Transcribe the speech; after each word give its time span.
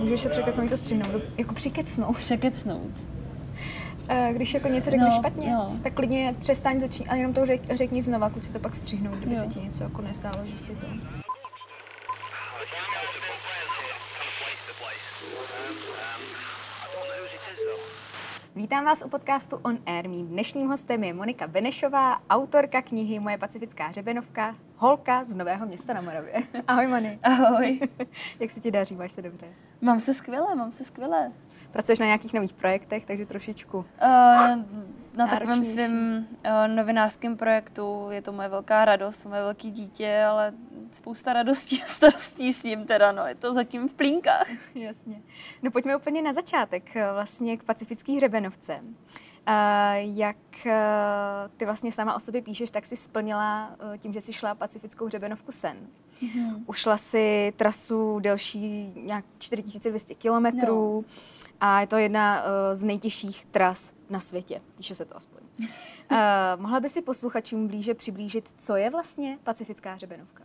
Můžeš 0.00 0.20
se 0.20 0.28
překecnout 0.28 0.70
to 0.70 0.76
střihnout, 0.76 1.22
jako 1.38 1.54
přikecnout. 1.54 2.16
Překecnout. 2.16 2.92
Eh, 4.10 4.32
Když 4.32 4.54
jako 4.54 4.68
něco 4.68 4.90
řekneš 4.90 5.14
No, 5.14 5.18
špatně, 5.20 5.50
jo. 5.50 5.70
tak 5.82 5.92
klidně 5.94 6.34
přestaň 6.40 6.80
začni 6.80 7.06
a 7.06 7.14
jenom 7.14 7.34
to 7.34 7.46
řek, 7.46 7.74
řekni 7.74 8.02
znova, 8.02 8.30
kluci 8.30 8.52
to 8.52 8.58
pak 8.58 8.76
střihnou, 8.76 9.10
kdyby 9.10 9.34
Jo. 9.34 9.40
se 9.40 9.46
ti 9.46 9.60
něco 9.60 9.82
jako 9.84 10.02
nestálo, 10.02 10.46
že 10.46 10.58
si 10.58 10.74
to. 10.76 10.86
Vítám 18.56 18.84
vás 18.84 19.02
u 19.06 19.08
podcastu 19.08 19.56
On 19.62 19.78
Air. 19.86 20.08
Mým 20.08 20.26
dnešním 20.26 20.68
hostem 20.68 21.04
je 21.04 21.14
Monika 21.14 21.46
Benešová, 21.46 22.20
autorka 22.30 22.82
knihy 22.82 23.18
Moje 23.20 23.38
pacifická 23.38 23.86
hřebenovka, 23.86 24.56
holka 24.76 25.24
z 25.24 25.34
Nového 25.34 25.66
města 25.66 25.92
na 25.92 26.00
Moravě. 26.00 26.32
Ahoj 26.66 26.86
Moni. 26.86 27.18
Ahoj. 27.22 27.80
Jak 28.40 28.50
se 28.50 28.60
ti 28.60 28.70
daří? 28.70 28.96
Máš 28.96 29.12
se 29.12 29.22
dobře? 29.22 29.46
Mám 29.80 30.00
se 30.00 30.14
skvěle, 30.14 30.54
mám 30.54 30.72
se 30.72 30.84
skvěle. 30.84 31.32
Pracuješ 31.70 31.98
na 31.98 32.06
nějakých 32.06 32.32
nových 32.32 32.52
projektech, 32.52 33.06
takže 33.06 33.26
trošičku. 33.26 33.78
Uh, 33.78 33.84
na 35.14 35.26
takovém 35.30 35.62
svém 35.62 36.26
uh, 36.46 36.74
novinářském 36.76 37.36
projektu 37.36 38.06
je 38.10 38.22
to 38.22 38.32
moje 38.32 38.48
velká 38.48 38.84
radost, 38.84 39.24
moje 39.24 39.42
velké 39.42 39.70
dítě, 39.70 40.24
ale 40.28 40.52
spousta 40.90 41.32
radostí 41.32 41.82
a 41.82 41.86
starostí 41.86 42.52
s 42.52 42.62
ním 42.62 42.86
teda, 42.86 43.12
no, 43.12 43.26
je 43.26 43.34
to 43.34 43.54
zatím 43.54 43.88
v 43.88 43.92
plínkách. 43.92 44.48
Jasně. 44.74 45.22
No 45.62 45.70
pojďme 45.70 45.96
úplně 45.96 46.22
na 46.22 46.32
začátek, 46.32 46.96
eh, 46.96 47.12
vlastně 47.12 47.56
k 47.56 47.62
pacifický 47.62 48.16
hřebenovce. 48.16 48.80
A 49.46 49.94
jak 49.94 50.36
eh, 50.66 50.74
ty 51.56 51.64
vlastně 51.64 51.92
sama 51.92 52.14
o 52.14 52.20
sobě 52.20 52.42
píšeš, 52.42 52.70
tak 52.70 52.86
si 52.86 52.96
splnila 52.96 53.70
eh, 53.94 53.98
tím, 53.98 54.12
že 54.12 54.20
si 54.20 54.32
šla 54.32 54.54
pacifickou 54.54 55.06
hřebenovku 55.06 55.52
sen. 55.52 55.76
Mhm. 56.22 56.64
Ušla 56.66 56.96
si 56.96 57.52
trasu 57.56 58.18
delší 58.20 58.92
nějak 58.96 59.24
4200 59.38 60.14
kilometrů 60.14 61.04
a 61.60 61.80
je 61.80 61.86
to 61.86 61.96
jedna 61.96 62.42
eh, 62.42 62.76
z 62.76 62.82
nejtěžších 62.82 63.46
tras 63.50 63.94
na 64.10 64.20
světě, 64.20 64.60
píše 64.76 64.94
se 64.94 65.04
to 65.04 65.16
aspoň. 65.16 65.40
Uh, 65.60 65.66
mohla 66.56 66.80
by 66.80 66.88
si 66.88 67.02
posluchačům 67.02 67.68
blíže 67.68 67.94
přiblížit, 67.94 68.48
co 68.58 68.76
je 68.76 68.90
vlastně 68.90 69.38
pacifická 69.44 69.94
hřebenovka? 69.94 70.44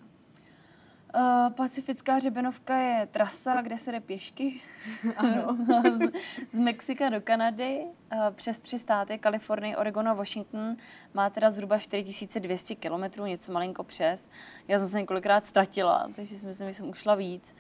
Uh, 1.16 1.54
Pacifická 1.54 2.14
hřebenovka 2.14 2.78
je 2.78 3.08
trasa, 3.12 3.62
kde 3.62 3.78
se 3.78 3.92
jde 3.92 4.00
pěšky. 4.00 4.62
Ano. 5.18 5.58
z, 5.98 6.12
z 6.52 6.60
Mexika 6.60 7.10
do 7.10 7.22
Kanady 7.22 7.80
uh, 7.82 8.20
přes 8.32 8.60
tři 8.60 8.80
státy, 8.80 9.18
Kalifornii, 9.20 9.76
Oregon 9.76 10.08
a 10.08 10.14
Washington. 10.14 10.76
Má 11.14 11.30
teda 11.30 11.50
zhruba 11.50 11.78
4200 11.78 12.76
kilometrů, 12.76 13.26
něco 13.26 13.52
malinko 13.52 13.84
přes. 13.84 14.30
Já 14.68 14.80
jsem 14.80 14.88
se 14.88 15.00
několikrát 15.00 15.46
ztratila, 15.46 16.08
takže 16.16 16.38
si 16.38 16.48
myslím, 16.48 16.68
že 16.68 16.74
jsem 16.74 16.90
ušla 16.90 17.16
víc. 17.16 17.56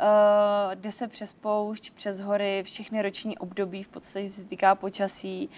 Uh, 0.00 0.74
jde 0.74 0.92
se 0.92 1.08
přes 1.08 1.32
poušť, 1.32 1.90
přes 1.90 2.20
hory, 2.20 2.62
všechny 2.62 3.02
roční 3.02 3.38
období, 3.38 3.82
v 3.82 3.88
podstatě 3.88 4.28
se 4.28 4.44
týká 4.44 4.74
počasí 4.74 5.50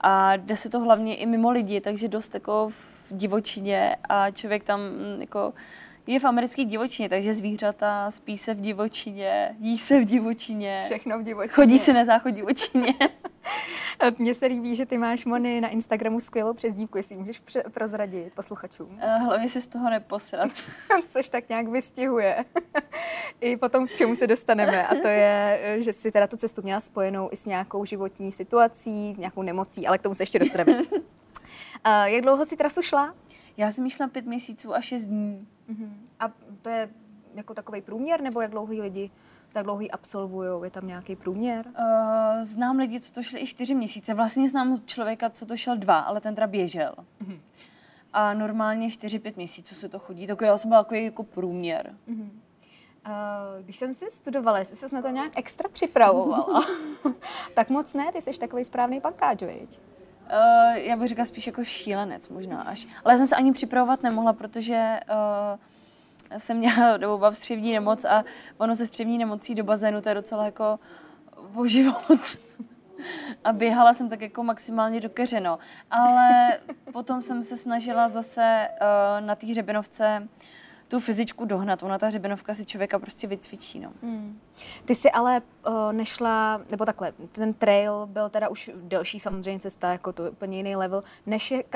a 0.00 0.36
jde 0.36 0.56
se 0.56 0.70
to 0.70 0.80
hlavně 0.80 1.16
i 1.16 1.26
mimo 1.26 1.50
lidi, 1.50 1.80
takže 1.80 2.08
dost 2.08 2.34
jako 2.34 2.68
v 2.68 3.06
divočině 3.10 3.96
a 4.08 4.30
člověk 4.30 4.64
tam 4.64 4.80
mm, 4.80 5.20
jako 5.20 5.54
je 6.08 6.20
v 6.20 6.24
americké 6.24 6.64
divočině, 6.64 7.08
takže 7.08 7.34
zvířata 7.34 8.10
spí 8.10 8.36
se 8.36 8.54
v 8.54 8.60
divočině, 8.60 9.56
jí 9.60 9.78
se 9.78 10.00
v 10.00 10.04
divočině, 10.04 10.82
Všechno 10.86 11.18
v 11.18 11.22
divočině. 11.22 11.52
chodí 11.54 11.78
se 11.78 11.92
na 11.92 12.04
záchod 12.04 12.34
divočině. 12.34 12.94
Mně 14.18 14.34
se 14.34 14.46
líbí, 14.46 14.76
že 14.76 14.86
ty 14.86 14.98
máš, 14.98 15.24
Moni, 15.24 15.60
na 15.60 15.68
Instagramu 15.68 16.20
skvělou 16.20 16.52
přezdívku, 16.54 16.96
jestli 16.98 17.16
můžeš 17.16 17.42
prozradit 17.72 18.32
posluchačům. 18.34 18.98
Eh, 19.00 19.18
Hlavně 19.18 19.48
se 19.48 19.60
z 19.60 19.66
toho 19.66 19.90
neposrat. 19.90 20.50
Což 21.08 21.28
tak 21.28 21.48
nějak 21.48 21.68
vystihuje. 21.68 22.44
I 23.40 23.56
potom, 23.56 23.86
k 23.86 23.90
čemu 23.96 24.14
se 24.14 24.26
dostaneme. 24.26 24.86
A 24.86 24.94
to 24.94 25.08
je, 25.08 25.58
že 25.80 25.92
si 25.92 26.12
teda 26.12 26.26
tu 26.26 26.36
cestu 26.36 26.62
měla 26.62 26.80
spojenou 26.80 27.28
i 27.32 27.36
s 27.36 27.46
nějakou 27.46 27.84
životní 27.84 28.32
situací, 28.32 29.14
s 29.14 29.18
nějakou 29.18 29.42
nemocí, 29.42 29.86
ale 29.86 29.98
k 29.98 30.02
tomu 30.02 30.14
se 30.14 30.22
ještě 30.22 30.38
dostaneme. 30.38 30.82
A 31.84 32.06
jak 32.06 32.22
dlouho 32.22 32.44
si 32.44 32.56
trasu 32.56 32.82
šla? 32.82 33.14
Já 33.58 33.72
jsem 33.72 33.90
šla 33.90 34.08
pět 34.08 34.26
měsíců 34.26 34.74
a 34.74 34.80
šest 34.80 35.06
dní. 35.06 35.48
A 36.20 36.32
to 36.62 36.68
je 36.68 36.88
jako 37.34 37.54
takový 37.54 37.80
průměr, 37.82 38.20
nebo 38.20 38.40
jak 38.40 38.50
dlouhý 38.50 38.80
lidi 38.80 39.10
za 39.52 39.62
dlouhý 39.62 39.90
absolvují? 39.90 40.64
Je 40.64 40.70
tam 40.70 40.86
nějaký 40.86 41.16
průměr? 41.16 41.66
Uh, 41.66 42.42
znám 42.42 42.78
lidi, 42.78 43.00
co 43.00 43.12
to 43.12 43.22
šli 43.22 43.40
i 43.40 43.46
čtyři 43.46 43.74
měsíce. 43.74 44.14
Vlastně 44.14 44.48
znám 44.48 44.78
člověka, 44.84 45.30
co 45.30 45.46
to 45.46 45.56
šel 45.56 45.76
dva, 45.76 45.98
ale 45.98 46.20
ten 46.20 46.34
teda 46.34 46.46
běžel. 46.46 46.94
A 48.12 48.34
normálně 48.34 48.88
4-5 48.88 49.32
měsíců 49.36 49.74
se 49.74 49.88
to 49.88 49.98
chodí. 49.98 50.26
Tak 50.26 50.40
já 50.40 50.56
jsem 50.56 50.68
byla 50.68 50.82
takový 50.82 51.04
jako 51.04 51.22
průměr. 51.22 51.94
A 53.04 53.44
když 53.60 53.76
jsem 53.76 53.94
si 53.94 54.10
studovala, 54.10 54.58
jestli 54.58 54.76
ses 54.76 54.92
na 54.92 55.02
to 55.02 55.08
nějak 55.08 55.32
extra 55.36 55.68
připravovala, 55.68 56.64
tak 57.54 57.70
moc 57.70 57.94
ne, 57.94 58.12
ty 58.12 58.22
jsi 58.22 58.38
takový 58.38 58.64
správný 58.64 59.00
pankáč, 59.00 59.42
viď? 59.42 59.78
Uh, 60.32 60.76
já 60.76 60.96
bych 60.96 61.08
řekla 61.08 61.24
spíš 61.24 61.46
jako 61.46 61.64
šílenec 61.64 62.28
možná 62.28 62.62
až. 62.62 62.86
Ale 63.04 63.14
já 63.14 63.18
jsem 63.18 63.26
se 63.26 63.36
ani 63.36 63.52
připravovat 63.52 64.02
nemohla, 64.02 64.32
protože 64.32 65.00
uh, 65.10 66.38
jsem 66.38 66.56
měla 66.56 66.96
dobu 66.96 67.18
bav 67.18 67.36
střevní 67.36 67.72
nemoc 67.72 68.04
a 68.04 68.24
ono 68.58 68.74
se 68.74 68.86
střevní 68.86 69.18
nemocí 69.18 69.54
do 69.54 69.64
bazénu, 69.64 70.00
to 70.00 70.08
je 70.08 70.14
docela 70.14 70.44
jako 70.44 70.78
o 71.54 71.66
život. 71.66 72.20
A 73.44 73.52
běhala 73.52 73.94
jsem 73.94 74.08
tak 74.08 74.20
jako 74.20 74.42
maximálně 74.42 75.00
do 75.00 75.08
keřeno. 75.08 75.58
Ale 75.90 76.58
potom 76.92 77.20
jsem 77.20 77.42
se 77.42 77.56
snažila 77.56 78.08
zase 78.08 78.68
uh, 78.80 79.26
na 79.26 79.34
té 79.34 79.46
hřebenovce 79.46 80.28
tu 80.88 81.00
fyzičku 81.00 81.44
dohnat. 81.44 81.82
Ona 81.82 81.98
ta 81.98 82.06
hřebenovka 82.06 82.54
si 82.54 82.64
člověka 82.64 82.98
prostě 82.98 83.26
vycvičí. 83.26 83.80
No. 83.80 83.92
Hmm. 84.02 84.40
Ty 84.84 84.94
jsi 84.94 85.10
ale 85.10 85.42
uh, 85.68 85.92
nešla, 85.92 86.60
nebo 86.70 86.84
takhle, 86.84 87.12
ten 87.32 87.54
trail 87.54 88.06
byl 88.06 88.28
teda 88.28 88.48
už 88.48 88.70
delší 88.74 89.20
samozřejmě 89.20 89.60
cesta, 89.60 89.92
jako 89.92 90.12
to 90.12 90.30
úplně 90.30 90.56
jiný 90.56 90.76
level, 90.76 91.04
než 91.26 91.50
je 91.50 91.64
uh, 91.64 91.70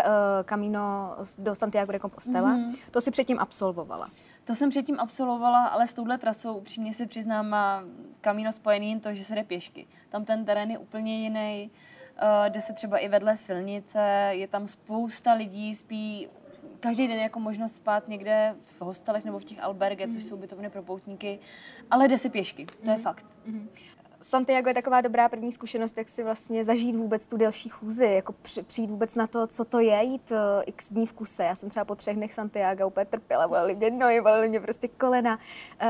Camino 0.45 1.17
do 1.39 1.55
Santiago 1.55 1.93
de 1.93 2.01
Compostela. 2.01 2.49
Mhm. 2.49 2.75
To 2.91 3.01
si 3.01 3.11
předtím 3.11 3.39
absolvovala. 3.39 4.09
To 4.45 4.55
jsem 4.55 4.71
předtím 4.71 5.01
absolvovala, 5.01 5.67
ale 5.67 5.87
s 5.87 5.95
touhle 5.95 6.19
trasou 6.19 6.55
upřímně 6.55 6.93
si 6.93 7.07
přiznám, 7.07 7.49
má 7.49 7.83
Camino 8.21 8.53
spojený 8.53 8.91
jen 8.91 9.01
to, 9.01 9.15
že 9.15 9.25
se 9.25 9.35
jde 9.35 9.45
pěšky. 9.45 9.87
Tam 10.11 10.25
ten 10.25 10.45
terén 10.45 10.71
je 10.71 10.79
úplně 10.79 11.23
jiný, 11.23 11.71
uh, 12.23 12.49
jde 12.49 12.61
se 12.61 12.73
třeba 12.73 12.99
i 12.99 13.09
vedle 13.09 13.37
silnice, 13.37 14.29
je 14.31 14.49
tam 14.49 14.69
spousta 14.69 15.33
lidí, 15.33 15.75
spí 15.75 16.29
každý 16.83 17.09
den 17.09 17.19
jako 17.19 17.41
možnost 17.41 17.77
spát 17.77 18.09
někde 18.09 18.55
v 18.79 18.81
hostelech 18.83 19.25
nebo 19.25 19.39
v 19.39 19.45
těch 19.45 19.63
alberge, 19.63 20.09
což 20.09 20.25
jsou 20.25 20.35
ubytovny 20.37 20.71
pro 20.71 20.83
poutníky, 20.83 21.39
ale 21.91 22.09
jde 22.09 22.19
se 22.19 22.29
pěšky, 22.29 22.67
to 22.85 22.91
je 22.91 22.99
fakt. 22.99 23.27
Santiago 24.23 24.69
je 24.69 24.75
taková 24.75 25.01
dobrá 25.01 25.29
první 25.29 25.53
zkušenost, 25.53 25.99
jak 25.99 26.09
si 26.09 26.23
vlastně 26.25 26.65
zažít 26.65 26.97
vůbec 26.97 27.27
tu 27.27 27.37
delší 27.37 27.69
chůzi, 27.69 28.05
jako 28.05 28.33
při- 28.33 28.63
přijít 28.63 28.91
vůbec 28.91 29.15
na 29.15 29.27
to, 29.27 29.47
co 29.47 29.65
to 29.65 29.79
je 29.81 30.03
jít 30.05 30.31
uh, 30.31 30.37
x 30.67 30.93
dní 30.93 31.07
v 31.07 31.13
kuse. 31.13 31.45
Já 31.45 31.57
jsem 31.57 31.71
třeba 31.71 31.85
po 31.85 31.95
třech 31.95 32.17
dnech 32.17 32.33
Santiago 32.35 32.87
úplně 32.87 33.07
trpěla, 33.07 33.49
bolely 33.49 33.75
mě 33.75 33.91
nohy, 33.91 34.21
bolely 34.21 34.49
mě 34.49 34.61
prostě 34.61 34.89
kolena. 34.89 35.37
Uh, 35.37 35.89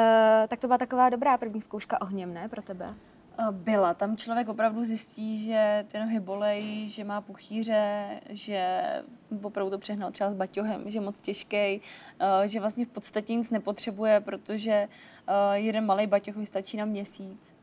tak 0.48 0.60
to 0.60 0.66
byla 0.66 0.78
taková 0.78 1.10
dobrá 1.10 1.38
první 1.38 1.60
zkouška 1.60 2.00
ohněm, 2.00 2.34
ne, 2.34 2.48
pro 2.48 2.62
tebe? 2.62 2.94
Uh, 3.38 3.50
Byla. 3.50 3.94
Tam 3.94 4.16
člověk 4.16 4.48
opravdu 4.48 4.84
zjistí, 4.84 5.44
že 5.44 5.84
ty 5.88 5.98
nohy 5.98 6.20
bolejí, 6.20 6.88
že 6.88 7.04
má 7.04 7.20
puchýře, 7.20 8.08
že 8.28 8.82
opravdu 9.42 9.70
to 9.70 9.78
přehnal 9.78 10.10
třeba 10.10 10.30
s 10.30 10.34
baťohem, 10.34 10.90
že 10.90 10.96
je 10.96 11.02
moc 11.02 11.20
těžký, 11.20 11.80
uh, 12.20 12.42
že 12.44 12.60
vlastně 12.60 12.86
v 12.86 12.88
podstatě 12.88 13.34
nic 13.34 13.50
nepotřebuje, 13.50 14.20
protože 14.20 14.88
uh, 15.28 15.34
jeden 15.52 15.86
malý 15.86 16.06
baťoh 16.06 16.36
mi 16.36 16.46
stačí 16.46 16.76
na 16.76 16.84
měsíc. 16.84 17.54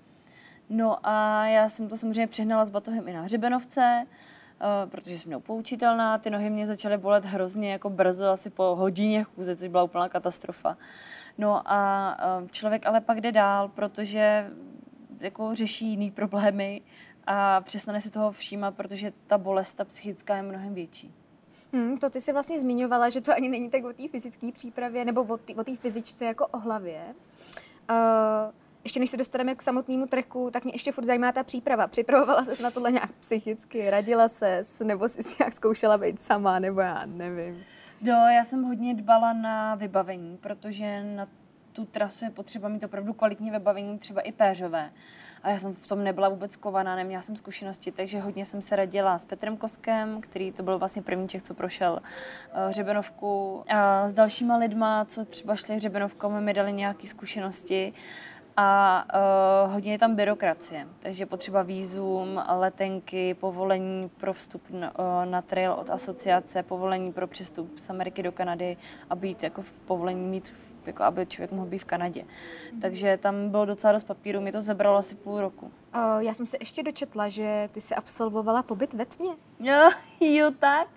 No 0.70 0.98
a 1.04 1.46
já 1.46 1.70
jsem 1.70 1.88
to 1.88 1.98
samozřejmě 1.98 2.28
přehnala 2.28 2.66
s 2.66 2.70
batohem 2.70 3.08
i 3.08 3.14
na 3.14 3.22
hřebenovce, 3.22 4.06
protože 4.86 5.18
jsem 5.18 5.32
neupoučitelná. 5.32 6.18
Ty 6.18 6.30
nohy 6.30 6.50
mě 6.50 6.68
začaly 6.68 6.98
bolet 6.98 7.26
hrozně 7.26 7.72
jako 7.72 7.90
brzo, 7.90 8.28
asi 8.30 8.50
po 8.50 8.76
hodině 8.76 9.24
chůze, 9.24 9.56
což 9.56 9.68
byla 9.68 9.84
úplná 9.84 10.10
katastrofa. 10.10 10.78
No 11.38 11.62
a 11.66 12.18
člověk 12.52 12.86
ale 12.86 13.02
pak 13.02 13.22
jde 13.22 13.32
dál, 13.32 13.68
protože 13.68 14.50
jako 15.20 15.56
řeší 15.56 15.88
jiný 15.88 16.12
problémy 16.12 16.82
a 17.28 17.62
přestane 17.62 18.02
si 18.02 18.12
toho 18.12 18.32
všímat, 18.32 18.76
protože 18.76 19.14
ta 19.28 19.38
bolest, 19.38 19.74
ta 19.74 19.86
psychická 19.86 20.36
je 20.36 20.42
mnohem 20.42 20.74
větší. 20.74 21.14
Hmm, 21.74 21.98
to 21.98 22.10
ty 22.10 22.22
si 22.22 22.34
vlastně 22.34 22.60
zmiňovala, 22.60 23.10
že 23.10 23.22
to 23.22 23.34
ani 23.34 23.50
není 23.50 23.70
tak 23.70 23.84
o 23.84 23.94
té 23.94 24.08
fyzické 24.08 24.52
přípravě 24.52 25.06
nebo 25.06 25.38
o 25.56 25.64
té- 25.64 25.76
fyzičce 25.76 26.26
jako 26.26 26.48
o 26.48 26.58
hlavě. 26.58 27.02
Uh, 27.90 27.96
ještě 28.84 29.00
než 29.00 29.10
se 29.10 29.18
dostaneme 29.18 29.56
k 29.56 29.62
samotnému 29.62 30.08
treku, 30.08 30.50
tak 30.52 30.64
mě 30.64 30.74
ještě 30.74 30.92
furt 30.92 31.06
zajímá 31.06 31.32
ta 31.32 31.44
příprava. 31.44 31.88
Připravovala 31.88 32.46
ses 32.46 32.60
na 32.60 32.72
tohle 32.72 32.92
nějak 32.92 33.12
psychicky, 33.12 33.90
radila 33.90 34.30
ses, 34.30 34.80
nebo 34.80 35.10
jsi 35.10 35.24
si 35.24 35.36
nějak 35.40 35.54
zkoušela 35.54 35.98
být 35.98 36.22
sama, 36.22 36.60
nebo 36.60 36.82
já 36.82 37.06
nevím. 37.06 37.64
No, 38.02 38.14
já 38.14 38.44
jsem 38.44 38.64
hodně 38.64 38.96
dbala 38.96 39.34
na 39.34 39.76
vybavení, 39.76 40.38
protože 40.38 41.04
na 41.04 41.28
tu 41.80 41.86
trasu 41.86 42.26
je 42.26 42.32
potřeba 42.32 42.70
mít 42.70 42.84
opravdu 42.84 43.14
kvalitní 43.14 43.52
vybavení, 43.52 44.00
třeba 44.00 44.22
i 44.22 44.32
péřové. 44.32 44.92
A 45.44 45.50
já 45.50 45.60
jsem 45.60 45.74
v 45.74 45.88
tom 45.88 46.04
nebyla 46.04 46.30
vůbec 46.30 46.56
kovaná, 46.56 46.96
neměla 46.96 47.22
jsem 47.22 47.36
zkušenosti, 47.36 47.92
takže 47.92 48.20
hodně 48.20 48.46
jsem 48.46 48.62
se 48.62 48.76
radila 48.76 49.18
s 49.18 49.26
Petrem 49.26 49.58
Koskem, 49.58 50.22
který 50.22 50.52
to 50.52 50.64
byl 50.64 50.80
vlastně 50.80 51.02
první 51.02 51.28
Čech, 51.28 51.44
co 51.44 51.54
prošel 51.54 51.94
uh, 51.94 52.70
hřebenovku. 52.70 53.64
A 53.70 54.08
s 54.08 54.14
dalšíma 54.14 54.58
lidma, 54.58 55.06
co 55.06 55.26
třeba 55.26 55.56
šli 55.56 55.76
hřebenovkou, 55.76 56.30
mi 56.30 56.54
dali 56.54 56.74
nějaké 56.74 57.08
zkušenosti. 57.08 57.94
a 58.58 59.06
uh, 59.66 59.74
hodně 59.74 59.92
je 59.92 59.98
tam 59.98 60.16
byrokracie, 60.16 60.88
takže 61.00 61.26
potřeba 61.26 61.62
výzum, 61.62 62.44
letenky, 62.48 63.34
povolení 63.34 64.10
pro 64.10 64.34
vstup 64.34 64.70
na, 64.70 65.00
uh, 65.00 65.06
na 65.26 65.42
trail 65.42 65.74
od 65.74 65.90
asociace, 65.90 66.64
povolení 66.64 67.14
pro 67.14 67.28
přestup 67.28 67.80
z 67.80 67.90
Ameriky 67.90 68.24
do 68.24 68.32
Kanady 68.32 68.78
a 69.10 69.16
být 69.16 69.44
jako 69.44 69.62
v 69.62 69.72
povolení 69.72 70.28
mít 70.28 70.56
jako 70.90 71.04
aby 71.04 71.26
člověk 71.26 71.52
mohl 71.52 71.68
být 71.68 71.78
v 71.78 71.86
Kanadě. 71.86 72.24
Mm. 72.74 72.80
Takže 72.80 73.18
tam 73.18 73.50
bylo 73.50 73.66
docela 73.66 73.94
dost 73.94 74.04
papíru, 74.04 74.42
mi 74.42 74.52
to 74.52 74.62
zabralo 74.62 74.98
asi 74.98 75.16
půl 75.16 75.42
roku. 75.42 75.66
Uh, 75.66 76.20
já 76.20 76.34
jsem 76.34 76.46
se 76.46 76.58
ještě 76.60 76.84
dočetla, 76.84 77.30
že 77.30 77.70
ty 77.72 77.82
jsi 77.82 77.96
absolvovala 77.96 78.64
pobyt 78.64 78.94
ve 78.94 79.06
tmě. 79.06 79.32
Jo, 79.60 79.90
jo 80.20 80.52
tak. 80.60 80.88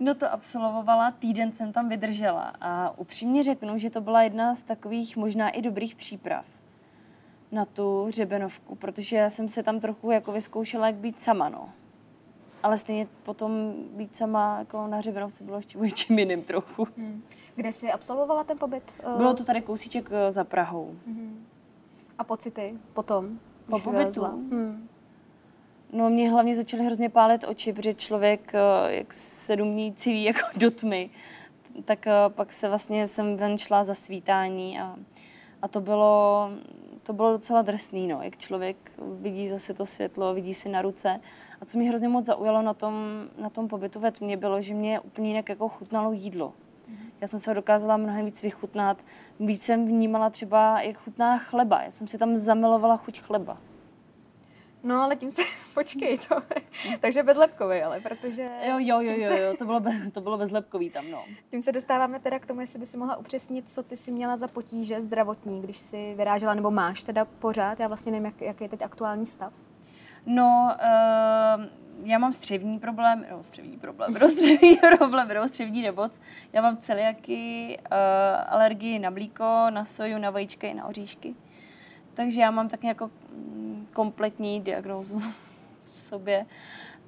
No 0.00 0.14
to 0.14 0.32
absolvovala, 0.32 1.10
týden 1.10 1.52
jsem 1.52 1.72
tam 1.72 1.88
vydržela 1.88 2.52
a 2.60 2.98
upřímně 2.98 3.44
řeknu, 3.44 3.78
že 3.78 3.90
to 3.90 4.00
byla 4.00 4.22
jedna 4.22 4.54
z 4.54 4.62
takových 4.62 5.16
možná 5.16 5.50
i 5.50 5.62
dobrých 5.62 5.94
příprav 5.94 6.44
na 7.52 7.64
tu 7.64 8.04
hřebenovku, 8.04 8.74
protože 8.74 9.16
já 9.16 9.30
jsem 9.30 9.48
se 9.48 9.62
tam 9.62 9.80
trochu 9.80 10.10
jako 10.10 10.32
vyzkoušela, 10.32 10.86
jak 10.86 10.96
být 10.96 11.20
sama, 11.20 11.48
no. 11.48 11.68
Ale 12.62 12.78
stejně 12.78 13.06
potom 13.22 13.74
být 13.96 14.16
sama 14.16 14.58
jako 14.58 14.86
na 14.86 14.96
hřebenovce 14.96 15.44
bylo 15.44 15.56
ještě 15.56 15.78
něčím 15.78 16.18
jiným 16.18 16.42
trochu. 16.42 16.88
Hmm. 16.96 17.22
Kde 17.56 17.72
jsi 17.72 17.92
absolvovala 17.92 18.44
ten 18.44 18.58
pobyt? 18.58 18.82
Bylo 19.16 19.34
to 19.34 19.44
tady 19.44 19.62
kousíček 19.62 20.10
eh, 20.10 20.32
za 20.32 20.44
Prahou. 20.44 20.94
Hmm. 21.06 21.46
A 22.18 22.24
pocity 22.24 22.74
potom? 22.94 23.38
Po 23.70 23.78
pobytu? 23.78 24.24
Hmm. 24.24 24.88
No 25.92 26.10
mě 26.10 26.30
hlavně 26.30 26.56
začaly 26.56 26.84
hrozně 26.84 27.08
pálet 27.08 27.44
oči, 27.44 27.72
protože 27.72 27.94
člověk, 27.94 28.54
eh, 28.54 28.94
jak 28.94 29.12
sedm 29.12 29.72
dní 29.72 29.94
civí 29.94 30.24
jako 30.24 30.40
do 30.56 30.70
tmy, 30.70 31.10
tak 31.84 32.06
eh, 32.06 32.12
pak 32.28 32.52
se 32.52 32.68
vlastně 32.68 33.08
jsem 33.08 33.36
ven 33.36 33.58
šla 33.58 33.84
za 33.84 33.94
svítání 33.94 34.80
a, 34.80 34.96
a 35.62 35.68
to 35.68 35.80
bylo 35.80 36.50
to 37.10 37.14
bylo 37.14 37.32
docela 37.32 37.62
drsný, 37.62 38.06
no, 38.06 38.22
jak 38.22 38.36
člověk 38.36 38.76
vidí 39.20 39.48
zase 39.48 39.74
to 39.74 39.86
světlo, 39.86 40.34
vidí 40.34 40.54
si 40.54 40.68
na 40.68 40.82
ruce. 40.82 41.20
A 41.60 41.64
co 41.64 41.78
mě 41.78 41.88
hrozně 41.88 42.08
moc 42.08 42.26
zaujalo 42.26 42.62
na 42.62 42.74
tom, 42.74 42.94
na 43.42 43.50
tom 43.50 43.68
pobytu 43.68 44.00
ve 44.00 44.12
tmě, 44.12 44.36
bylo, 44.36 44.62
že 44.62 44.74
mě 44.74 45.00
úplně 45.00 45.28
jinak 45.28 45.48
jako 45.48 45.68
chutnalo 45.68 46.12
jídlo. 46.12 46.52
Já 47.20 47.26
jsem 47.26 47.40
se 47.40 47.54
dokázala 47.54 47.96
mnohem 47.96 48.24
víc 48.24 48.42
vychutnat. 48.42 49.04
Víc 49.40 49.62
jsem 49.62 49.86
vnímala 49.86 50.30
třeba, 50.30 50.82
jak 50.82 50.96
chutná 50.96 51.38
chleba. 51.38 51.82
Já 51.82 51.90
jsem 51.90 52.08
si 52.08 52.18
tam 52.18 52.36
zamilovala 52.36 52.96
chuť 52.96 53.20
chleba. 53.20 53.58
No, 54.82 55.02
ale 55.02 55.16
tím 55.16 55.30
se, 55.30 55.42
počkej, 55.74 56.18
to, 56.18 56.42
takže 57.00 57.22
bezlepkový, 57.22 57.82
ale 57.82 58.00
protože... 58.00 58.42
Jo, 58.42 58.78
jo, 58.78 59.00
jo, 59.00 59.12
jo, 59.18 59.36
jo 59.36 59.56
to, 59.58 59.64
bylo 59.64 59.80
be, 59.80 59.92
to 60.12 60.20
bylo 60.20 60.38
bezlepkový 60.38 60.90
tam, 60.90 61.10
no. 61.10 61.24
Tím 61.50 61.62
se 61.62 61.72
dostáváme 61.72 62.20
teda 62.20 62.38
k 62.38 62.46
tomu, 62.46 62.60
jestli 62.60 62.78
by 62.78 62.86
si 62.86 62.96
mohla 62.96 63.16
upřesnit, 63.16 63.70
co 63.70 63.82
ty 63.82 63.96
si 63.96 64.12
měla 64.12 64.36
za 64.36 64.48
potíže 64.48 65.00
zdravotní, 65.00 65.62
když 65.62 65.78
si 65.78 66.14
vyrážela, 66.16 66.54
nebo 66.54 66.70
máš 66.70 67.04
teda 67.04 67.24
pořád, 67.24 67.80
já 67.80 67.88
vlastně 67.88 68.12
nevím, 68.12 68.24
jak, 68.24 68.40
jaký 68.40 68.64
je 68.64 68.68
teď 68.68 68.82
aktuální 68.82 69.26
stav. 69.26 69.52
No, 70.26 70.76
uh, 71.58 71.64
já 72.04 72.18
mám 72.18 72.32
střevní 72.32 72.78
problém, 72.78 73.26
no, 73.30 73.42
střevní 73.42 73.78
problém, 73.78 74.14
rozstřevní 74.20 74.76
problém, 74.96 75.30
rozstřevní 75.30 75.82
nemoc. 75.82 76.12
Já 76.52 76.62
mám 76.62 76.76
celiaky, 76.76 77.78
uh, 77.78 77.96
alergii 78.46 78.98
na 78.98 79.10
mlíko, 79.10 79.66
na 79.70 79.84
soju, 79.84 80.18
na 80.18 80.30
vajíčka 80.30 80.66
i 80.66 80.74
na 80.74 80.86
oříšky. 80.86 81.34
Takže 82.14 82.40
já 82.40 82.50
mám 82.50 82.68
tak 82.68 82.84
jako 82.84 83.10
kompletní 83.92 84.60
diagnózu 84.60 85.18
v 85.94 85.98
sobě. 85.98 86.46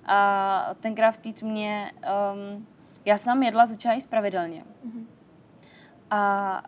A 0.07 0.75
tenkrát 0.81 1.11
v 1.11 1.17
té 1.17 1.33
tmě, 1.33 1.93
um, 1.97 2.67
já 3.05 3.19
jsem 3.19 3.43
jedla 3.43 3.67
začala 3.67 3.95
jíst 3.95 4.11
pravidelně. 4.11 4.65
Mm-hmm. 4.87 5.07
A 6.11 6.63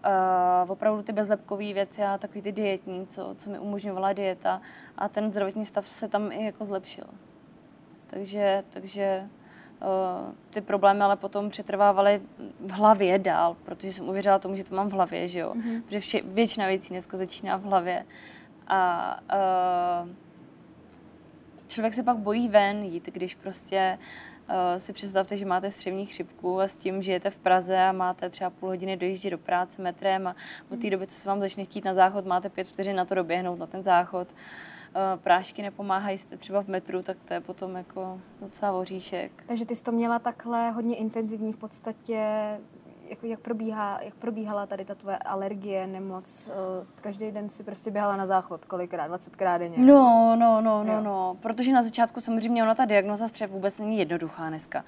uh, 0.64 0.70
opravdu 0.70 1.02
ty 1.02 1.12
bezlepkové 1.12 1.72
věci 1.72 2.02
a 2.02 2.19
takový 2.19 2.42
ty 2.42 2.52
dietní, 2.52 3.06
co, 3.06 3.34
co 3.38 3.50
mi 3.50 3.58
umožňovala 3.58 4.12
dieta 4.12 4.60
a 4.98 5.08
ten 5.08 5.31
zdravotní 5.31 5.64
stav 5.64 5.86
se 5.86 6.08
tam 6.08 6.32
i 6.32 6.44
jako 6.44 6.64
zlepšil. 6.64 7.04
Takže, 8.06 8.64
takže 8.70 9.28
ty 10.50 10.61
problémy 10.61 11.00
ale 11.00 11.17
potom 11.17 11.50
přetrvávaly 11.50 12.23
v 12.61 12.71
hlavě 12.71 13.19
dál, 13.19 13.56
protože 13.65 13.93
jsem 13.93 14.09
uvěřila 14.09 14.38
tomu, 14.38 14.56
že 14.56 14.65
to 14.65 14.75
mám 14.75 14.88
v 14.88 14.93
hlavě, 14.93 15.29
že 15.29 15.38
jo. 15.38 15.55
Mm-hmm. 15.55 15.82
Protože 15.82 16.00
vše, 16.00 16.21
většina 16.25 16.67
věcí 16.67 16.88
dneska 16.88 17.17
začíná 17.17 17.56
v 17.56 17.62
hlavě. 17.62 18.05
A 18.69 19.21
uh, 20.03 20.09
člověk 21.69 21.94
se 21.94 22.03
pak 22.03 22.17
bojí 22.17 22.49
ven 22.49 22.82
jít, 22.82 23.06
když 23.12 23.35
prostě 23.35 23.99
uh, 24.49 24.79
si 24.79 24.93
představte, 24.93 25.37
že 25.37 25.47
máte 25.47 25.71
střevní 25.71 26.06
chřipku 26.06 26.61
a 26.61 26.69
s 26.69 26.77
tím 26.77 27.03
žijete 27.03 27.31
v 27.31 27.38
Praze 27.38 27.79
a 27.79 27.93
máte 27.93 28.31
třeba 28.31 28.50
půl 28.50 28.69
hodiny 28.69 28.97
dojíždět 28.97 29.31
do 29.31 29.38
práce 29.38 29.82
metrem 29.82 30.27
a 30.27 30.37
od 30.70 30.81
té 30.81 30.91
doby, 30.91 31.06
co 31.06 31.15
se 31.15 31.29
vám 31.29 31.41
začne 31.41 31.65
chtít 31.65 31.85
na 31.85 31.94
záchod, 31.94 32.27
máte 32.27 32.49
pět 32.49 32.69
vteřin 32.69 32.97
na 32.97 33.05
to 33.05 33.15
doběhnout 33.15 33.59
na 33.59 33.67
ten 33.67 33.82
záchod. 33.82 34.29
Uh, 34.32 34.38
prášky 35.17 35.62
nepomáhají, 35.62 36.19
jste 36.19 36.37
třeba 36.37 36.62
v 36.62 36.69
metru, 36.69 37.02
tak 37.02 37.17
to 37.25 37.35
je 37.35 37.41
potom 37.41 37.76
jako 37.76 38.20
docela 38.41 38.73
oříšek. 38.73 39.44
Takže 39.46 39.67
ty 39.67 39.76
jsi 39.76 39.82
to 39.82 39.93
měla 39.93 40.19
takhle 40.19 40.70
hodně 40.70 40.96
intenzivní 40.96 41.52
v 41.52 41.56
podstatě 41.56 42.19
jako 43.08 43.26
jak, 43.26 43.41
probíhá, 43.41 43.99
jak 44.02 44.14
probíhala 44.14 44.67
tady 44.67 44.85
ta 44.85 44.94
tvoje 44.94 45.17
alergie, 45.17 45.87
nemoc? 45.87 46.49
Uh, 46.49 46.87
každý 47.00 47.31
den 47.31 47.50
si 47.50 47.62
prostě 47.64 47.91
běhala 47.91 48.17
na 48.17 48.26
záchod, 48.26 48.64
kolikrát, 48.64 49.11
20krát 49.11 49.58
denně? 49.58 49.79
No, 49.79 50.37
no, 50.38 50.61
no, 50.61 50.85
no, 50.85 51.00
no, 51.00 51.37
protože 51.41 51.73
na 51.73 51.82
začátku 51.82 52.20
samozřejmě 52.20 52.62
ona 52.62 52.75
ta 52.75 52.85
diagnoza 52.85 53.29
střev 53.29 53.50
vůbec 53.50 53.79
není 53.79 53.99
jednoduchá 53.99 54.49
dneska. 54.49 54.85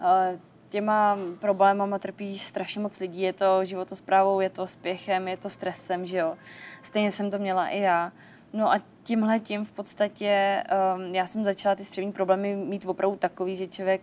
Uh, 0.00 0.38
těma 0.68 1.18
problémama 1.40 1.98
trpí 1.98 2.38
strašně 2.38 2.80
moc 2.80 3.00
lidí, 3.00 3.20
je 3.20 3.32
to 3.32 3.64
životosprávou, 3.64 4.40
je 4.40 4.50
to 4.50 4.66
spěchem, 4.66 5.28
je 5.28 5.36
to 5.36 5.48
stresem, 5.48 6.06
že 6.06 6.18
jo. 6.18 6.36
Stejně 6.82 7.12
jsem 7.12 7.30
to 7.30 7.38
měla 7.38 7.68
i 7.68 7.80
já. 7.80 8.12
No 8.52 8.72
a 8.72 8.80
tímhle 9.02 9.40
tím 9.40 9.64
v 9.64 9.72
podstatě 9.72 10.62
um, 10.96 11.14
já 11.14 11.26
jsem 11.26 11.44
začala 11.44 11.74
ty 11.74 11.84
střevní 11.84 12.12
problémy 12.12 12.56
mít 12.56 12.86
opravdu 12.86 13.16
takový, 13.16 13.56
že 13.56 13.66
člověk 13.66 14.00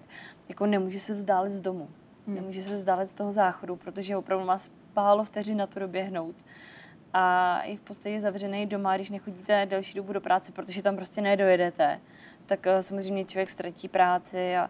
jako 0.49 0.65
nemůže 0.65 0.99
se 0.99 1.13
vzdálit 1.13 1.51
z 1.51 1.61
domu. 1.61 1.89
Hmm. 2.27 2.35
Nemůže 2.35 2.63
se 2.63 2.77
vzdálet 2.77 3.09
z 3.09 3.13
toho 3.13 3.31
záchodu, 3.31 3.75
protože 3.75 4.17
opravdu 4.17 4.45
má 4.45 4.57
spálo 4.57 5.23
vteřin 5.23 5.57
na 5.57 5.67
to 5.67 5.79
doběhnout. 5.79 6.35
A 7.13 7.61
i 7.61 7.77
v 7.77 7.81
podstatě 7.81 8.19
zavřený 8.19 8.65
doma, 8.65 8.95
když 8.95 9.09
nechodíte 9.09 9.65
delší 9.65 9.97
dobu 9.97 10.13
do 10.13 10.21
práce, 10.21 10.51
protože 10.51 10.81
tam 10.81 10.95
prostě 10.95 11.21
nedojedete, 11.21 11.99
tak 12.45 12.65
uh, 12.65 12.81
samozřejmě 12.81 13.25
člověk 13.25 13.49
ztratí 13.49 13.87
práci 13.87 14.57
a, 14.57 14.69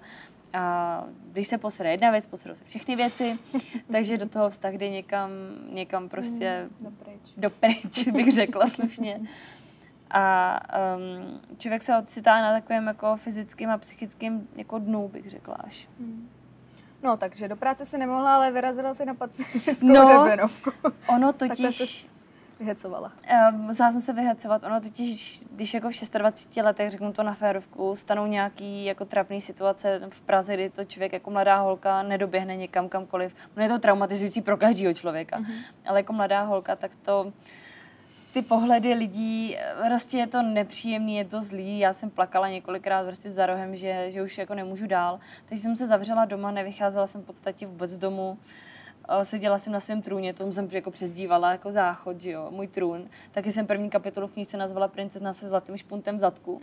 a 0.53 1.03
když 1.31 1.47
se 1.47 1.57
posede 1.57 1.91
jedna 1.91 2.11
věc, 2.11 2.27
posedou 2.27 2.55
se 2.55 2.65
všechny 2.65 2.95
věci, 2.95 3.37
takže 3.91 4.17
do 4.17 4.29
toho 4.29 4.49
vztah 4.49 4.73
jde 4.73 4.89
někam, 4.89 5.29
někam 5.69 6.09
prostě 6.09 6.67
hmm, 6.79 6.91
dopryč. 6.91 7.21
dopryč, 7.37 8.07
bych 8.07 8.33
řekla 8.33 8.67
slušně. 8.67 9.21
A 10.11 10.59
um, 10.97 11.41
člověk 11.57 11.81
se 11.81 11.97
ocitá 11.97 12.41
na 12.41 12.53
takovém 12.53 12.87
jako 12.87 13.15
fyzickém 13.15 13.69
a 13.69 13.77
psychickém 13.77 14.47
jako 14.55 14.79
dnu, 14.79 15.07
bych 15.07 15.29
řekla 15.29 15.55
až. 15.55 15.89
Hmm. 15.99 16.29
No, 17.03 17.17
takže 17.17 17.47
do 17.47 17.55
práce 17.55 17.85
si 17.85 17.97
nemohla, 17.97 18.35
ale 18.35 18.51
vyrazila 18.51 18.93
si 18.93 19.05
na 19.05 19.13
pacifickou 19.13 19.87
no, 19.87 20.23
řebenovku. 20.23 20.71
ono 21.07 21.33
totiž... 21.33 22.09
vyhecovala. 22.59 23.11
Um, 23.51 23.59
musela 23.59 23.91
jsem 23.91 24.01
se 24.01 24.13
vyhecovat. 24.13 24.63
Ono 24.63 24.81
totiž, 24.81 25.43
když 25.51 25.73
jako 25.73 25.89
v 25.89 26.11
26 26.17 26.57
letech, 26.57 26.91
řeknu 26.91 27.13
to 27.13 27.23
na 27.23 27.33
férovku, 27.33 27.95
stanou 27.95 28.25
nějaký 28.25 28.85
jako 28.85 29.05
trapný 29.05 29.41
situace 29.41 30.01
v 30.09 30.21
Praze, 30.21 30.53
kdy 30.53 30.69
to 30.69 30.85
člověk 30.85 31.13
jako 31.13 31.31
mladá 31.31 31.57
holka 31.57 32.03
nedoběhne 32.03 32.55
někam 32.55 32.89
kamkoliv. 32.89 33.35
No 33.55 33.63
je 33.63 33.69
to 33.69 33.79
traumatizující 33.79 34.41
pro 34.41 34.57
každého 34.57 34.93
člověka. 34.93 35.39
Mm-hmm. 35.39 35.63
Ale 35.85 35.99
jako 35.99 36.13
mladá 36.13 36.41
holka, 36.41 36.75
tak 36.75 36.91
to 37.01 37.33
ty 38.35 38.41
pohledy 38.41 38.93
lidí, 38.93 39.57
prostě 39.87 40.17
je 40.17 40.27
to 40.27 40.41
nepříjemný, 40.41 41.15
je 41.15 41.25
to 41.25 41.41
zlý. 41.41 41.79
Já 41.79 41.93
jsem 41.93 42.09
plakala 42.09 42.49
několikrát 42.49 43.05
prostě 43.05 43.31
za 43.31 43.45
rohem, 43.45 43.75
že, 43.75 44.11
že 44.11 44.23
už 44.23 44.37
jako 44.37 44.55
nemůžu 44.55 44.87
dál. 44.87 45.19
Takže 45.45 45.63
jsem 45.63 45.75
se 45.75 45.87
zavřela 45.87 46.25
doma, 46.25 46.51
nevycházela 46.51 47.07
jsem 47.07 47.21
v 47.21 47.25
podstatě 47.25 47.67
vůbec 47.67 47.91
z 47.91 47.97
domu. 47.97 48.37
Eh, 49.09 49.25
seděla 49.25 49.57
jsem 49.57 49.73
na 49.73 49.79
svém 49.79 50.01
trůně, 50.01 50.33
tomu 50.33 50.53
jsem 50.53 50.67
jako 50.71 50.91
přezdívala 50.91 51.51
jako 51.51 51.71
záchod, 51.71 52.21
že 52.21 52.31
jo, 52.31 52.47
můj 52.51 52.67
trůn. 52.67 53.09
Taky 53.31 53.51
jsem 53.51 53.67
první 53.67 53.89
kapitolu 53.89 54.27
v 54.27 54.31
knížce 54.31 54.57
nazvala 54.57 54.87
Princezna 54.87 55.33
se 55.33 55.49
zlatým 55.49 55.77
špuntem 55.77 56.17
v 56.17 56.19
zadku. 56.19 56.61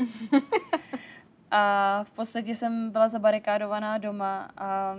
a 1.50 2.05
v 2.05 2.11
podstatě 2.11 2.55
jsem 2.55 2.91
byla 2.91 3.09
zabarikádovaná 3.09 3.99
doma. 3.99 4.50
A, 4.57 4.97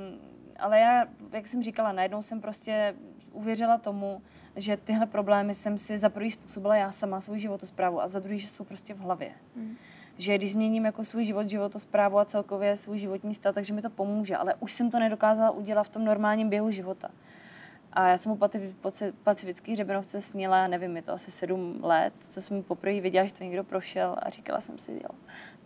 ale 0.60 0.80
já, 0.80 1.06
jak 1.32 1.48
jsem 1.48 1.64
říkala, 1.64 1.92
najednou 1.92 2.22
jsem 2.22 2.42
prostě 2.42 2.96
uvěřila 3.34 3.78
tomu, 3.78 4.22
že 4.56 4.78
tyhle 4.78 5.06
problémy 5.06 5.54
jsem 5.56 5.78
si 5.78 5.98
za 5.98 6.10
prvý 6.10 6.32
způsobila 6.32 6.76
já 6.76 6.92
sama 6.92 7.22
svou 7.22 7.38
životosprávu 7.38 8.02
a 8.02 8.08
za 8.08 8.20
druhý, 8.20 8.40
že 8.40 8.48
jsou 8.48 8.64
prostě 8.64 8.94
v 8.94 9.00
hlavě. 9.00 9.32
Mm. 9.56 9.76
Že 10.18 10.38
když 10.38 10.52
změním 10.52 10.86
jako 10.86 11.04
svůj 11.04 11.26
život, 11.26 11.50
životosprávu 11.50 12.20
a 12.20 12.26
celkově 12.26 12.78
svůj 12.78 12.98
životní 12.98 13.34
styl, 13.34 13.54
takže 13.54 13.74
mi 13.74 13.82
to 13.82 13.90
pomůže, 13.90 14.38
ale 14.38 14.54
už 14.60 14.74
jsem 14.74 14.92
to 14.92 15.00
nedokázala 15.00 15.52
udělat 15.52 15.84
v 15.84 15.90
tom 15.90 16.06
normálním 16.06 16.50
běhu 16.50 16.70
života. 16.70 17.10
A 17.94 18.08
já 18.08 18.18
jsem 18.18 18.32
u 18.32 18.40
pacifický 19.24 19.74
hřebenovce 19.74 20.22
sněla, 20.22 20.68
nevím, 20.68 20.96
je 20.96 21.02
to 21.02 21.14
asi 21.14 21.32
sedm 21.32 21.80
let, 21.84 22.14
co 22.20 22.42
jsem 22.42 22.64
poprvé 22.64 23.02
viděla, 23.02 23.26
že 23.26 23.34
to 23.34 23.44
někdo 23.44 23.64
prošel 23.64 24.16
a 24.20 24.30
říkala 24.30 24.62
jsem 24.62 24.78
si, 24.78 24.92
jo, 24.92 25.10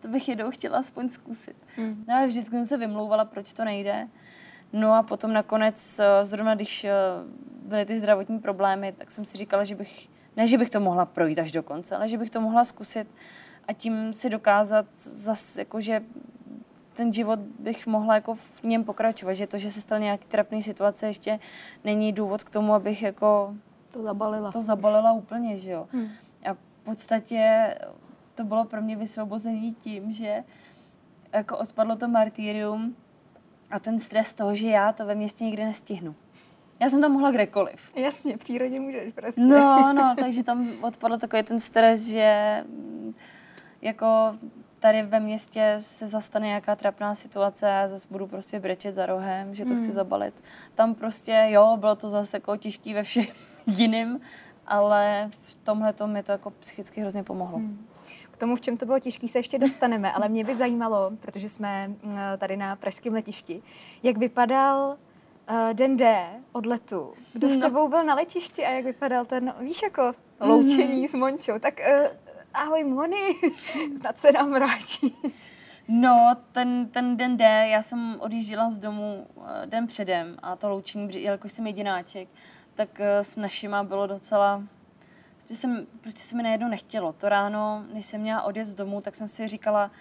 to 0.02 0.08
bych 0.08 0.30
jednou 0.30 0.52
chtěla 0.52 0.78
aspoň 0.78 1.10
zkusit. 1.10 1.56
Mm. 1.78 2.06
No 2.08 2.16
a 2.16 2.26
vždycky 2.26 2.56
jsem 2.56 2.66
se 2.66 2.78
vymlouvala, 2.78 3.26
proč 3.26 3.54
to 3.54 3.66
nejde. 3.66 4.08
No 4.74 4.94
a 4.94 5.04
potom 5.04 5.34
nakonec, 5.34 6.00
eh, 6.00 6.26
zrovna 6.26 6.56
když 6.56 6.84
eh, 6.84 6.92
byly 7.68 7.86
ty 7.86 8.00
zdravotní 8.00 8.40
problémy, 8.40 8.94
tak 8.98 9.12
jsem 9.12 9.26
si 9.26 9.38
říkala, 9.38 9.64
že 9.64 9.76
bych 9.76 10.10
Ne, 10.38 10.48
že 10.48 10.58
bych 10.58 10.70
to 10.70 10.80
mohla 10.80 11.06
projít 11.06 11.40
až 11.40 11.52
do 11.52 11.64
konce, 11.64 11.96
ale 11.96 12.08
že 12.08 12.18
bych 12.18 12.30
to 12.30 12.42
mohla 12.42 12.66
zkusit 12.66 13.08
a 13.68 13.74
tím 13.74 14.14
si 14.14 14.30
dokázat 14.30 14.86
zase, 14.98 15.62
jakože 15.62 16.04
ten 16.94 17.14
život 17.14 17.40
bych 17.40 17.88
mohla 17.88 18.16
jako 18.16 18.36
v 18.36 18.64
něm 18.64 18.84
pokračovat, 18.84 19.34
že 19.34 19.48
to, 19.48 19.58
že 19.58 19.72
se 19.72 19.82
stal 19.82 20.00
nějaký 20.00 20.26
trapný 20.28 20.62
situace, 20.62 21.08
ještě 21.08 21.40
není 21.84 22.14
důvod 22.14 22.44
k 22.44 22.50
tomu, 22.50 22.74
abych 22.74 23.02
jako 23.02 23.54
to 23.92 24.04
zabalila. 24.04 24.52
To 24.52 24.62
zabalila 24.62 25.12
úplně, 25.12 25.58
že 25.58 25.72
jo. 25.72 25.88
Hmm. 25.92 26.08
A 26.50 26.54
v 26.54 26.84
podstatě 26.84 27.74
to 28.36 28.44
bylo 28.44 28.66
pro 28.66 28.82
mě 28.82 28.96
vysvobození 28.96 29.74
tím, 29.74 30.12
že 30.12 30.44
jako 31.34 31.58
odpadlo 31.58 31.96
to 31.96 32.08
martýrium 32.08 32.96
a 33.72 33.80
ten 33.80 34.00
stres 34.00 34.34
toho, 34.34 34.56
že 34.56 34.70
já 34.70 34.94
to 34.94 35.06
ve 35.06 35.16
městě 35.16 35.44
nikdy 35.44 35.66
nestihnu. 35.66 36.16
Já 36.80 36.90
jsem 36.90 37.02
tam 37.02 37.12
mohla 37.12 37.32
kdekoliv. 37.32 37.92
Jasně, 37.96 38.38
v 38.38 38.40
přírodě 38.40 38.80
můžeš 38.80 39.14
prostě. 39.14 39.42
No, 39.42 39.94
no, 39.94 40.16
takže 40.20 40.44
tam 40.44 40.70
odpadl 40.82 41.18
takový 41.18 41.44
ten 41.44 41.60
stres, 41.60 42.08
že 42.08 42.64
mm, 42.68 43.14
jako 43.82 44.32
tady 44.80 45.02
ve 45.02 45.20
městě 45.20 45.76
se 45.80 46.08
zastane 46.08 46.48
nějaká 46.48 46.76
trapná 46.76 47.16
situace 47.16 47.72
a 47.72 47.88
zase 47.88 48.08
budu 48.12 48.28
prostě 48.28 48.60
brečet 48.60 48.96
za 48.96 49.06
rohem, 49.06 49.56
že 49.56 49.66
to 49.66 49.74
hmm. 49.74 49.84
chci 49.84 49.92
zabalit. 49.92 50.34
Tam 50.76 50.96
prostě, 50.96 51.48
jo, 51.50 51.78
bylo 51.80 51.96
to 51.96 52.10
zase 52.10 52.38
jako 52.38 52.58
těžký 52.58 52.94
ve 52.94 53.04
všem 53.04 53.26
jiným, 53.68 54.20
ale 54.68 55.30
v 55.32 55.56
tomhle 55.56 55.94
to 55.94 56.08
mi 56.08 56.24
to 56.24 56.32
jako 56.32 56.50
psychicky 56.50 57.02
hrozně 57.02 57.24
pomohlo. 57.24 57.58
Hmm. 57.58 57.88
K 58.32 58.38
tomu, 58.38 58.56
v 58.56 58.62
čem 58.62 58.78
to 58.78 58.86
bylo 58.86 59.00
těžké, 59.00 59.28
se 59.28 59.40
ještě 59.40 59.60
dostaneme, 59.60 60.12
ale 60.12 60.30
mě 60.30 60.44
by 60.44 60.56
zajímalo, 60.56 61.12
protože 61.20 61.50
jsme 61.50 61.88
mm, 61.88 62.18
tady 62.38 62.58
na 62.58 62.76
pražském 62.76 63.14
letišti, 63.14 63.62
jak 64.04 64.18
vypadal 64.18 64.98
den 65.74 65.98
D 65.98 66.28
od 66.52 66.66
letu. 66.66 67.14
Kdo 67.34 67.50
s 67.50 67.56
no. 67.56 67.62
tebou 67.62 67.88
byl 67.88 68.04
na 68.04 68.16
letišti 68.16 68.66
a 68.66 68.70
jak 68.70 68.86
vypadal 68.86 69.26
ten, 69.26 69.54
víš, 69.60 69.82
jako 69.84 70.14
loučení 70.40 71.08
mm-hmm. 71.08 71.12
s 71.12 71.16
Mončou. 71.16 71.60
Tak 71.60 71.80
uh, 71.80 72.08
ahoj 72.54 72.84
Moni, 72.84 73.36
snad 74.00 74.20
se 74.20 74.32
nám 74.32 74.52
vrátí. 74.52 75.16
No, 75.88 76.36
ten, 76.52 76.90
ten 76.90 77.18
den 77.18 77.38
D, 77.38 77.68
já 77.68 77.82
jsem 77.82 78.16
odjížděla 78.20 78.70
z 78.70 78.78
domu 78.78 79.28
uh, 79.36 79.46
den 79.66 79.88
předem 79.88 80.38
a 80.42 80.56
to 80.56 80.70
loučení, 80.70 81.24
jelikož 81.24 81.52
jsem 81.52 81.68
jedináček, 81.68 82.28
tak 82.76 82.90
uh, 83.00 83.06
s 83.22 83.36
našima 83.36 83.84
bylo 83.84 84.08
docela 84.08 84.64
prostě, 85.34 85.56
jsem, 85.56 85.88
prostě 86.02 86.22
se 86.22 86.36
mi 86.36 86.44
najednou 86.44 86.68
nechtělo. 86.68 87.14
To 87.14 87.30
ráno, 87.30 87.86
než 87.94 88.06
jsem 88.06 88.22
měla 88.22 88.42
odjet 88.42 88.66
z 88.66 88.76
domu, 88.76 89.02
tak 89.02 89.16
jsem 89.16 89.28
si 89.28 89.48
říkala, 89.48 89.92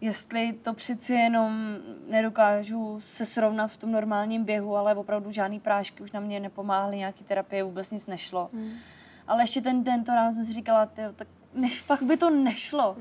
jestli 0.00 0.52
to 0.52 0.74
přeci 0.74 1.14
jenom 1.14 1.76
nedokážu 2.08 3.00
se 3.00 3.26
srovnat 3.26 3.66
v 3.66 3.76
tom 3.76 3.92
normálním 3.92 4.44
běhu, 4.44 4.76
ale 4.76 4.94
opravdu 4.94 5.30
žádný 5.32 5.60
prášky 5.60 6.02
už 6.02 6.12
na 6.12 6.20
mě 6.20 6.40
nepomáhaly, 6.40 6.96
nějaký 6.96 7.24
terapie, 7.24 7.64
vůbec 7.64 7.90
nic 7.90 8.06
nešlo. 8.06 8.50
Hmm. 8.52 8.72
Ale 9.26 9.42
ještě 9.42 9.60
ten 9.60 9.84
den, 9.84 10.04
to 10.04 10.12
ráno 10.12 10.32
jsem 10.32 10.44
si 10.44 10.52
říkala, 10.52 10.86
tyjo, 10.86 11.12
tak 11.12 11.28
než, 11.54 11.82
pak 11.82 12.02
by 12.08 12.16
to 12.16 12.30
nešlo. 12.30 12.96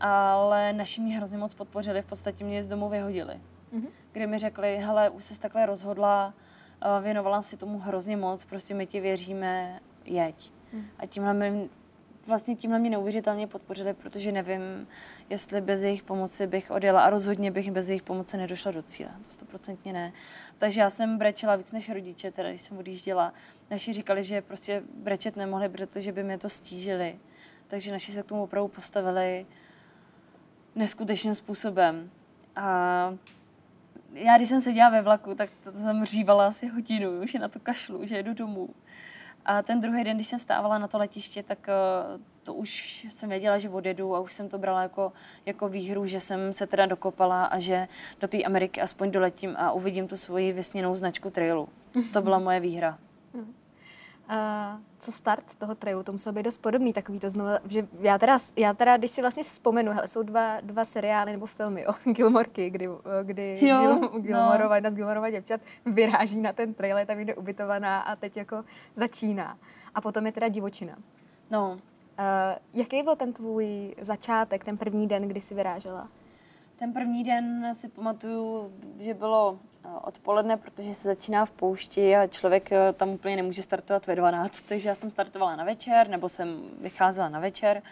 Ale 0.00 0.72
naši 0.72 1.00
mě 1.00 1.16
hrozně 1.16 1.38
moc 1.38 1.54
podpořili, 1.54 2.02
v 2.02 2.06
podstatě 2.06 2.44
mě 2.44 2.62
z 2.62 2.68
domu 2.68 2.88
vyhodili. 2.88 3.40
Mm-hmm. 3.74 3.88
Kdy 4.12 4.26
mi 4.26 4.38
řekli, 4.38 4.76
hele, 4.76 5.10
už 5.10 5.24
jsi 5.24 5.40
takhle 5.40 5.66
rozhodla, 5.66 6.34
věnovala 7.02 7.42
si 7.42 7.56
tomu 7.56 7.78
hrozně 7.78 8.16
moc, 8.16 8.44
prostě 8.44 8.74
my 8.74 8.86
ti 8.86 9.00
věříme, 9.00 9.80
jeď. 10.04 10.52
Mm. 10.72 10.86
A 10.98 11.06
tímhle 11.06 11.34
mi, 11.34 11.68
vlastně 12.28 12.56
tímhle 12.56 12.78
mě 12.78 12.90
neuvěřitelně 12.90 13.46
podpořili, 13.46 13.94
protože 13.94 14.32
nevím, 14.32 14.88
jestli 15.30 15.60
bez 15.60 15.82
jejich 15.82 16.02
pomoci 16.02 16.46
bych 16.46 16.70
odjela 16.70 17.02
a 17.02 17.10
rozhodně 17.10 17.50
bych 17.50 17.70
bez 17.70 17.88
jejich 17.88 18.02
pomoci 18.02 18.36
nedošla 18.36 18.72
do 18.72 18.82
cíle. 18.82 19.10
To 19.26 19.30
stoprocentně 19.30 19.92
ne. 19.92 20.12
Takže 20.58 20.80
já 20.80 20.90
jsem 20.90 21.18
brečela 21.18 21.56
víc 21.56 21.72
než 21.72 21.88
rodiče, 21.88 22.30
teda 22.30 22.50
když 22.50 22.62
jsem 22.62 22.78
odjížděla. 22.78 23.32
Naši 23.70 23.92
říkali, 23.92 24.22
že 24.22 24.42
prostě 24.42 24.82
brečet 24.94 25.36
nemohli, 25.36 25.68
protože 25.68 26.12
by 26.12 26.22
mě 26.24 26.38
to 26.38 26.48
stížili. 26.48 27.18
Takže 27.66 27.92
naši 27.92 28.12
se 28.12 28.22
k 28.22 28.26
tomu 28.26 28.42
opravdu 28.42 28.68
postavili 28.68 29.46
neskutečným 30.74 31.34
způsobem. 31.34 32.10
A 32.56 33.14
já, 34.12 34.36
když 34.36 34.48
jsem 34.48 34.60
seděla 34.60 34.90
ve 34.90 35.02
vlaku, 35.02 35.34
tak 35.34 35.50
to, 35.64 35.72
jsem 35.72 36.04
řívala 36.04 36.46
asi 36.46 36.66
hodinu, 36.66 37.10
už 37.22 37.34
je 37.34 37.40
na 37.40 37.48
to 37.48 37.60
kašlu, 37.60 38.06
že 38.06 38.16
jedu 38.16 38.34
domů. 38.34 38.68
A 39.44 39.62
ten 39.62 39.80
druhý 39.80 40.04
den, 40.04 40.16
když 40.16 40.28
jsem 40.28 40.38
stávala 40.38 40.78
na 40.78 40.88
to 40.88 40.98
letiště, 40.98 41.42
tak 41.42 41.58
uh, 41.68 42.20
to 42.42 42.54
už 42.54 43.06
jsem 43.10 43.28
věděla, 43.28 43.58
že 43.58 43.70
odjedu 43.70 44.16
a 44.16 44.20
už 44.20 44.32
jsem 44.32 44.48
to 44.48 44.58
brala 44.58 44.82
jako, 44.82 45.12
jako 45.46 45.68
výhru, 45.68 46.06
že 46.06 46.20
jsem 46.20 46.52
se 46.52 46.66
teda 46.66 46.86
dokopala 46.86 47.44
a 47.44 47.58
že 47.58 47.88
do 48.20 48.28
té 48.28 48.42
Ameriky 48.42 48.80
aspoň 48.80 49.10
doletím 49.10 49.54
a 49.56 49.72
uvidím 49.72 50.08
tu 50.08 50.16
svoji 50.16 50.52
vysněnou 50.52 50.94
značku 50.94 51.30
trailu. 51.30 51.68
To 52.12 52.22
byla 52.22 52.38
moje 52.38 52.60
výhra. 52.60 52.98
Uh, 54.30 54.80
co 54.98 55.12
start 55.12 55.44
toho 55.58 55.74
trailu, 55.74 56.02
tomu 56.02 56.18
jsou 56.18 56.32
být 56.32 56.42
dost 56.42 56.58
podobný, 56.58 56.92
takový 56.92 57.20
to 57.20 57.30
znovu, 57.30 57.50
že 57.68 57.88
já 58.00 58.18
teda, 58.18 58.38
já 58.56 58.74
teda 58.74 58.96
když 58.96 59.10
si 59.10 59.20
vlastně 59.20 59.42
vzpomenu, 59.42 59.92
hele, 59.92 60.08
jsou 60.08 60.22
dva, 60.22 60.60
dva 60.60 60.84
seriály 60.84 61.32
nebo 61.32 61.46
filmy 61.46 61.86
o 61.86 61.94
Gilmorky, 62.10 62.70
kdy, 62.70 62.88
kdy 63.22 63.58
jo, 63.62 63.78
Gil, 63.78 64.20
Gilmorova, 64.20 64.68
no. 64.68 64.74
jedna 64.74 64.90
z 64.90 64.94
Gilmorova 64.94 65.30
děvčat 65.30 65.60
vyráží 65.86 66.40
na 66.40 66.52
ten 66.52 66.74
trail, 66.74 66.98
je 66.98 67.06
tam 67.06 67.20
jde 67.20 67.34
ubytovaná 67.34 68.00
a 68.00 68.16
teď 68.16 68.36
jako 68.36 68.64
začíná. 68.94 69.58
A 69.94 70.00
potom 70.00 70.26
je 70.26 70.32
teda 70.32 70.48
divočina. 70.48 70.96
No. 71.50 71.70
Uh, 71.70 71.78
jaký 72.74 73.02
byl 73.02 73.16
ten 73.16 73.32
tvůj 73.32 73.94
začátek, 74.00 74.64
ten 74.64 74.76
první 74.76 75.08
den, 75.08 75.28
kdy 75.28 75.40
jsi 75.40 75.54
vyrážela? 75.54 76.08
Ten 76.78 76.92
první 76.92 77.24
den 77.24 77.74
si 77.74 77.88
pamatuju, 77.88 78.72
že 78.98 79.14
bylo 79.14 79.58
odpoledne, 80.02 80.56
protože 80.56 80.94
se 80.94 81.08
začíná 81.08 81.44
v 81.44 81.50
poušti 81.50 82.16
a 82.16 82.26
člověk 82.26 82.72
eh, 82.72 82.92
tam 82.92 83.08
úplně 83.08 83.36
nemůže 83.36 83.62
startovat 83.62 84.06
ve 84.06 84.16
12, 84.16 84.60
takže 84.60 84.88
já 84.88 84.94
jsem 84.94 85.10
startovala 85.10 85.56
na 85.56 85.64
večer, 85.64 86.08
nebo 86.08 86.28
jsem 86.28 86.62
vycházela 86.80 87.28
na 87.28 87.40
večer. 87.40 87.82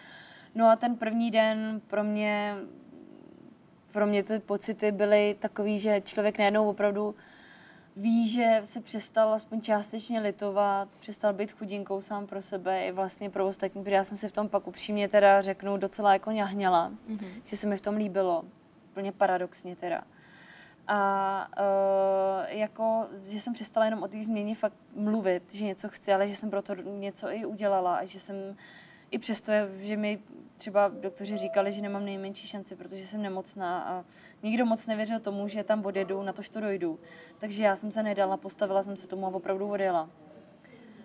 No 0.55 0.69
a 0.69 0.75
ten 0.75 0.95
první 0.95 1.31
den 1.31 1.81
pro 1.87 2.03
mě, 2.03 2.55
pro 3.91 4.07
mě 4.07 4.23
ty 4.23 4.39
pocity 4.39 4.91
byly 4.91 5.35
takový, 5.39 5.79
že 5.79 6.01
člověk 6.01 6.37
najednou 6.37 6.69
opravdu 6.69 7.15
ví, 7.95 8.29
že 8.29 8.61
se 8.63 8.81
přestal 8.81 9.33
aspoň 9.33 9.61
částečně 9.61 10.19
litovat, 10.19 10.89
přestal 10.99 11.33
být 11.33 11.51
chudinkou 11.51 12.01
sám 12.01 12.27
pro 12.27 12.41
sebe 12.41 12.85
i 12.85 12.91
vlastně 12.91 13.29
pro 13.29 13.47
ostatní, 13.47 13.83
protože 13.83 13.95
já 13.95 14.03
jsem 14.03 14.17
si 14.17 14.27
v 14.27 14.31
tom 14.31 14.49
pak 14.49 14.67
upřímně 14.67 15.07
teda 15.07 15.41
řeknu 15.41 15.77
docela 15.77 16.13
jako 16.13 16.31
ňahněla, 16.31 16.91
mm-hmm. 17.09 17.41
že 17.45 17.57
se 17.57 17.67
mi 17.67 17.77
v 17.77 17.81
tom 17.81 17.95
líbilo 17.95 18.43
úplně 18.91 19.11
paradoxně 19.11 19.75
teda. 19.75 20.03
A 20.87 21.47
uh, 21.59 22.57
jako, 22.57 23.07
že 23.25 23.39
jsem 23.39 23.53
přestala 23.53 23.85
jenom 23.85 24.03
o 24.03 24.07
té 24.07 24.23
změně 24.23 24.55
fakt 24.55 24.77
mluvit, 24.95 25.53
že 25.53 25.65
něco 25.65 25.89
chci, 25.89 26.13
ale 26.13 26.27
že 26.27 26.35
jsem 26.35 26.49
pro 26.49 26.61
to 26.61 26.75
něco 26.75 27.31
i 27.31 27.45
udělala 27.45 27.95
a 27.95 28.05
že 28.05 28.19
jsem 28.19 28.55
i 29.11 29.19
přesto, 29.19 29.51
že 29.79 29.97
mi 29.97 30.19
třeba 30.57 30.87
doktoři 30.87 31.37
říkali, 31.37 31.71
že 31.71 31.81
nemám 31.81 32.05
nejmenší 32.05 32.47
šanci, 32.47 32.75
protože 32.75 33.05
jsem 33.05 33.21
nemocná 33.21 33.83
a 33.83 34.03
nikdo 34.43 34.65
moc 34.65 34.87
nevěřil 34.87 35.19
tomu, 35.19 35.47
že 35.47 35.63
tam 35.63 35.85
odjedu, 35.85 36.23
na 36.23 36.33
to, 36.33 36.41
že 36.41 36.51
to 36.51 36.61
dojdu. 36.61 36.99
Takže 37.37 37.63
já 37.63 37.75
jsem 37.75 37.91
se 37.91 38.03
nedala, 38.03 38.37
postavila 38.37 38.83
jsem 38.83 38.97
se 38.97 39.07
tomu 39.07 39.25
a 39.25 39.29
opravdu 39.29 39.69
odjela. 39.69 40.09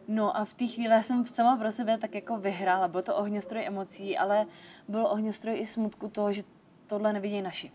No 0.09 0.37
a 0.37 0.45
v 0.45 0.55
té 0.55 0.67
chvíli 0.67 1.03
jsem 1.03 1.27
sama 1.27 1.57
pro 1.57 1.73
sebe 1.73 1.99
tak 1.99 2.15
jako 2.15 2.37
vyhrála. 2.37 2.89
Byl 2.89 3.03
to 3.03 3.17
ohňostroj 3.17 3.67
emocí, 3.67 4.19
ale 4.19 4.47
byl 4.89 5.07
ohňostroj 5.07 5.59
i 5.59 5.67
smutku 5.67 6.09
toho, 6.09 6.33
že 6.33 6.43
tohle 6.87 7.13
nevidí 7.13 7.43
naši. 7.43 7.73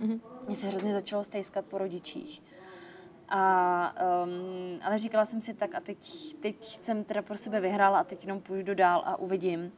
Mm-hmm. 0.00 0.20
Mně 0.46 0.56
se 0.56 0.66
hrozně 0.66 0.92
začalo 0.92 1.24
stejskat 1.24 1.64
po 1.64 1.78
rodičích. 1.78 2.42
A, 3.28 3.94
um, 4.24 4.80
ale 4.82 4.98
říkala 4.98 5.24
jsem 5.24 5.40
si 5.40 5.54
tak 5.54 5.74
a 5.74 5.80
teď, 5.80 5.98
teď 6.40 6.64
jsem 6.64 7.04
teda 7.04 7.22
pro 7.22 7.36
sebe 7.36 7.60
vyhrála 7.60 7.98
a 7.98 8.04
teď 8.04 8.22
jenom 8.22 8.40
půjdu 8.40 8.74
dál 8.74 9.02
a 9.06 9.16
uvidím. 9.16 9.72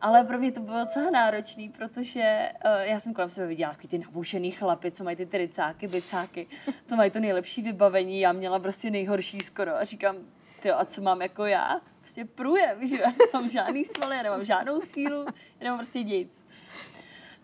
Ale 0.00 0.24
pro 0.24 0.38
mě 0.38 0.52
to 0.52 0.60
bylo 0.60 0.78
docela 0.78 1.10
náročný, 1.10 1.68
protože 1.68 2.52
uh, 2.64 2.70
já 2.80 3.00
jsem 3.00 3.14
kolem 3.14 3.30
sebe 3.30 3.46
viděla 3.46 3.76
ty 3.88 3.98
nabušený 3.98 4.50
chlapy, 4.50 4.90
co 4.90 5.04
mají 5.04 5.16
ty 5.16 5.26
tricáky, 5.26 5.88
bicáky. 5.88 6.46
To 6.86 6.96
mají 6.96 7.10
to 7.10 7.20
nejlepší 7.20 7.62
vybavení, 7.62 8.20
já 8.20 8.32
měla 8.32 8.58
prostě 8.58 8.90
nejhorší 8.90 9.40
skoro 9.40 9.76
a 9.76 9.84
říkám, 9.84 10.16
ty 10.60 10.70
a 10.70 10.84
co 10.84 11.02
mám 11.02 11.22
jako 11.22 11.44
já? 11.44 11.80
Prostě 12.00 12.24
průjem, 12.24 12.86
že 12.86 12.96
já 12.96 13.12
nemám 13.32 13.48
žádný 13.48 13.84
svaly, 13.84 14.16
já 14.16 14.22
nemám 14.22 14.44
žádnou 14.44 14.80
sílu, 14.80 15.26
nemám 15.60 15.78
prostě 15.78 16.02
nic. 16.02 16.44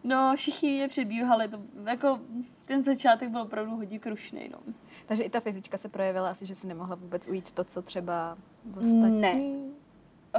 No, 0.06 0.36
všichni 0.36 0.74
mě 0.74 0.88
předbíhali, 0.88 1.48
to 1.48 1.58
jako 1.84 2.20
ten 2.64 2.82
začátek 2.82 3.28
byl 3.28 3.40
opravdu 3.40 3.76
hodně 3.76 3.98
krušný, 3.98 4.48
no. 4.52 4.58
Takže 5.06 5.22
i 5.22 5.30
ta 5.30 5.40
fyzička 5.40 5.78
se 5.78 5.88
projevila 5.88 6.30
asi, 6.30 6.46
že 6.46 6.54
si 6.54 6.66
nemohla 6.66 6.94
vůbec 6.94 7.28
ujít 7.28 7.52
to, 7.52 7.64
co 7.64 7.82
třeba 7.82 8.38
ostatní? 8.76 9.20
Ne. 9.20 9.34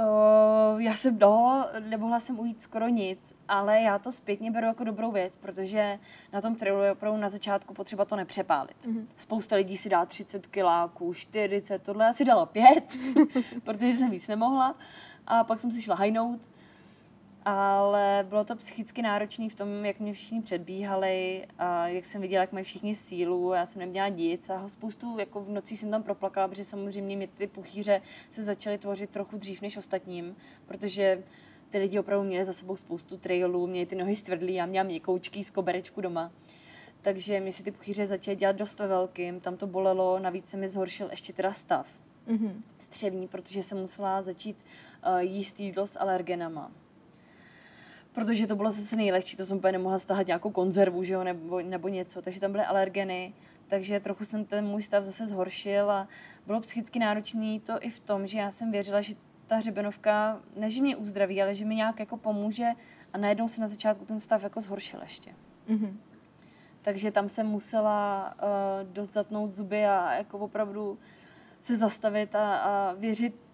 Uh, 0.00 0.82
já 0.82 0.92
jsem, 0.92 1.18
no, 1.18 1.66
nemohla 1.88 2.20
jsem 2.20 2.40
ujít 2.40 2.62
skoro 2.62 2.88
nic, 2.88 3.34
ale 3.48 3.80
já 3.80 3.98
to 3.98 4.12
zpětně 4.12 4.50
beru 4.50 4.66
jako 4.66 4.84
dobrou 4.84 5.12
věc, 5.12 5.36
protože 5.36 5.98
na 6.32 6.40
tom 6.40 6.54
trailu 6.54 6.82
je 6.82 6.92
opravdu 6.92 7.20
na 7.20 7.28
začátku 7.28 7.74
potřeba 7.74 8.04
to 8.04 8.16
nepřepálit. 8.16 8.76
Mm-hmm. 8.86 9.06
Spousta 9.16 9.56
lidí 9.56 9.76
si 9.76 9.88
dá 9.88 10.06
30 10.06 10.46
kiláků, 10.46 11.14
40, 11.14 11.82
tohle 11.82 12.04
já 12.04 12.12
si 12.12 12.24
dala 12.24 12.46
5, 12.46 12.98
protože 13.64 13.96
jsem 13.96 14.10
víc 14.10 14.28
nemohla. 14.28 14.74
A 15.26 15.44
pak 15.44 15.60
jsem 15.60 15.72
si 15.72 15.82
šla 15.82 15.94
hajnout 15.94 16.40
ale 17.48 18.26
bylo 18.28 18.44
to 18.44 18.56
psychicky 18.56 19.02
náročné 19.02 19.48
v 19.48 19.54
tom, 19.54 19.84
jak 19.84 20.00
mě 20.00 20.12
všichni 20.12 20.42
předbíhali 20.42 21.46
a 21.58 21.88
jak 21.88 22.04
jsem 22.04 22.20
viděla, 22.20 22.40
jak 22.40 22.52
mají 22.52 22.64
všichni 22.64 22.94
sílu, 22.94 23.52
já 23.52 23.66
jsem 23.66 23.80
neměla 23.80 24.08
nic 24.08 24.50
a 24.50 24.68
spoustu 24.68 25.18
jako 25.18 25.40
v 25.40 25.48
noci 25.48 25.76
jsem 25.76 25.90
tam 25.90 26.02
proplakala, 26.02 26.48
protože 26.48 26.64
samozřejmě 26.64 27.16
mě 27.16 27.26
ty 27.26 27.46
puchýře 27.46 28.02
se 28.30 28.42
začaly 28.42 28.78
tvořit 28.78 29.10
trochu 29.10 29.38
dřív 29.38 29.62
než 29.62 29.76
ostatním, 29.76 30.36
protože 30.66 31.22
ty 31.70 31.78
lidi 31.78 31.98
opravdu 31.98 32.26
měli 32.26 32.44
za 32.44 32.52
sebou 32.52 32.76
spoustu 32.76 33.16
trailů, 33.16 33.66
měli 33.66 33.86
ty 33.86 33.96
nohy 33.96 34.16
stvrdlý, 34.16 34.54
já 34.54 34.66
měla 34.66 34.84
měkoučky 34.84 35.44
z 35.44 35.50
koberečku 35.50 36.00
doma. 36.00 36.32
Takže 37.02 37.40
mi 37.40 37.52
si 37.52 37.62
ty 37.62 37.70
puchýře 37.70 38.06
začaly 38.06 38.36
dělat 38.36 38.56
dost 38.56 38.80
ve 38.80 38.86
velkým, 38.86 39.40
tam 39.40 39.56
to 39.56 39.66
bolelo, 39.66 40.18
navíc 40.18 40.48
se 40.48 40.56
mi 40.56 40.68
zhoršil 40.68 41.08
ještě 41.10 41.32
teda 41.32 41.52
stav 41.52 41.86
mm-hmm. 42.28 42.52
střevní, 42.78 43.28
protože 43.28 43.62
jsem 43.62 43.78
musela 43.78 44.22
začít 44.22 44.56
uh, 45.06 45.18
jíst 45.18 45.60
jídlo 45.60 45.86
s 45.86 45.98
alergenama 45.98 46.70
protože 48.18 48.46
to 48.46 48.56
bylo 48.56 48.70
zase 48.70 48.96
nejlehčí, 48.96 49.36
to 49.36 49.46
jsem 49.46 49.56
úplně 49.56 49.72
nemohla 49.72 49.98
stahat 49.98 50.26
nějakou 50.26 50.50
konzervu, 50.50 51.04
že 51.04 51.14
jo, 51.14 51.24
nebo, 51.24 51.60
nebo 51.60 51.88
něco, 51.88 52.22
takže 52.22 52.40
tam 52.40 52.52
byly 52.52 52.64
alergeny, 52.64 53.32
takže 53.68 54.00
trochu 54.00 54.24
jsem 54.24 54.44
ten 54.44 54.66
můj 54.66 54.82
stav 54.82 55.04
zase 55.04 55.26
zhoršil 55.26 55.90
a 55.90 56.08
bylo 56.46 56.60
psychicky 56.60 56.98
náročný 56.98 57.60
to 57.60 57.72
i 57.80 57.90
v 57.90 58.00
tom, 58.00 58.26
že 58.26 58.38
já 58.38 58.50
jsem 58.50 58.72
věřila, 58.72 59.00
že 59.00 59.14
ta 59.46 59.56
hřebenovka, 59.56 60.40
ne, 60.56 60.70
že 60.70 60.82
mě 60.82 60.96
uzdraví, 60.96 61.42
ale 61.42 61.54
že 61.54 61.64
mi 61.64 61.74
nějak 61.74 62.00
jako 62.00 62.16
pomůže 62.16 62.68
a 63.12 63.18
najednou 63.18 63.48
se 63.48 63.60
na 63.60 63.68
začátku 63.68 64.04
ten 64.04 64.20
stav 64.20 64.42
jako 64.42 64.60
zhoršil 64.60 65.00
ještě. 65.02 65.30
Mm-hmm. 65.68 65.92
Takže 66.82 67.10
tam 67.10 67.28
jsem 67.28 67.46
musela 67.46 68.34
uh, 68.34 68.92
dost 68.92 69.12
zatnout 69.12 69.56
zuby 69.56 69.84
a 69.86 70.14
jako 70.14 70.38
opravdu 70.38 70.98
se 71.60 71.76
zastavit 71.76 72.34
a, 72.34 72.56
a 72.56 72.92
věřit 72.92 73.47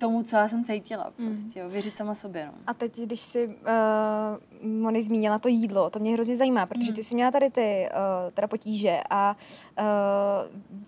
tomu, 0.00 0.22
co 0.22 0.36
já 0.36 0.48
jsem 0.48 0.64
cítila. 0.64 1.12
Hmm. 1.18 1.28
Prostě, 1.28 1.64
mm. 1.64 1.70
věřit 1.70 1.96
sama 1.96 2.14
sobě. 2.14 2.46
No. 2.46 2.52
A 2.66 2.74
teď, 2.74 3.00
když 3.00 3.20
si 3.20 3.46
uh, 3.46 4.70
Moni 4.70 5.02
zmínila 5.02 5.38
to 5.38 5.48
jídlo, 5.48 5.90
to 5.90 5.98
mě 5.98 6.12
hrozně 6.12 6.36
zajímá, 6.36 6.66
protože 6.66 6.92
ty 6.92 7.00
hmm. 7.00 7.02
jsi 7.02 7.14
měla 7.14 7.30
tady 7.30 7.50
ty 7.50 7.88
uh, 7.90 8.30
teda 8.32 8.48
potíže 8.48 9.00
a 9.10 9.36
uh, 9.78 9.84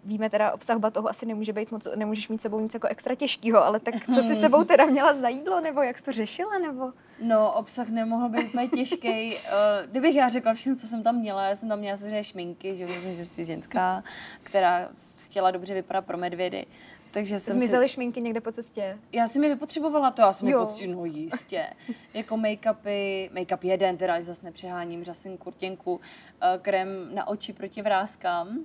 víme 0.04 0.30
teda, 0.30 0.52
obsah 0.52 0.78
batohu 0.78 1.08
asi 1.08 1.26
nemůže 1.26 1.52
být 1.52 1.72
moc, 1.72 1.88
nemůžeš 1.96 2.28
mít 2.28 2.40
sebou 2.40 2.60
nic 2.60 2.74
jako 2.74 2.86
extra 2.86 3.14
těžkého, 3.14 3.64
ale 3.64 3.80
tak 3.80 3.94
co 4.14 4.22
jsi 4.22 4.34
sebou 4.40 4.64
teda 4.64 4.86
měla 4.86 5.14
za 5.14 5.28
jídlo, 5.28 5.60
nebo 5.60 5.82
jak 5.82 5.98
jsi 5.98 6.04
to 6.04 6.12
řešila, 6.12 6.58
nebo? 6.58 6.92
No, 7.22 7.52
obsah 7.52 7.88
nemohl 7.88 8.28
být 8.28 8.48
úplně 8.48 8.68
těžký. 8.68 9.34
Uh, 9.34 9.90
kdybych 9.90 10.14
já 10.14 10.28
řekla 10.28 10.54
všechno, 10.54 10.76
co 10.76 10.86
jsem 10.86 11.02
tam 11.02 11.16
měla, 11.16 11.44
já 11.44 11.56
jsem 11.56 11.68
tam 11.68 11.78
měla 11.78 11.96
samozřejmě 11.96 12.24
šminky, 12.24 12.76
že 12.76 12.86
jsem 12.88 13.26
si 13.26 13.44
ženská, 13.44 14.04
která 14.42 14.88
chtěla 15.24 15.50
dobře 15.50 15.74
vypadat 15.74 16.04
pro 16.04 16.18
medvědy, 16.18 16.66
takže 17.12 17.38
jsem 17.38 17.54
Zmizely 17.54 17.88
si... 17.88 17.94
šminky 17.94 18.20
někde 18.20 18.40
po 18.40 18.52
cestě? 18.52 18.98
Já 19.12 19.28
jsem 19.28 19.44
je 19.44 19.50
vypotřebovala, 19.50 20.10
to 20.10 20.22
já 20.22 20.32
jsem 20.32 20.48
je 20.48 20.56
potřebovala, 20.56 21.06
no 21.08 21.14
jistě. 21.14 21.66
jako 22.14 22.36
make-upy, 22.36 23.30
make-up 23.32 23.58
jeden, 23.62 23.96
teda 23.96 24.22
zase 24.22 24.46
nepřeháním, 24.46 25.04
řasím 25.04 25.36
kurtěnku, 25.36 26.00
eh, 26.40 26.58
krém 26.62 27.14
na 27.14 27.28
oči 27.28 27.52
proti 27.52 27.82
vrázkám 27.82 28.58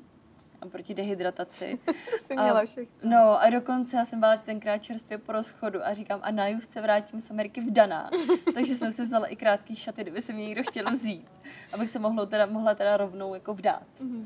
a 0.61 0.65
proti 0.65 0.93
dehydrataci. 0.93 1.79
to 1.85 2.25
jsi 2.25 2.33
měla 2.33 2.65
všechno. 2.65 3.09
No 3.09 3.41
a 3.41 3.49
dokonce 3.49 3.97
já 3.97 4.05
jsem 4.05 4.19
byla 4.19 4.37
tenkrát 4.37 4.77
čerstvě 4.77 5.17
po 5.17 5.31
rozchodu 5.31 5.85
a 5.85 5.93
říkám, 5.93 6.19
a 6.23 6.31
na 6.31 6.45
se 6.59 6.81
vrátím 6.81 7.21
z 7.21 7.31
Ameriky 7.31 7.61
vdaná. 7.61 8.09
Takže 8.53 8.75
jsem 8.75 8.91
si 8.91 9.01
vzala 9.01 9.27
i 9.27 9.35
krátký 9.35 9.75
šaty, 9.75 10.01
kdyby 10.01 10.21
se 10.21 10.33
mě 10.33 10.45
někdo 10.45 10.63
chtěl 10.63 10.91
vzít, 10.91 11.27
abych 11.73 11.89
se 11.89 11.99
mohla 11.99 12.25
teda, 12.25 12.45
mohla 12.45 12.75
teda 12.75 12.97
rovnou 12.97 13.33
jako 13.33 13.53
vdát. 13.53 13.83
Mm-hmm. 14.01 14.25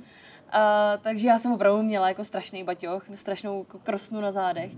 A, 0.51 0.97
takže 1.01 1.27
já 1.27 1.37
jsem 1.37 1.51
opravdu 1.51 1.83
měla 1.83 2.07
jako 2.07 2.23
strašný 2.23 2.63
baťoch, 2.63 3.03
strašnou 3.15 3.65
krosnu 3.83 4.21
na 4.21 4.31
zádech. 4.31 4.71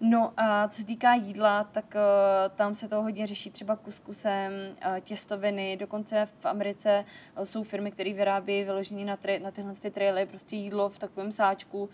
No 0.00 0.32
a 0.36 0.68
co 0.68 0.80
se 0.80 0.86
týká 0.86 1.14
jídla, 1.14 1.64
tak 1.64 1.84
uh, 1.94 2.56
tam 2.56 2.74
se 2.74 2.88
to 2.88 3.02
hodně 3.02 3.26
řeší 3.26 3.50
třeba 3.50 3.76
kuskusem, 3.76 4.52
uh, 4.86 5.00
těstoviny, 5.00 5.76
dokonce 5.76 6.28
v 6.40 6.46
Americe 6.46 7.04
uh, 7.38 7.44
jsou 7.44 7.62
firmy, 7.62 7.90
které 7.90 8.12
vyrábí 8.12 8.64
vyložení 8.64 9.04
na, 9.04 9.16
tra- 9.16 9.42
na 9.42 9.50
tyhle 9.50 9.74
ty 9.74 9.90
traily, 9.90 10.26
prostě 10.26 10.56
jídlo 10.56 10.88
v 10.88 10.98
takovém 10.98 11.32
sáčku, 11.32 11.82
uh, 11.82 11.88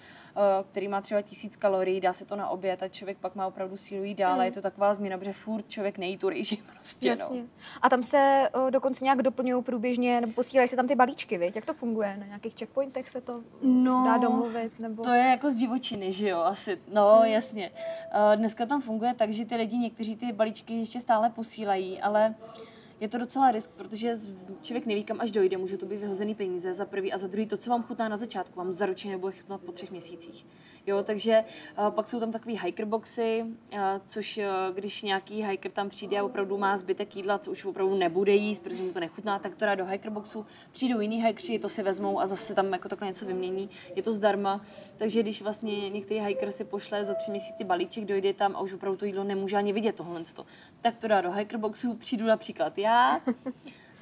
který 0.71 0.89
má 0.89 1.01
třeba 1.01 1.23
tisíc 1.23 1.57
kalorií, 1.57 2.01
dá 2.01 2.13
se 2.13 2.25
to 2.25 2.37
na 2.37 2.49
oběd 2.49 2.83
a 2.83 2.89
člověk 2.89 3.19
pak 3.19 3.35
má 3.35 3.47
opravdu 3.47 3.77
sílu 3.77 4.05
jít 4.05 4.15
dál. 4.15 4.37
Mm. 4.37 4.43
Je 4.43 4.53
to 4.53 4.61
taková 4.61 4.95
změna, 4.95 5.19
protože 5.19 5.33
furt 5.33 5.69
člověk 5.69 5.99
nejí 5.99 6.19
tu 6.19 6.29
rýži 6.29 6.57
prostě. 6.73 7.09
No. 7.09 7.11
Jasně. 7.11 7.41
No. 7.41 7.49
A 7.83 7.89
tam 7.89 8.03
se 8.03 8.49
uh, 8.57 8.71
dokonce 8.71 9.05
nějak 9.05 9.23
doplňují 9.23 9.63
průběžně, 9.63 10.21
nebo 10.21 10.33
posílají 10.33 10.69
se 10.69 10.77
tam 10.77 10.89
ty 10.89 10.95
balíčky, 10.95 11.39
viď? 11.39 11.57
Jak 11.57 11.67
to 11.67 11.75
funguje? 11.75 12.17
Na 12.17 12.27
nějakých 12.27 12.55
checkpointech 12.59 13.11
se 13.11 13.21
to 13.21 13.41
no, 13.63 14.05
dá 14.07 14.19
domluvit? 14.19 14.79
Nebo... 14.79 15.03
To 15.03 15.11
je 15.11 15.25
jako 15.25 15.51
z 15.51 15.55
divočiny, 15.55 16.13
že 16.13 16.29
jo, 16.29 16.39
asi. 16.39 16.79
No, 16.93 17.19
mm. 17.21 17.25
jasně. 17.25 17.71
Uh, 18.15 18.37
dneska 18.37 18.67
tam 18.67 18.81
funguje 18.81 19.15
tak, 19.15 19.33
že 19.33 19.45
ty 19.45 19.57
lidi 19.57 19.77
někteří 19.79 20.17
ty 20.17 20.33
balíčky 20.33 20.75
ještě 20.75 21.01
stále 21.01 21.31
posílají, 21.31 22.01
ale 22.01 22.35
je 23.01 23.09
to 23.09 23.19
docela 23.19 23.51
risk, 23.51 23.71
protože 23.71 24.17
člověk 24.63 24.87
neví, 24.87 25.05
kam 25.05 25.21
až 25.21 25.33
dojde, 25.33 25.57
může 25.57 25.77
to 25.77 25.87
být 25.87 25.97
vyhozený 25.97 26.35
peníze 26.35 26.75
za 26.75 26.85
prvý 26.85 27.13
a 27.13 27.19
za 27.19 27.27
druhý 27.27 27.47
to, 27.47 27.57
co 27.57 27.71
vám 27.71 27.83
chutná 27.83 28.09
na 28.09 28.17
začátku, 28.17 28.59
vám 28.59 28.73
zaručeně 28.73 29.15
nebude 29.15 29.37
chutnat 29.37 29.61
po 29.61 29.73
třech 29.73 29.91
měsících. 29.91 30.47
Jo, 30.87 31.03
takže 31.03 31.45
uh, 31.79 31.91
pak 31.91 32.09
jsou 32.09 32.21
tam 32.21 32.33
takový 32.33 32.59
hiker 32.63 32.85
boxy, 32.85 33.45
uh, 33.73 33.79
což 34.07 34.39
uh, 34.39 34.75
když 34.75 35.03
nějaký 35.03 35.43
hiker 35.43 35.71
tam 35.71 35.89
přijde 35.89 36.19
a 36.19 36.25
opravdu 36.25 36.59
má 36.59 36.77
zbytek 36.77 37.17
jídla, 37.17 37.39
co 37.39 37.51
už 37.51 37.65
opravdu 37.65 37.99
nebude 37.99 38.35
jíst, 38.35 38.59
protože 38.59 38.83
mu 38.83 38.93
to 38.93 39.01
nechutná, 39.01 39.39
tak 39.39 39.55
to 39.55 39.65
dá 39.65 39.75
do 39.75 39.87
hiker 39.87 40.11
boxu. 40.11 40.47
Přijdou 40.73 41.01
jiní 41.01 41.25
hikeri, 41.25 41.59
to 41.59 41.69
si 41.69 41.83
vezmou 41.83 42.21
a 42.21 42.27
zase 42.27 42.55
tam 42.55 42.73
jako 42.73 42.89
takhle 42.89 43.09
něco 43.09 43.27
vymění. 43.27 43.71
Je 43.97 44.03
to 44.03 44.13
zdarma. 44.13 44.65
Takže 44.97 45.23
když 45.23 45.43
vlastně 45.43 45.91
některý 45.91 46.21
hiker 46.21 46.51
si 46.51 46.65
pošle 46.65 47.05
za 47.05 47.15
tři 47.15 47.31
měsíce 47.31 47.65
balíček, 47.65 48.05
dojde 48.05 48.33
tam 48.33 48.57
a 48.57 48.61
už 48.61 48.73
opravdu 48.73 48.99
to 48.99 49.05
jídlo 49.05 49.25
nemůže 49.25 49.57
ani 49.57 49.73
vidět 49.73 49.97
tohle, 49.97 50.23
tak 50.81 50.97
to 50.97 51.09
dá 51.09 51.21
do 51.21 51.33
hiker 51.33 51.59
boxu. 51.59 51.95
Přijdu 51.95 52.27
například 52.27 52.79
já, 52.79 52.90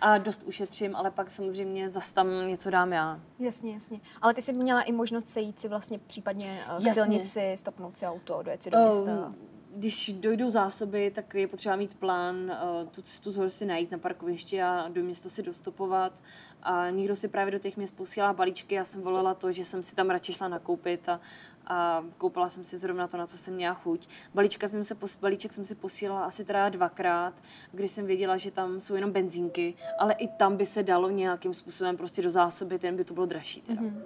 a 0.01 0.18
dost 0.18 0.42
ušetřím, 0.42 0.96
ale 0.96 1.11
pak 1.11 1.31
samozřejmě 1.31 1.90
zase 1.90 2.14
tam 2.14 2.48
něco 2.48 2.70
dám 2.70 2.92
já. 2.92 3.20
Jasně, 3.38 3.74
jasně. 3.74 4.01
Ale 4.22 4.35
ty 4.35 4.42
jsi 4.42 4.53
měla 4.53 4.83
i 4.83 4.92
možnost 4.92 5.29
sejít 5.29 5.61
si 5.61 5.68
vlastně 5.68 5.98
případně 5.98 6.61
eh, 6.62 6.66
k 6.66 6.85
jasně. 6.85 6.94
silnici, 6.94 7.55
stopnout 7.59 7.98
si 7.98 8.07
auto, 8.07 8.42
dojet 8.42 8.62
si 8.62 8.70
do 8.70 8.79
města. 8.79 9.27
Um, 9.27 9.35
když 9.74 10.12
dojdou 10.12 10.51
zásoby, 10.51 11.11
tak 11.11 11.35
je 11.35 11.48
potřeba 11.48 11.77
mít 11.77 11.94
plán 11.94 12.37
uh, 12.37 12.88
tu 12.88 13.03
cestu 13.03 13.31
z 13.31 13.48
si 13.48 13.66
najít 13.66 13.90
na 13.90 13.98
parkovišti 13.98 14.62
a 14.62 14.88
do 14.88 15.03
města 15.03 15.29
si 15.29 15.42
dostopovat. 15.42 16.22
A 16.62 16.90
někdo 16.90 17.16
si 17.16 17.29
právě 17.29 17.53
do 17.53 17.59
těch 17.59 17.77
měst 17.77 17.96
posílá 17.96 18.33
balíčky. 18.33 18.74
Já 18.74 18.85
jsem 18.85 19.03
volila 19.03 19.35
to, 19.35 19.53
že 19.53 19.64
jsem 19.64 19.83
si 19.83 19.94
tam 19.94 20.11
radši 20.11 20.33
šla 20.33 20.48
nakoupit 20.48 21.09
a, 21.09 21.20
a 21.68 22.04
koupila 22.18 22.48
jsem 22.48 22.64
si 22.64 22.78
zrovna 22.78 23.09
to, 23.09 23.16
na 23.16 23.26
co 23.26 23.38
jsem 23.38 23.54
měla 23.54 23.74
chuť. 23.74 24.09
Balíčka 24.35 24.68
jsem 24.68 24.85
se, 24.85 24.96
balíček 25.20 25.52
jsem 25.52 25.64
si 25.64 25.74
posílala 25.74 26.24
asi 26.24 26.44
teda 26.44 26.68
dvakrát, 26.68 27.35
kdy 27.72 27.88
jsem 27.88 28.07
věděla, 28.07 28.37
že 28.37 28.50
tam 28.50 28.81
jsou 28.81 28.94
jenom 28.94 29.12
benzínky, 29.12 29.74
ale 29.98 30.12
i 30.12 30.28
tam 30.28 30.57
by 30.57 30.66
se 30.66 30.83
dalo 30.83 31.11
nějakým 31.11 31.54
způsobem 31.54 31.96
prostě 31.96 32.22
do 32.22 32.31
zásoby, 32.31 32.78
ten 32.78 32.96
by 32.96 33.04
to 33.04 33.14
bylo 33.14 33.26
dražší. 33.26 33.61
Teda. 33.61 33.83
Mm-hmm. 33.83 34.02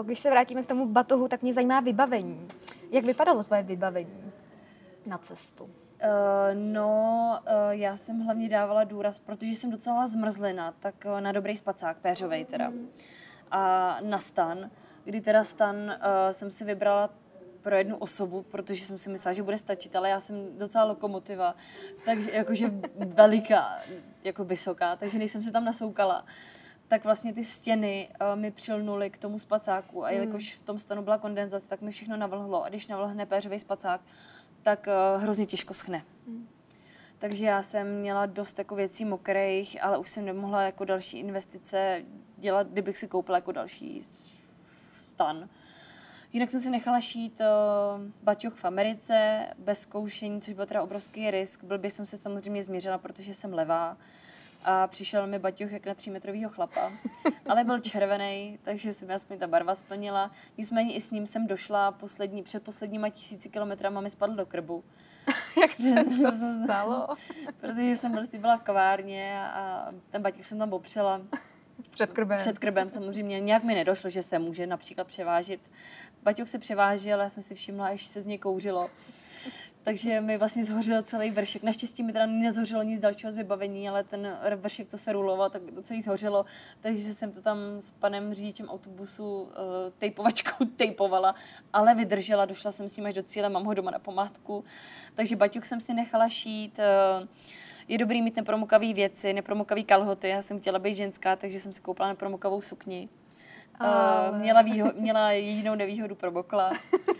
Uh, 0.00 0.06
když 0.06 0.20
se 0.20 0.30
vrátíme 0.30 0.62
k 0.62 0.66
tomu 0.66 0.86
batohu, 0.86 1.28
tak 1.28 1.42
mě 1.42 1.54
zajímá 1.54 1.80
vybavení. 1.80 2.48
Jak 2.90 3.04
vypadalo 3.04 3.44
tvoje 3.44 3.62
vybavení 3.62 4.32
na 5.06 5.18
cestu? 5.18 5.64
Uh, 5.64 5.70
no, 6.54 7.40
uh, 7.42 7.70
já 7.70 7.96
jsem 7.96 8.20
hlavně 8.20 8.48
dávala 8.48 8.84
důraz, 8.84 9.18
protože 9.18 9.50
jsem 9.50 9.70
docela 9.70 10.06
zmrzlina, 10.06 10.74
tak 10.80 10.94
uh, 11.04 11.20
na 11.20 11.32
dobrý 11.32 11.56
spacák, 11.56 11.96
péřovej 11.96 12.44
teda. 12.44 12.68
Mm. 12.68 12.88
A 13.50 13.96
na 14.00 14.18
stan 14.18 14.70
kdy 15.08 15.20
teda 15.20 15.44
stan 15.44 15.76
uh, 15.76 15.92
jsem 16.30 16.50
si 16.50 16.64
vybrala 16.64 17.10
pro 17.62 17.76
jednu 17.76 17.96
osobu, 17.96 18.42
protože 18.42 18.84
jsem 18.84 18.98
si 18.98 19.10
myslela, 19.10 19.32
že 19.32 19.42
bude 19.42 19.58
stačit, 19.58 19.96
ale 19.96 20.08
já 20.08 20.20
jsem 20.20 20.58
docela 20.58 20.84
lokomotiva, 20.84 21.54
takže 22.04 22.30
jakože 22.32 22.70
veliká, 22.94 23.78
jako 24.24 24.44
vysoká, 24.44 24.96
takže 24.96 25.18
nejsem 25.18 25.42
se 25.42 25.50
tam 25.50 25.64
nasoukala 25.64 26.24
tak 26.88 27.04
vlastně 27.04 27.32
ty 27.32 27.44
stěny 27.44 28.08
uh, 28.20 28.40
mi 28.40 28.50
přilnuly 28.50 29.10
k 29.10 29.18
tomu 29.18 29.38
spacáku 29.38 30.04
a 30.04 30.10
jelikož 30.10 30.54
v 30.54 30.64
tom 30.64 30.78
stanu 30.78 31.02
byla 31.02 31.18
kondenzace, 31.18 31.68
tak 31.68 31.80
mi 31.80 31.90
všechno 31.90 32.16
navlhlo 32.16 32.64
a 32.64 32.68
když 32.68 32.86
navlhne 32.86 33.26
péřový 33.26 33.60
spacák, 33.60 34.00
tak 34.62 34.86
uh, 34.86 35.22
hrozně 35.22 35.46
těžko 35.46 35.74
schne. 35.74 36.04
Mm. 36.26 36.48
Takže 37.18 37.46
já 37.46 37.62
jsem 37.62 38.00
měla 38.00 38.26
dost 38.26 38.58
jako 38.58 38.74
věcí 38.74 39.04
mokrých, 39.04 39.84
ale 39.84 39.98
už 39.98 40.08
jsem 40.08 40.24
nemohla 40.24 40.62
jako 40.62 40.84
další 40.84 41.18
investice 41.18 42.02
dělat, 42.36 42.66
kdybych 42.66 42.98
si 42.98 43.08
koupila 43.08 43.38
jako 43.38 43.52
další 43.52 44.02
stan. 45.12 45.48
Jinak 46.32 46.50
jsem 46.50 46.60
si 46.60 46.70
nechala 46.70 47.00
šít 47.00 47.40
uh, 47.40 48.02
baťoch 48.22 48.54
v 48.54 48.64
Americe 48.64 49.46
bez 49.58 49.80
zkoušení, 49.80 50.40
což 50.40 50.54
byl 50.54 50.66
teda 50.66 50.82
obrovský 50.82 51.30
risk. 51.30 51.64
Blbě 51.64 51.90
jsem 51.90 52.06
se 52.06 52.16
samozřejmě 52.16 52.62
změřila, 52.62 52.98
protože 52.98 53.34
jsem 53.34 53.54
levá 53.54 53.96
a 54.64 54.86
přišel 54.86 55.26
mi 55.26 55.38
baťoch 55.38 55.72
jak 55.72 55.86
na 55.86 55.94
třímetrovýho 55.94 56.50
chlapa, 56.50 56.92
ale 57.48 57.64
byl 57.64 57.78
červený, 57.78 58.58
takže 58.62 58.92
se 58.92 59.06
mi 59.06 59.14
aspoň 59.14 59.38
ta 59.38 59.46
barva 59.46 59.74
splnila. 59.74 60.30
Nicméně 60.58 60.94
i 60.94 61.00
s 61.00 61.10
ním 61.10 61.26
jsem 61.26 61.46
došla 61.46 61.92
poslední, 61.92 62.42
před 62.42 62.62
posledníma 62.62 63.08
tisíci 63.10 63.48
kilometrama 63.48 64.00
mi 64.00 64.10
spadl 64.10 64.34
do 64.34 64.46
krbu. 64.46 64.84
jak 65.60 65.70
se 65.70 66.04
to 66.04 66.32
stalo? 66.64 67.06
protože 67.60 67.96
jsem 67.96 68.12
prostě 68.12 68.38
byla 68.38 68.56
v 68.56 68.62
kavárně 68.62 69.44
a 69.44 69.88
ten 70.10 70.22
baťoch 70.22 70.46
jsem 70.46 70.58
tam 70.58 70.72
opřela. 70.72 71.20
Před 71.90 72.12
krbem. 72.12 72.38
Před 72.38 72.58
krbem 72.58 72.88
samozřejmě. 72.90 73.40
Nějak 73.40 73.64
mi 73.64 73.74
nedošlo, 73.74 74.10
že 74.10 74.22
se 74.22 74.38
může 74.38 74.66
například 74.66 75.06
převážit. 75.06 75.70
Baťoch 76.22 76.48
se 76.48 76.58
převážil, 76.58 77.18
já 77.18 77.28
jsem 77.28 77.42
si 77.42 77.54
všimla, 77.54 77.86
až 77.86 78.04
se 78.04 78.22
z 78.22 78.26
něj 78.26 78.38
kouřilo. 78.38 78.90
Takže 79.82 80.20
mi 80.20 80.38
vlastně 80.38 80.64
zhořel 80.64 81.02
celý 81.02 81.30
vršek. 81.30 81.62
Naštěstí 81.62 82.02
mi 82.02 82.12
teda 82.12 82.26
nezhořelo 82.26 82.82
nic 82.82 83.00
dalšího 83.00 83.32
z 83.32 83.34
vybavení, 83.34 83.88
ale 83.88 84.04
ten 84.04 84.38
vršek, 84.56 84.88
co 84.88 84.98
se 84.98 85.12
ruloval, 85.12 85.50
tak 85.50 85.62
to 85.74 85.82
celý 85.82 86.02
zhořelo, 86.02 86.44
takže 86.80 87.14
jsem 87.14 87.32
to 87.32 87.42
tam 87.42 87.58
s 87.80 87.90
panem 87.90 88.34
řidičem 88.34 88.68
autobusu 88.68 89.40
uh, 89.42 89.48
tejpovačkou 89.98 90.64
tejpovala, 90.76 91.34
ale 91.72 91.94
vydržela, 91.94 92.44
došla 92.44 92.72
jsem 92.72 92.88
s 92.88 92.96
ním 92.96 93.06
až 93.06 93.14
do 93.14 93.22
cíle, 93.22 93.48
mám 93.48 93.64
ho 93.64 93.74
doma 93.74 93.90
na 93.90 93.98
památku, 93.98 94.64
takže 95.14 95.36
baťuk 95.36 95.66
jsem 95.66 95.80
si 95.80 95.94
nechala 95.94 96.28
šít, 96.28 96.78
uh, 97.20 97.26
je 97.88 97.98
dobrý 97.98 98.22
mít 98.22 98.36
nepromokavý 98.36 98.94
věci, 98.94 99.32
nepromokavý 99.32 99.84
kalhoty. 99.84 100.28
Já 100.28 100.42
jsem 100.42 100.60
chtěla 100.60 100.78
být 100.78 100.94
ženská, 100.94 101.36
takže 101.36 101.60
jsem 101.60 101.72
si 101.72 101.80
koupila 101.80 102.08
nepromokavou 102.08 102.60
sukni. 102.60 103.08
Uh, 103.80 104.38
měla, 104.38 104.62
výho- 104.62 104.92
měla 104.94 105.30
jedinou 105.30 105.74
nevýhodu 105.74 106.14
promokla. 106.14 106.72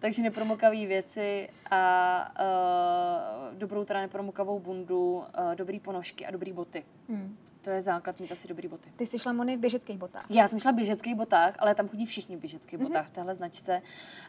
Takže 0.00 0.22
nepromokavý 0.22 0.86
věci 0.86 1.48
a 1.70 2.34
uh, 2.40 3.58
dobrou 3.58 3.84
teda 3.84 4.00
nepromokavou 4.00 4.58
bundu, 4.58 5.16
uh, 5.16 5.54
dobrý 5.54 5.80
ponožky 5.80 6.26
a 6.26 6.30
dobrý 6.30 6.52
boty. 6.52 6.84
Hmm. 7.08 7.36
To 7.62 7.70
je 7.70 7.82
základ 7.82 8.20
mít 8.20 8.32
asi 8.32 8.48
dobrý 8.48 8.68
boty. 8.68 8.90
Ty 8.96 9.06
jsi 9.06 9.18
šla 9.18 9.32
Moni 9.32 9.56
v 9.56 9.60
běžeckých 9.60 9.98
botách. 9.98 10.22
Já 10.30 10.48
jsem 10.48 10.60
šla 10.60 10.72
v 10.72 10.74
běžeckých 10.74 11.14
botách, 11.14 11.54
ale 11.58 11.74
tam 11.74 11.88
chodí 11.88 12.06
všichni 12.06 12.36
v 12.36 12.40
běžeckých 12.40 12.78
mm-hmm. 12.78 12.82
botách 12.82 13.08
v 13.08 13.10
téhle 13.10 13.34
značce. 13.34 13.82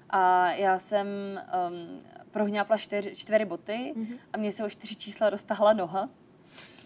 A 0.10 0.52
já 0.52 0.80
jsem 0.80 1.08
um, 1.08 2.02
prohňápla 2.32 2.78
čtyři, 2.78 3.16
čtyři 3.16 3.46
boty 3.46 3.94
mm-hmm. 3.96 4.18
a 4.34 4.38
mě 4.38 4.52
se 4.52 4.64
o 4.64 4.70
čtyři 4.70 4.96
čísla 4.96 5.30
roztahla 5.30 5.74
noha. 5.74 6.10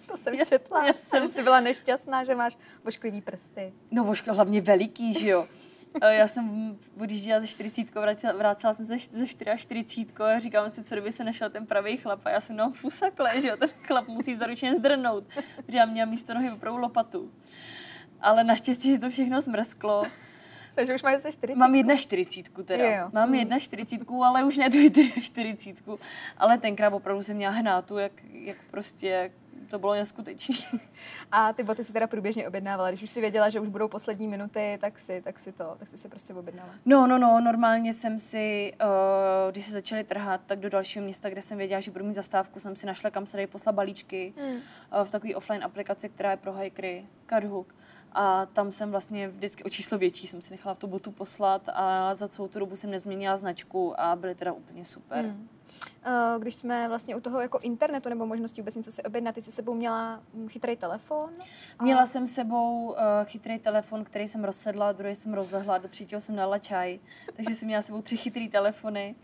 To 0.07 0.17
jsem 0.17 0.45
četla. 0.45 0.87
Já 0.87 0.93
jsem 0.93 1.27
si 1.27 1.43
byla 1.43 1.59
nešťastná, 1.59 2.23
že 2.23 2.35
máš 2.35 2.57
vošklivý 2.83 3.21
prsty. 3.21 3.73
No 3.91 4.03
voškl, 4.03 4.33
hlavně 4.33 4.61
veliký, 4.61 5.13
že 5.13 5.29
jo. 5.29 5.47
Já 6.01 6.27
jsem 6.27 6.77
odjížděla 6.99 7.39
ze 7.39 7.47
40, 7.47 7.95
vrátila, 7.95 8.33
vrátila 8.33 8.73
jsem 8.73 8.85
se 8.85 8.97
ze 9.13 9.27
44 9.27 10.07
a 10.19 10.39
říkám 10.39 10.69
si, 10.69 10.83
co 10.83 10.95
kdyby 10.95 11.11
se 11.11 11.23
našel 11.23 11.49
ten 11.49 11.65
pravý 11.65 11.97
chlap 11.97 12.25
a 12.25 12.29
já 12.29 12.41
jsem 12.41 12.55
no 12.55 12.71
fusakle, 12.71 13.41
že 13.41 13.47
jo, 13.47 13.57
ten 13.57 13.69
chlap 13.83 14.07
musí 14.07 14.35
zaručeně 14.35 14.75
zdrnout, 14.75 15.23
protože 15.65 15.77
já 15.77 15.85
měla 15.85 16.09
místo 16.09 16.33
nohy 16.33 16.51
opravdu 16.51 16.79
lopatu. 16.79 17.31
Ale 18.21 18.43
naštěstí 18.43 18.99
to 18.99 19.09
všechno 19.09 19.41
zmrsklo. 19.41 20.03
Takže 20.75 20.95
už 20.95 21.03
máš 21.03 21.21
se 21.21 21.31
40. 21.31 21.59
Mám 21.59 21.75
jedna 21.75 21.95
čtyřicítku 21.95 22.63
teda. 22.63 22.89
Jo. 22.89 23.09
Mám 23.13 23.29
mm. 23.29 23.35
jedna 23.35 23.59
čtyřicítku, 23.59 24.23
ale 24.23 24.43
už 24.43 24.57
ne 24.57 24.69
tu 24.69 24.77
čtyřicítku. 25.21 25.99
Ale 26.37 26.57
tenkrát 26.57 26.93
opravdu 26.93 27.23
jsem 27.23 27.35
měla 27.37 27.53
hnátu, 27.53 27.97
jak, 27.97 28.11
jak 28.31 28.57
prostě 28.71 29.07
jak 29.07 29.31
to 29.65 29.79
bylo 29.79 29.93
neskutečné. 29.93 30.55
A 31.31 31.53
ty 31.53 31.63
boty 31.63 31.83
si 31.83 31.93
teda 31.93 32.07
průběžně 32.07 32.47
objednávala, 32.47 32.89
když 32.89 33.03
už 33.03 33.09
si 33.09 33.21
věděla, 33.21 33.49
že 33.49 33.59
už 33.59 33.69
budou 33.69 33.87
poslední 33.87 34.27
minuty, 34.27 34.77
tak 34.81 34.99
si, 34.99 35.21
tak 35.21 35.39
si 35.39 35.51
to, 35.51 35.75
tak 35.79 35.89
si 35.89 35.97
si 35.97 36.09
prostě 36.09 36.33
objednala. 36.33 36.69
No, 36.85 37.07
no, 37.07 37.17
no, 37.17 37.41
normálně 37.41 37.93
jsem 37.93 38.19
si, 38.19 38.73
uh, 38.81 39.51
když 39.51 39.65
se 39.65 39.71
začaly 39.71 40.03
trhat, 40.03 40.41
tak 40.45 40.59
do 40.59 40.69
dalšího 40.69 41.05
města, 41.05 41.29
kde 41.29 41.41
jsem 41.41 41.57
věděla, 41.57 41.79
že 41.79 41.91
budu 41.91 42.05
mít 42.05 42.13
zastávku, 42.13 42.59
jsem 42.59 42.75
si 42.75 42.85
našla, 42.85 43.09
kam 43.09 43.25
se 43.25 43.37
dají 43.37 43.47
poslat 43.47 43.75
balíčky 43.75 44.33
hmm. 44.37 44.55
uh, 44.55 44.59
v 45.03 45.11
takové 45.11 45.35
offline 45.35 45.63
aplikaci, 45.63 46.09
která 46.09 46.31
je 46.31 46.37
pro 46.37 46.53
hikery, 46.53 47.05
Cardhook. 47.29 47.75
A 48.17 48.45
tam 48.45 48.71
jsem 48.71 48.91
vlastně 48.91 49.27
vždycky 49.27 49.63
o 49.63 49.69
číslo 49.69 49.97
větší 49.97 50.27
jsem 50.27 50.41
si 50.41 50.51
nechala 50.51 50.75
tu 50.75 50.87
botu 50.87 51.11
poslat 51.11 51.69
a 51.73 52.13
za 52.13 52.27
celou 52.27 52.47
tu 52.47 52.59
dobu 52.59 52.75
jsem 52.75 52.91
nezměnila 52.91 53.35
značku 53.35 53.99
a 53.99 54.15
byly 54.15 54.35
teda 54.35 54.53
úplně 54.53 54.85
super. 54.85 55.25
Hmm. 55.25 55.47
Eh, 56.05 56.39
když 56.39 56.55
jsme 56.55 56.87
vlastně 56.87 57.15
u 57.15 57.19
toho 57.19 57.41
jako 57.41 57.59
internetu 57.59 58.09
nebo 58.09 58.25
možnosti 58.25 58.61
vůbec 58.61 58.75
něco 58.75 58.91
si 58.91 59.03
objednat, 59.03 59.35
ty 59.35 59.41
jsi 59.41 59.51
sebou 59.51 59.73
měla 59.73 60.21
chytrý 60.47 60.75
telefon? 60.75 61.29
A... 61.79 61.83
Měla 61.83 62.05
jsem 62.05 62.27
sebou 62.27 62.89
uh, 62.89 62.97
chytrý 63.23 63.59
telefon, 63.59 64.03
který 64.03 64.27
jsem 64.27 64.43
rozsedla, 64.43 64.91
druhý 64.91 65.15
jsem 65.15 65.33
rozlehla, 65.33 65.77
do 65.77 65.87
třetího 65.87 66.21
jsem 66.21 66.35
dala 66.35 66.59
čaj, 66.59 66.99
takže 67.35 67.55
jsem 67.55 67.67
měla 67.67 67.81
sebou 67.81 68.01
tři 68.01 68.17
chytrý 68.17 68.49
telefony. 68.49 69.15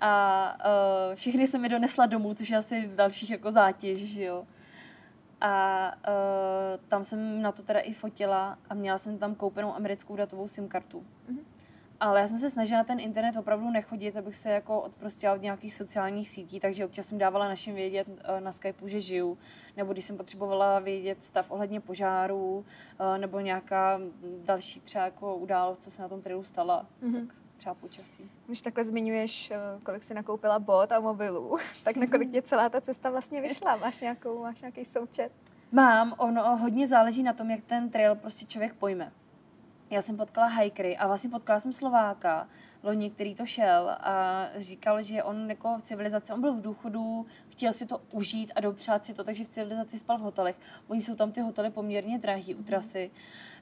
A 0.00 0.54
uh, 0.54 1.14
všechny 1.14 1.46
jsem 1.46 1.60
mi 1.60 1.68
donesla 1.68 2.06
domů, 2.06 2.34
což 2.34 2.50
je 2.50 2.56
asi 2.56 2.90
dalších 2.94 3.30
jako 3.30 3.52
zátěž, 3.52 3.98
že 3.98 4.24
jo. 4.24 4.46
A 5.40 5.92
uh, 6.08 6.84
tam 6.88 7.04
jsem 7.04 7.42
na 7.42 7.52
to 7.52 7.62
teda 7.62 7.80
i 7.80 7.92
fotila 7.92 8.58
a 8.70 8.74
měla 8.74 8.98
jsem 8.98 9.18
tam 9.18 9.34
koupenou 9.34 9.74
americkou 9.74 10.16
datovou 10.16 10.48
SIM 10.48 10.68
kartu. 10.68 11.00
Mm-hmm. 11.00 11.44
Ale 12.00 12.20
já 12.20 12.28
jsem 12.28 12.38
se 12.38 12.50
snažila 12.50 12.84
ten 12.84 13.00
internet 13.00 13.36
opravdu 13.36 13.70
nechodit, 13.70 14.16
abych 14.16 14.36
se 14.36 14.50
jako 14.50 14.80
odprostila 14.80 15.34
od 15.34 15.42
nějakých 15.42 15.74
sociálních 15.74 16.28
sítí, 16.28 16.60
takže 16.60 16.84
občas 16.84 17.06
jsem 17.06 17.18
dávala 17.18 17.48
našim 17.48 17.74
vědět 17.74 18.08
uh, 18.08 18.40
na 18.40 18.52
Skypeu, 18.52 18.88
že 18.88 19.00
žiju, 19.00 19.38
nebo 19.76 19.92
když 19.92 20.04
jsem 20.04 20.16
potřebovala 20.16 20.78
vědět 20.78 21.24
stav 21.24 21.50
ohledně 21.50 21.80
požáru, 21.80 22.56
uh, 22.58 23.18
nebo 23.18 23.40
nějaká 23.40 24.00
další 24.44 24.80
třeba 24.80 25.04
jako 25.04 25.36
událost, 25.36 25.82
co 25.82 25.90
se 25.90 26.02
na 26.02 26.08
tom 26.08 26.22
trailu 26.22 26.42
stala. 26.42 26.86
Mm-hmm. 27.02 27.26
Tak 27.26 27.45
třeba 27.56 27.74
počasí. 27.74 28.30
Když 28.46 28.62
takhle 28.62 28.84
zmiňuješ, 28.84 29.50
eh, 29.50 29.58
kolik 29.82 30.04
si 30.04 30.14
nakoupila 30.14 30.58
bot 30.58 30.92
a 30.92 31.00
mobilů, 31.00 31.58
tak 31.84 31.96
nakolik 31.96 32.32
je 32.32 32.42
celá 32.42 32.68
ta 32.68 32.80
cesta 32.80 33.10
vlastně 33.10 33.40
vyšla? 33.40 33.76
Máš, 33.76 34.00
nějakou, 34.00 34.42
máš 34.42 34.60
nějaký 34.60 34.84
součet? 34.84 35.32
Mám, 35.72 36.14
ono 36.16 36.56
hodně 36.56 36.86
záleží 36.86 37.22
na 37.22 37.32
tom, 37.32 37.50
jak 37.50 37.64
ten 37.64 37.90
trail 37.90 38.14
prostě 38.14 38.46
člověk 38.46 38.74
pojme. 38.74 39.12
Já 39.90 40.02
jsem 40.02 40.16
potkala 40.16 40.46
hikery 40.46 40.96
a 40.96 41.06
vlastně 41.06 41.30
potkala 41.30 41.60
jsem 41.60 41.72
Slováka, 41.72 42.48
loni, 42.82 43.10
který 43.10 43.34
to 43.34 43.46
šel 43.46 43.96
a 44.00 44.46
říkal, 44.56 45.02
že 45.02 45.22
on 45.22 45.50
jako 45.50 45.78
v 45.78 45.82
civilizaci, 45.82 46.32
on 46.32 46.40
byl 46.40 46.54
v 46.54 46.60
důchodu, 46.60 47.26
chtěl 47.48 47.72
si 47.72 47.86
to 47.86 48.00
užít 48.12 48.52
a 48.54 48.60
dopřát 48.60 49.06
si 49.06 49.14
to, 49.14 49.24
takže 49.24 49.44
v 49.44 49.48
civilizaci 49.48 49.98
spal 49.98 50.18
v 50.18 50.20
hotelech. 50.20 50.56
Oni 50.88 51.02
jsou 51.02 51.14
tam 51.14 51.32
ty 51.32 51.40
hotely 51.40 51.70
poměrně 51.70 52.18
drahý 52.18 52.54
u 52.54 52.62
trasy, 52.62 53.10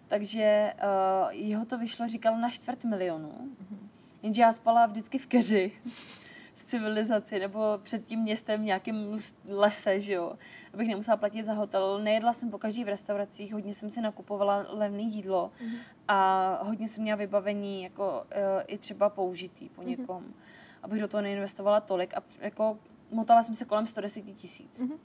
takže 0.08 0.72
uh, 0.82 1.30
jeho 1.30 1.64
to 1.64 1.78
vyšlo, 1.78 2.08
říkal, 2.08 2.38
na 2.38 2.50
čtvrt 2.50 2.84
milionu. 2.84 3.28
Mm-hmm. 3.28 3.88
Jenže 4.22 4.42
já 4.42 4.52
spala 4.52 4.86
vždycky 4.86 5.18
v 5.18 5.26
keři 5.26 5.72
v 6.54 6.64
civilizaci 6.64 7.38
nebo 7.38 7.60
před 7.82 8.04
tím 8.04 8.20
městem 8.20 8.60
v 8.60 8.64
nějakém 8.64 9.20
lese, 9.48 10.00
že 10.00 10.12
jo, 10.12 10.32
abych 10.74 10.88
nemusela 10.88 11.16
platit 11.16 11.42
za 11.42 11.52
hotel. 11.52 11.98
Nejedla 12.02 12.32
jsem 12.32 12.50
po 12.50 12.58
každý 12.58 12.84
v 12.84 12.88
restauracích, 12.88 13.52
hodně 13.52 13.74
jsem 13.74 13.90
si 13.90 14.00
nakupovala 14.00 14.66
levné 14.68 15.02
jídlo 15.02 15.50
mm-hmm. 15.60 15.78
a 16.08 16.58
hodně 16.62 16.88
jsem 16.88 17.02
měla 17.02 17.16
vybavení 17.16 17.82
jako 17.82 18.26
uh, 18.26 18.62
i 18.66 18.78
třeba 18.78 19.08
použitý 19.08 19.68
po 19.68 19.80
mhm. 19.80 19.90
někom, 19.90 20.22
mm-hmm. 20.22 20.82
abych 20.82 21.00
do 21.00 21.08
toho 21.08 21.20
neinvestovala 21.20 21.80
tolik 21.80 22.16
a 22.16 22.22
jako 22.40 22.78
motala 23.10 23.42
jsem 23.42 23.54
se 23.54 23.64
kolem 23.64 23.86
110 23.86 24.20
tisíc. 24.20 24.82
Mm-hmm. 24.82 24.98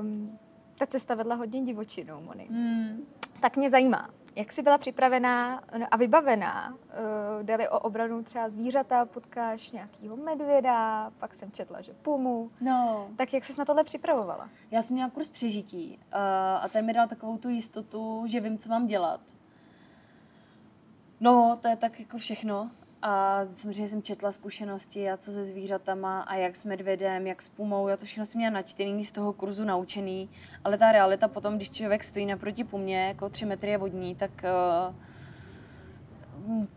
Um, 0.00 0.38
ta 0.80 0.86
cesta 0.86 1.14
vedla 1.14 1.34
hodně 1.34 1.62
divočinou, 1.62 2.20
Moni. 2.20 2.46
Mm. 2.50 3.06
Tak 3.40 3.56
mě 3.56 3.70
zajímá, 3.70 4.10
jak 4.36 4.52
jsi 4.52 4.62
byla 4.62 4.78
připravená 4.78 5.62
a 5.90 5.96
vybavená? 5.96 6.72
Uh, 6.72 7.42
Dali 7.42 7.68
o 7.68 7.78
obranu 7.78 8.22
třeba 8.22 8.48
zvířata, 8.48 9.04
potkáš 9.04 9.70
nějakýho 9.70 10.16
medvěda, 10.16 11.10
pak 11.18 11.34
jsem 11.34 11.52
četla, 11.52 11.80
že 11.80 11.92
pumu. 11.92 12.50
No. 12.60 13.08
Tak 13.16 13.32
jak 13.32 13.44
jsi 13.44 13.54
na 13.58 13.64
tohle 13.64 13.84
připravovala? 13.84 14.48
Já 14.70 14.82
jsem 14.82 14.94
měla 14.94 15.10
kurz 15.10 15.28
přežití 15.28 15.98
uh, 15.98 16.18
a 16.64 16.68
ten 16.68 16.86
mi 16.86 16.92
dal 16.92 17.08
takovou 17.08 17.38
tu 17.38 17.48
jistotu, 17.48 18.24
že 18.26 18.40
vím, 18.40 18.58
co 18.58 18.68
mám 18.68 18.86
dělat. 18.86 19.20
No, 21.20 21.58
to 21.62 21.68
je 21.68 21.76
tak 21.76 22.00
jako 22.00 22.18
všechno. 22.18 22.70
A 23.02 23.42
samozřejmě 23.54 23.88
jsem 23.88 24.02
četla 24.02 24.32
zkušenosti 24.32 25.10
a 25.10 25.16
co 25.16 25.32
se 25.32 25.44
zvířatama 25.44 26.20
a 26.20 26.34
jak 26.34 26.56
s 26.56 26.64
medvědem, 26.64 27.26
jak 27.26 27.42
s 27.42 27.48
pumou, 27.48 27.88
já 27.88 27.96
to 27.96 28.04
všechno 28.04 28.26
jsem 28.26 28.38
měla 28.38 28.54
načtený 28.54 29.04
z 29.04 29.12
toho 29.12 29.32
kurzu 29.32 29.64
naučený, 29.64 30.30
ale 30.64 30.78
ta 30.78 30.92
realita 30.92 31.28
potom, 31.28 31.56
když 31.56 31.70
člověk 31.70 32.04
stojí 32.04 32.26
naproti 32.26 32.64
pumě, 32.64 33.06
jako 33.06 33.28
tři 33.28 33.46
metry 33.46 33.70
je 33.70 33.78
vodní, 33.78 34.14
tak 34.14 34.30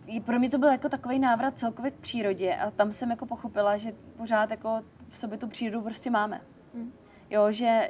uh, 0.07 0.19
pro 0.25 0.39
mě 0.39 0.49
to 0.49 0.57
byl 0.57 0.69
jako 0.69 0.89
takový 0.89 1.19
návrat 1.19 1.59
celkově 1.59 1.91
k 1.91 1.99
přírodě 1.99 2.55
a 2.55 2.71
tam 2.71 2.91
jsem 2.91 3.11
jako 3.11 3.25
pochopila, 3.25 3.77
že 3.77 3.93
pořád 4.17 4.51
jako 4.51 4.81
v 5.09 5.17
sobě 5.17 5.37
tu 5.37 5.47
přírodu 5.47 5.81
prostě 5.81 6.09
máme. 6.09 6.41
Hmm. 6.73 6.93
Jo, 7.29 7.51
že 7.51 7.89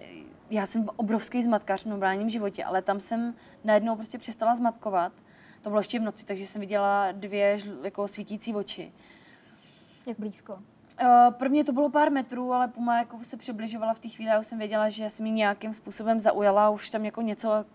já 0.49 0.65
jsem 0.65 0.89
obrovský 0.95 1.43
zmatkář 1.43 1.83
v 1.83 1.89
normálním 1.89 2.29
životě, 2.29 2.63
ale 2.63 2.81
tam 2.81 2.99
jsem 2.99 3.35
najednou 3.63 3.95
prostě 3.95 4.17
přestala 4.17 4.55
zmatkovat 4.55 5.13
to 5.63 5.69
bylo 5.69 5.79
ještě 5.79 5.99
v 5.99 6.03
noci, 6.03 6.25
takže 6.25 6.47
jsem 6.47 6.61
viděla 6.61 7.11
dvě 7.11 7.57
jako 7.83 8.07
svítící 8.07 8.55
oči. 8.55 8.91
Jak 10.05 10.19
blízko? 10.19 10.59
Uh, 11.01 11.33
pro 11.33 11.49
mě 11.49 11.63
to 11.63 11.71
bylo 11.71 11.89
pár 11.89 12.11
metrů, 12.11 12.53
ale 12.53 12.67
Puma 12.67 12.97
jako 12.97 13.17
se 13.21 13.37
přibližovala 13.37 13.93
v 13.93 13.99
té 13.99 14.09
chvíli 14.09 14.31
a 14.31 14.39
už 14.39 14.47
jsem 14.47 14.59
věděla, 14.59 14.89
že 14.89 15.09
jsem 15.09 15.23
mi 15.23 15.31
nějakým 15.31 15.73
způsobem 15.73 16.19
zaujala, 16.19 16.69
už 16.69 16.89
tam 16.89 17.05
jako 17.05 17.21
něco 17.21 17.65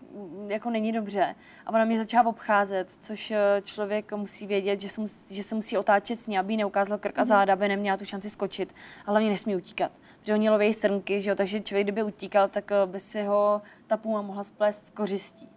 jako 0.47 0.69
není 0.69 0.91
dobře. 0.91 1.35
A 1.65 1.69
ona 1.69 1.85
mě 1.85 1.97
začala 1.97 2.29
obcházet, 2.29 2.91
což 3.01 3.31
eh, 3.31 3.61
člověk 3.63 4.13
musí 4.13 4.47
vědět, 4.47 4.81
že 4.81 4.89
se 4.89 5.01
musí, 5.01 5.35
že 5.35 5.43
se 5.43 5.55
musí 5.55 5.77
otáčet 5.77 6.19
s 6.19 6.27
ní, 6.27 6.39
aby 6.39 6.57
neukázal 6.57 6.97
krk 6.97 7.17
a 7.17 7.21
mhm. 7.21 7.27
záda, 7.27 7.53
aby 7.53 7.67
neměla 7.67 7.97
tu 7.97 8.05
šanci 8.05 8.29
skočit. 8.29 8.75
A 9.05 9.11
hlavně 9.11 9.29
nesmí 9.29 9.55
utíkat, 9.55 9.91
protože 10.19 10.33
oni 10.33 10.49
loví 10.49 10.73
srnky, 10.73 11.21
že 11.21 11.29
jo? 11.29 11.35
takže 11.35 11.59
člověk, 11.59 11.85
kdyby 11.85 12.03
utíkal, 12.03 12.47
tak 12.47 12.71
eh, 12.71 12.85
by 12.85 12.99
si 12.99 13.23
ho 13.23 13.61
ta 13.87 13.97
Puma 13.97 14.21
mohla 14.21 14.43
splést 14.43 14.85
z 14.85 14.89
kořistí. 14.89 15.49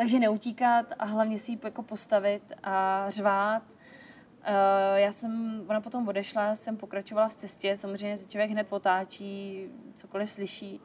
Takže 0.00 0.18
neutíkat 0.18 0.86
a 0.98 1.04
hlavně 1.04 1.38
si 1.38 1.52
ji 1.52 1.58
jako 1.64 1.82
postavit 1.82 2.52
a 2.62 3.06
řvát. 3.08 3.62
Uh, 3.68 4.96
já 4.96 5.12
jsem, 5.12 5.64
ona 5.68 5.80
potom 5.80 6.08
odešla, 6.08 6.54
jsem 6.54 6.76
pokračovala 6.76 7.28
v 7.28 7.34
cestě, 7.34 7.76
samozřejmě 7.76 8.16
se 8.16 8.28
člověk 8.28 8.50
hned 8.50 8.66
otáčí, 8.70 9.64
cokoliv 9.94 10.30
slyší. 10.30 10.80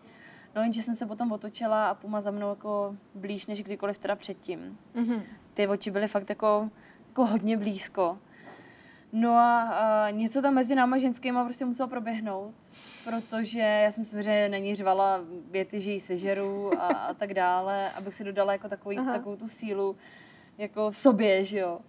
No 0.56 0.62
jenže 0.62 0.82
jsem 0.82 0.95
se 0.95 1.06
potom 1.06 1.32
otočila 1.32 1.89
a 1.89 1.93
Puma 1.93 2.21
za 2.21 2.32
mnou 2.32 2.49
jako 2.49 2.95
blíž 3.13 3.47
než 3.47 3.63
kdykoliv 3.63 3.97
teda 3.97 4.15
předtím. 4.15 4.78
Mm-hmm. 4.95 5.21
Ty 5.54 5.67
oči 5.67 5.91
byly 5.91 6.08
fakt 6.08 6.30
jako, 6.30 6.69
jako 7.08 7.25
hodně 7.25 7.58
blízko. 7.58 8.17
No 9.17 9.32
a, 9.32 9.62
a 9.62 10.10
něco 10.10 10.41
tam 10.41 10.54
mezi 10.54 10.75
náma 10.75 10.97
ženskýma 10.97 11.43
prostě 11.43 11.65
muselo 11.65 11.89
proběhnout, 11.89 12.54
protože 13.04 13.60
já 13.60 13.91
jsem 13.91 14.06
si 14.06 14.23
že 14.23 14.49
není 14.49 14.75
řvala 14.75 15.19
věty, 15.51 15.82
že 15.82 15.91
jí 15.91 15.99
sežeru 15.99 16.82
a, 16.82 16.88
a 16.88 17.13
tak 17.13 17.34
dále, 17.34 17.91
abych 17.91 18.13
si 18.13 18.23
dodala 18.23 18.54
jako 18.54 18.69
takový, 18.69 18.97
takovou 18.97 19.36
tu 19.36 19.47
sílu 19.47 19.95
jako 20.58 20.91
v 20.91 20.97
sobě, 20.97 21.45
že 21.45 21.60
jo. 21.60 21.80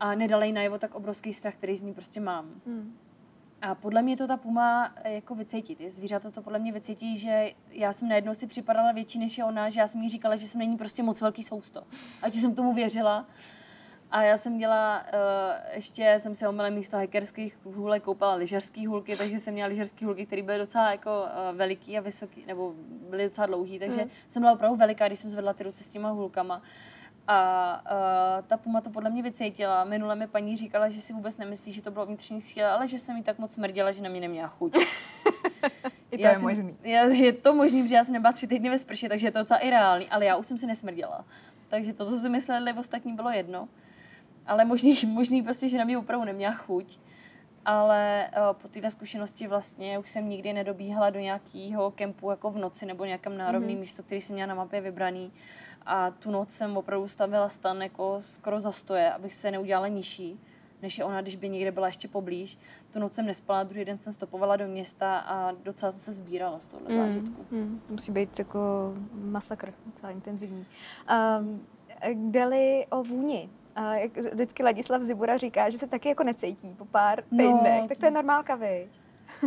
A 0.00 0.14
nedala 0.14 0.44
jí 0.44 0.52
najevo 0.52 0.78
tak 0.78 0.94
obrovský 0.94 1.34
strach, 1.34 1.54
který 1.54 1.76
z 1.76 1.82
ní 1.82 1.94
prostě 1.94 2.20
mám. 2.20 2.46
Hmm. 2.66 2.96
A 3.62 3.74
podle 3.74 4.02
mě 4.02 4.16
to 4.16 4.26
ta 4.26 4.36
puma 4.36 4.92
eh, 4.96 5.12
jako 5.12 5.34
vycítí. 5.34 5.76
Ty 5.76 5.90
zvířata 5.90 6.30
to 6.30 6.42
podle 6.42 6.58
mě 6.58 6.72
vycítí, 6.72 7.18
že 7.18 7.50
já 7.70 7.92
jsem 7.92 8.08
najednou 8.08 8.34
si 8.34 8.46
připadala 8.46 8.92
větší 8.92 9.18
než 9.18 9.38
je 9.38 9.44
ona, 9.44 9.70
že 9.70 9.80
já 9.80 9.86
jsem 9.86 10.02
jí 10.02 10.10
říkala, 10.10 10.36
že 10.36 10.48
jsem 10.48 10.58
není 10.58 10.76
prostě 10.76 11.02
moc 11.02 11.20
velký 11.20 11.42
sousto. 11.42 11.82
A 12.22 12.28
že 12.28 12.40
jsem 12.40 12.54
tomu 12.54 12.74
věřila. 12.74 13.26
A 14.14 14.22
já 14.22 14.36
jsem 14.36 14.52
měla, 14.52 15.04
uh, 15.12 15.74
ještě 15.74 16.16
jsem 16.18 16.34
se 16.34 16.48
omylem 16.48 16.74
místo 16.74 16.96
hackerských 16.96 17.56
hůlek 17.64 18.02
koupala 18.02 18.34
lyžařský 18.34 18.86
hůlky, 18.86 19.16
takže 19.16 19.38
jsem 19.38 19.54
měla 19.54 19.68
lyžařský 19.68 20.04
hůlky, 20.04 20.26
které 20.26 20.42
byly 20.42 20.58
docela 20.58 20.90
jako 20.90 21.22
uh, 21.22 21.56
veliký 21.56 21.98
a 21.98 22.00
vysoký, 22.00 22.44
nebo 22.46 22.74
byly 23.10 23.24
docela 23.24 23.46
dlouhý, 23.46 23.78
takže 23.78 24.04
mm. 24.04 24.10
jsem 24.28 24.42
byla 24.42 24.52
opravdu 24.52 24.76
veliká, 24.76 25.06
když 25.06 25.18
jsem 25.18 25.30
zvedla 25.30 25.52
ty 25.52 25.64
ruce 25.64 25.84
s 25.84 25.90
těma 25.90 26.10
hůlkama. 26.10 26.62
A 27.28 27.80
uh, 27.84 28.46
ta 28.46 28.56
puma 28.56 28.80
to 28.80 28.90
podle 28.90 29.10
mě 29.10 29.22
vycítila. 29.22 29.84
Minule 29.84 30.14
mi 30.14 30.26
paní 30.26 30.56
říkala, 30.56 30.88
že 30.88 31.00
si 31.00 31.12
vůbec 31.12 31.36
nemyslí, 31.36 31.72
že 31.72 31.82
to 31.82 31.90
bylo 31.90 32.06
vnitřní 32.06 32.40
síla, 32.40 32.74
ale 32.74 32.88
že 32.88 32.98
jsem 32.98 33.16
jí 33.16 33.22
tak 33.22 33.38
moc 33.38 33.52
smrděla, 33.52 33.92
že 33.92 34.02
na 34.02 34.08
mě 34.08 34.20
neměla 34.20 34.48
chuť. 34.48 34.76
I 36.10 36.16
to 36.16 36.22
já 36.22 36.28
je 36.28 36.34
jsem, 36.34 36.44
možný. 36.44 36.76
Já, 36.82 37.04
je 37.04 37.32
to 37.32 37.54
možný, 37.54 37.82
protože 37.82 37.96
já 37.96 38.04
jsem 38.04 38.12
nebyla 38.12 38.32
tři 38.32 38.46
týdny 38.46 38.70
ve 38.70 38.78
sprše, 38.78 39.08
takže 39.08 39.26
je 39.26 39.30
to 39.30 39.38
docela 39.38 39.60
reálný, 39.60 40.08
ale 40.08 40.24
já 40.24 40.36
už 40.36 40.46
jsem 40.46 40.58
si 40.58 40.66
nesmrděla. 40.66 41.24
Takže 41.68 41.92
to, 41.92 42.06
co 42.06 42.18
si 42.18 42.28
mysleli 42.28 42.72
ostatní, 42.72 43.12
bylo 43.12 43.30
jedno. 43.30 43.68
Ale 44.46 44.64
možný, 44.64 44.98
možný 45.06 45.42
prostě, 45.42 45.68
že 45.68 45.78
na 45.78 45.84
mě 45.84 45.98
opravdu 45.98 46.24
neměla 46.24 46.54
chuť. 46.54 46.98
Ale 47.66 48.30
uh, 48.36 48.56
po 48.62 48.68
této 48.68 48.90
zkušenosti 48.90 49.46
vlastně 49.46 49.98
už 49.98 50.08
jsem 50.08 50.28
nikdy 50.28 50.52
nedobíhala 50.52 51.10
do 51.10 51.20
nějakého 51.20 51.90
kempu 51.90 52.30
jako 52.30 52.50
v 52.50 52.58
noci 52.58 52.86
nebo 52.86 53.04
nějakém 53.04 53.36
národném 53.36 53.70
mm-hmm. 53.70 53.80
místo, 53.80 54.02
který 54.02 54.20
jsem 54.20 54.34
měla 54.34 54.48
na 54.48 54.54
mapě 54.54 54.80
vybraný 54.80 55.32
a 55.86 56.10
tu 56.10 56.30
noc 56.30 56.50
jsem 56.50 56.76
opravdu 56.76 57.08
stavila 57.08 57.48
stan 57.48 57.82
jako 57.82 58.16
skoro 58.20 58.60
za 58.60 58.72
stoje, 58.72 59.12
abych 59.12 59.34
se 59.34 59.50
neudělala 59.50 59.88
nižší, 59.88 60.40
než 60.82 60.98
je 60.98 61.04
ona, 61.04 61.22
když 61.22 61.36
by 61.36 61.48
někde 61.48 61.72
byla 61.72 61.86
ještě 61.86 62.08
poblíž. 62.08 62.58
Tu 62.92 62.98
noc 62.98 63.14
jsem 63.14 63.26
nespala, 63.26 63.62
druhý 63.62 63.84
den 63.84 63.98
jsem 63.98 64.12
stopovala 64.12 64.56
do 64.56 64.68
města 64.68 65.18
a 65.18 65.52
docela 65.52 65.92
jsem 65.92 66.00
se 66.00 66.12
sbírala 66.12 66.60
z 66.60 66.66
tohohle 66.66 66.96
mm, 66.96 67.02
zážitku. 67.02 67.46
Mm, 67.50 67.82
musí 67.88 68.12
být 68.12 68.38
jako 68.38 68.58
masakr, 69.14 69.72
docela 69.86 70.12
intenzivní. 70.12 70.66
Um, 71.40 71.66
Deli 72.30 72.86
o 72.90 73.02
vůni. 73.02 73.50
A 73.74 73.94
jak 73.94 74.16
vždycky 74.16 74.62
Ladislav 74.62 75.02
Zibura 75.02 75.36
říká, 75.36 75.70
že 75.70 75.78
se 75.78 75.86
taky 75.86 76.08
jako 76.08 76.24
necítí 76.24 76.74
po 76.78 76.84
pár 76.84 77.24
no, 77.30 77.38
týdnech, 77.38 77.82
no, 77.82 77.88
tak 77.88 77.98
to 77.98 78.06
je 78.06 78.10
normálka, 78.10 78.54
vy. 78.54 78.88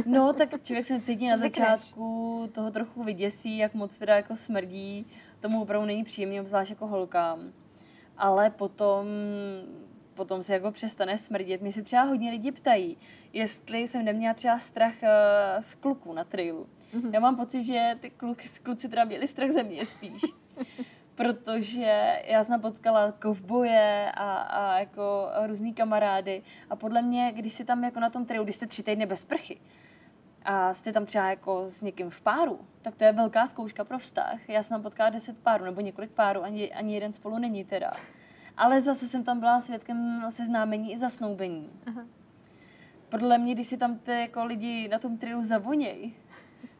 No, 0.05 0.33
tak 0.33 0.61
člověk 0.61 0.85
se 0.85 1.01
cítí 1.01 1.27
na 1.27 1.37
začátku, 1.37 2.49
toho 2.51 2.71
trochu 2.71 3.03
vyděsí, 3.03 3.57
jak 3.57 3.73
moc 3.73 3.97
teda 3.97 4.15
jako 4.15 4.35
smrdí 4.35 5.07
tomu 5.39 5.61
opravdu 5.61 5.87
není 5.87 6.03
příjemný, 6.03 6.41
obzvlášť 6.41 6.69
jako 6.69 6.87
holkám. 6.87 7.39
Ale 8.17 8.49
potom 8.49 9.07
potom 10.17 10.43
se 10.43 10.53
jako 10.53 10.71
přestane 10.71 11.17
smrdět. 11.17 11.61
Mě 11.61 11.71
se 11.71 11.81
třeba 11.81 12.03
hodně 12.03 12.31
lidi 12.31 12.51
ptají, 12.51 12.97
jestli 13.33 13.87
jsem 13.87 14.05
neměla 14.05 14.33
třeba 14.33 14.59
strach 14.59 14.93
uh, 15.03 15.61
z 15.61 15.75
kluků 15.75 16.13
na 16.13 16.23
trailu. 16.23 16.67
Mm-hmm. 16.93 17.13
Já 17.13 17.19
mám 17.19 17.35
pocit, 17.35 17.63
že 17.63 17.97
ty 17.99 18.09
kluk, 18.09 18.37
kluci 18.63 18.89
teda 18.89 19.03
měli 19.03 19.27
strach 19.27 19.51
ze 19.51 19.63
mě 19.63 19.85
spíš. 19.85 20.21
Protože 21.17 22.21
já 22.25 22.43
jsem 22.43 22.61
potkala 22.61 23.11
kovboje 23.11 24.11
a, 24.11 24.37
a 24.37 24.79
jako 24.79 25.29
různý 25.45 25.73
kamarády 25.73 26.43
a 26.69 26.75
podle 26.75 27.01
mě, 27.01 27.31
když 27.31 27.53
si 27.53 27.65
tam 27.65 27.83
jako 27.83 27.99
na 27.99 28.09
tom 28.09 28.25
trailu, 28.25 28.43
když 28.43 28.55
jste 28.55 28.67
tři 28.67 28.83
týdny 28.83 29.05
bez 29.05 29.25
prchy, 29.25 29.59
a 30.45 30.73
jste 30.73 30.93
tam 30.93 31.05
třeba 31.05 31.29
jako 31.29 31.63
s 31.67 31.81
někým 31.81 32.09
v 32.09 32.21
páru, 32.21 32.59
tak 32.81 32.95
to 32.95 33.03
je 33.03 33.11
velká 33.11 33.47
zkouška 33.47 33.83
pro 33.83 33.99
vztah. 33.99 34.49
Já 34.49 34.63
jsem 34.63 34.75
tam 34.75 34.83
potkala 34.83 35.09
deset 35.09 35.37
párů 35.37 35.65
nebo 35.65 35.81
několik 35.81 36.11
párů, 36.11 36.43
ani, 36.43 36.73
ani 36.73 36.93
jeden 36.93 37.13
spolu 37.13 37.37
není 37.37 37.63
teda. 37.63 37.91
Ale 38.57 38.81
zase 38.81 39.07
jsem 39.07 39.23
tam 39.23 39.39
byla 39.39 39.59
svědkem 39.59 40.25
seznámení 40.29 40.91
i 40.91 40.97
zasnoubení. 40.97 41.69
Aha. 41.87 42.05
Podle 43.09 43.37
mě, 43.37 43.53
když 43.53 43.67
si 43.67 43.77
tam 43.77 43.99
ty 43.99 44.11
jako 44.11 44.45
lidi 44.45 44.87
na 44.87 44.99
tom 44.99 45.17
triu 45.17 45.43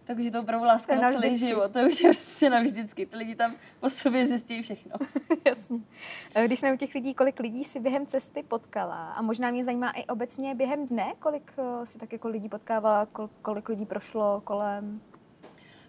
zavoněj, 0.08 0.32
takže 0.32 0.32
to 0.32 0.40
opravdu 0.40 0.66
láska 0.66 0.96
na 0.96 1.12
celý 1.12 1.28
vždycky. 1.28 1.48
život. 1.48 1.72
To 1.72 1.80
už 1.80 2.02
je 2.02 2.10
prostě 2.10 2.50
navždycky. 2.50 3.06
Ty 3.06 3.16
lidi 3.18 3.36
tam 3.36 3.56
po 3.80 3.90
sobě 3.90 4.28
zjistí 4.28 4.62
všechno. 4.62 4.96
Jasně. 5.46 5.80
Eh, 6.36 6.46
když 6.46 6.60
jsme 6.60 6.74
u 6.74 6.78
těch 6.78 6.96
lidí, 6.96 7.14
kolik 7.14 7.40
lidí 7.40 7.64
si 7.64 7.80
během 7.80 8.06
cesty 8.06 8.44
potkala? 8.44 9.12
A 9.12 9.22
možná 9.22 9.52
mě 9.52 9.64
zajímá 9.64 9.92
i 9.92 10.06
obecně 10.06 10.56
během 10.56 10.88
dne, 10.88 11.14
kolik 11.20 11.52
eh, 11.58 11.86
si 11.86 11.98
tak 11.98 12.14
jako 12.14 12.28
lidí 12.28 12.50
potkávala, 12.50 13.08
kolik 13.42 13.70
lidí 13.70 13.86
prošlo 13.86 14.42
kolem? 14.44 15.02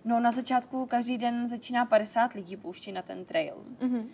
No 0.04 0.20
na 0.20 0.31
začátku 0.31 0.87
každý 0.87 1.18
den 1.18 1.48
začíná 1.48 1.87
50 1.87 2.33
lidí 2.33 2.57
pouští 2.57 2.92
na 2.92 3.02
ten 3.02 3.24
trail. 3.24 3.54
Mm-hmm. 3.81 4.07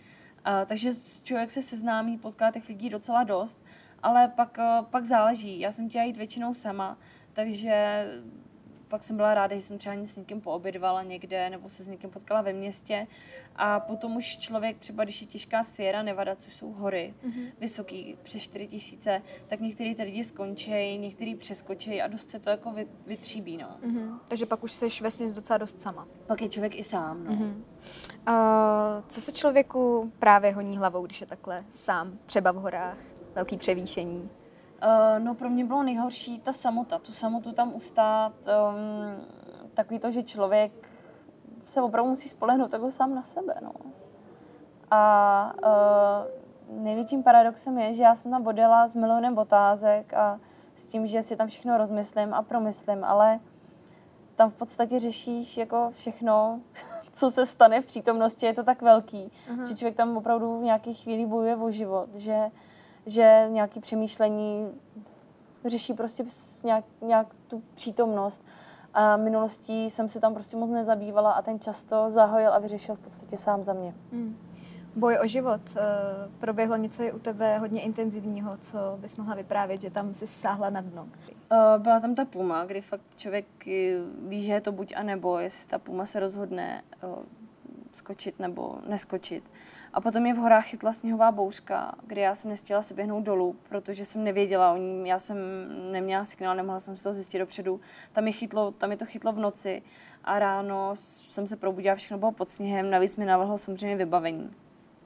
A, 0.44 0.64
takže 0.64 0.90
člověk 1.22 1.50
se 1.50 1.62
seznámí, 1.62 2.18
potká 2.18 2.50
těch 2.50 2.68
lidí 2.68 2.90
docela 2.90 3.24
dost, 3.24 3.64
ale 4.02 4.28
pak, 4.28 4.58
eh, 4.58 4.82
pak 4.90 5.04
záleží. 5.04 5.60
Já 5.60 5.72
jsem 5.72 5.88
chtěla 5.88 6.04
jít 6.04 6.16
většinou 6.16 6.54
sama, 6.54 6.98
takže 7.32 8.06
pak 8.94 9.02
jsem 9.04 9.16
byla 9.16 9.35
ráda, 9.35 9.57
že 9.57 9.61
jsem 9.61 9.78
třeba 9.78 9.94
s 10.04 10.16
někým 10.16 10.40
poobědvala 10.40 11.02
někde 11.02 11.50
nebo 11.50 11.68
se 11.68 11.85
s 11.85 11.88
někým 11.88 12.11
potkala 12.11 12.42
ve 12.42 12.52
městě. 12.52 13.07
A 13.57 13.80
potom 13.80 14.16
už 14.16 14.37
člověk, 14.37 14.78
třeba 14.78 15.04
když 15.04 15.20
je 15.20 15.26
těžká 15.26 15.64
Sierra 15.64 16.02
Nevada, 16.02 16.37
což 16.37 16.54
jsou 16.54 16.72
hory, 16.72 17.14
mm-hmm. 17.26 17.52
vysoký, 17.61 18.18
přes 18.22 18.42
4 18.42 18.68
tisíce, 18.68 19.22
tak 19.46 19.61
některý 19.61 19.94
ty 19.94 20.02
lidi 20.02 20.24
skončí, 20.24 20.98
některý 20.98 21.35
přeskočí 21.35 22.02
a 22.02 22.07
dost 22.07 22.30
se 22.30 22.38
to 22.38 22.50
jako 22.50 22.74
vytříbí. 23.07 23.57
No. 23.57 23.76
Mm-hmm. 23.87 24.18
Takže 24.28 24.46
pak 24.46 24.64
už 24.64 24.72
seš 24.72 25.02
ve 25.02 25.11
smyslu 25.11 25.35
docela 25.35 25.59
dost 25.59 25.83
sama. 25.83 26.07
Pak 26.26 26.42
je 26.42 26.48
člověk 26.48 26.76
i 26.76 26.85
sám. 26.85 27.24
No. 27.24 27.33
Mm-hmm. 27.33 27.54
Uh, 28.28 29.04
co 29.09 29.20
se 29.20 29.33
člověku 29.33 30.12
právě 30.18 30.52
honí 30.52 30.78
hlavou, 30.78 31.07
když 31.07 31.20
je 31.20 31.26
takhle 31.26 31.64
sám, 31.72 32.18
třeba 32.26 32.52
v 32.52 32.57
horách, 32.57 32.98
velký 33.35 33.57
převýšení? 33.57 34.30
Uh, 34.82 35.24
no 35.24 35.34
pro 35.34 35.50
mě 35.50 35.64
bylo 35.64 35.82
nejhorší 35.82 36.40
ta 36.40 36.52
samota, 36.52 36.98
tu 36.98 37.12
samotu 37.12 37.52
tam 37.52 37.74
ustát, 37.74 38.32
um, 38.46 39.26
takový 39.74 39.98
to, 39.98 40.10
že 40.10 40.22
člověk 40.22 40.72
se 41.64 41.82
opravdu 41.82 42.10
musí 42.10 42.28
spolehnout 42.28 42.70
takhle 42.70 42.92
sám 42.92 43.14
na 43.14 43.22
sebe, 43.22 43.54
no. 43.62 43.72
A 44.90 45.52
uh, 46.68 46.82
největším 46.82 47.22
paradoxem 47.22 47.78
je, 47.78 47.92
že 47.92 48.02
já 48.02 48.14
jsem 48.14 48.30
tam 48.30 48.46
odjela 48.46 48.88
s 48.88 48.94
milionem 48.94 49.38
otázek 49.38 50.14
a 50.14 50.40
s 50.74 50.87
tím, 50.87 51.06
že 51.06 51.22
si 51.22 51.37
tam 51.37 51.48
všechno 51.48 51.78
rozmyslím 51.78 52.34
a 52.34 52.42
promyslím, 52.42 53.04
ale 53.04 53.40
tam 54.37 54.50
v 54.50 54.54
podstatě 54.54 54.98
řešíš 54.98 55.56
jako 55.56 55.90
všechno, 55.92 56.60
co 57.12 57.30
se 57.30 57.46
stane 57.46 57.80
v 57.80 57.87
přítomnosti, 57.87 58.46
je 58.46 58.54
to 58.54 58.64
tak 58.64 58.82
velký, 58.82 59.32
uh-huh. 59.48 59.64
že 59.64 59.74
člověk 59.74 59.96
tam 59.96 60.16
opravdu 60.16 60.58
v 60.58 60.62
nějaké 60.62 60.92
chvíli 60.92 61.26
bojuje 61.26 61.56
o 61.56 61.70
život, 61.70 62.14
že 62.14 62.50
že 63.06 63.46
nějaké 63.48 63.80
přemýšlení 63.80 64.68
řeší 65.64 65.94
prostě 65.94 66.24
nějak, 66.64 66.84
nějak 67.02 67.26
tu 67.48 67.62
přítomnost. 67.74 68.44
A 68.94 69.16
minulostí 69.16 69.90
jsem 69.90 70.08
se 70.08 70.20
tam 70.20 70.34
prostě 70.34 70.56
moc 70.56 70.70
nezabývala 70.70 71.32
a 71.32 71.42
ten 71.42 71.60
často 71.60 72.10
zahojil 72.10 72.52
a 72.52 72.58
vyřešil 72.58 72.94
v 72.94 72.98
podstatě 72.98 73.36
sám 73.36 73.62
za 73.62 73.72
mě. 73.72 73.94
Hmm. 74.12 74.36
Boj 74.96 75.18
o 75.24 75.26
život. 75.26 75.60
Eh, 75.76 75.80
proběhlo 76.38 76.76
něco 76.76 77.02
je 77.02 77.12
u 77.12 77.18
tebe 77.18 77.58
hodně 77.58 77.82
intenzivního, 77.82 78.56
co 78.56 78.78
bys 79.00 79.16
mohla 79.16 79.34
vyprávět, 79.34 79.80
že 79.80 79.90
tam 79.90 80.14
si 80.14 80.26
sáhla 80.26 80.70
na 80.70 80.80
dno? 80.80 81.08
Eh, 81.52 81.78
byla 81.78 82.00
tam 82.00 82.14
ta 82.14 82.24
puma, 82.24 82.64
kdy 82.64 82.80
fakt 82.80 83.02
člověk 83.16 83.46
ví, 84.18 84.44
že 84.44 84.52
je 84.52 84.60
to 84.60 84.72
buď 84.72 84.92
a 84.96 85.02
nebo, 85.02 85.38
jestli 85.38 85.68
ta 85.68 85.78
puma 85.78 86.06
se 86.06 86.20
rozhodne 86.20 86.82
eh, 87.02 87.06
skočit 87.96 88.38
nebo 88.38 88.78
neskočit. 88.87 89.44
A 89.92 90.00
potom 90.00 90.26
je 90.26 90.35
v 90.35 90.37
horách 90.37 90.66
chytla 90.66 90.92
sněhová 90.92 91.33
bouřka, 91.33 91.94
kde 92.07 92.20
já 92.20 92.35
jsem 92.35 92.50
nestihla 92.50 92.83
se 92.83 92.94
běhnout 92.94 93.24
dolů, 93.24 93.57
protože 93.68 94.04
jsem 94.04 94.24
nevěděla 94.24 94.72
o 94.72 94.76
ní, 94.76 95.09
já 95.09 95.18
jsem 95.18 95.38
neměla 95.92 96.24
signál, 96.24 96.57
nemohla 96.57 96.80
jsem 96.80 96.96
si 96.96 97.02
to 97.02 97.12
zjistit 97.12 97.38
dopředu. 97.38 97.80
Tam 98.12 98.26
je, 98.26 98.33
chytlo, 98.33 98.72
tam 98.72 98.90
je 98.90 98.96
to 98.96 99.07
chytlo 99.07 99.33
v 99.33 99.38
noci 99.38 99.83
a 100.24 100.38
ráno 100.38 100.90
jsem 101.30 101.46
se 101.46 101.57
probudila, 101.57 101.94
všechno 101.94 102.18
bylo 102.18 102.33
pod 102.33 102.50
sněhem, 102.50 102.90
navíc 102.90 103.16
mi 103.16 103.24
navrhlo 103.24 103.59
samozřejmě 103.59 103.96
vybavení 103.96 104.50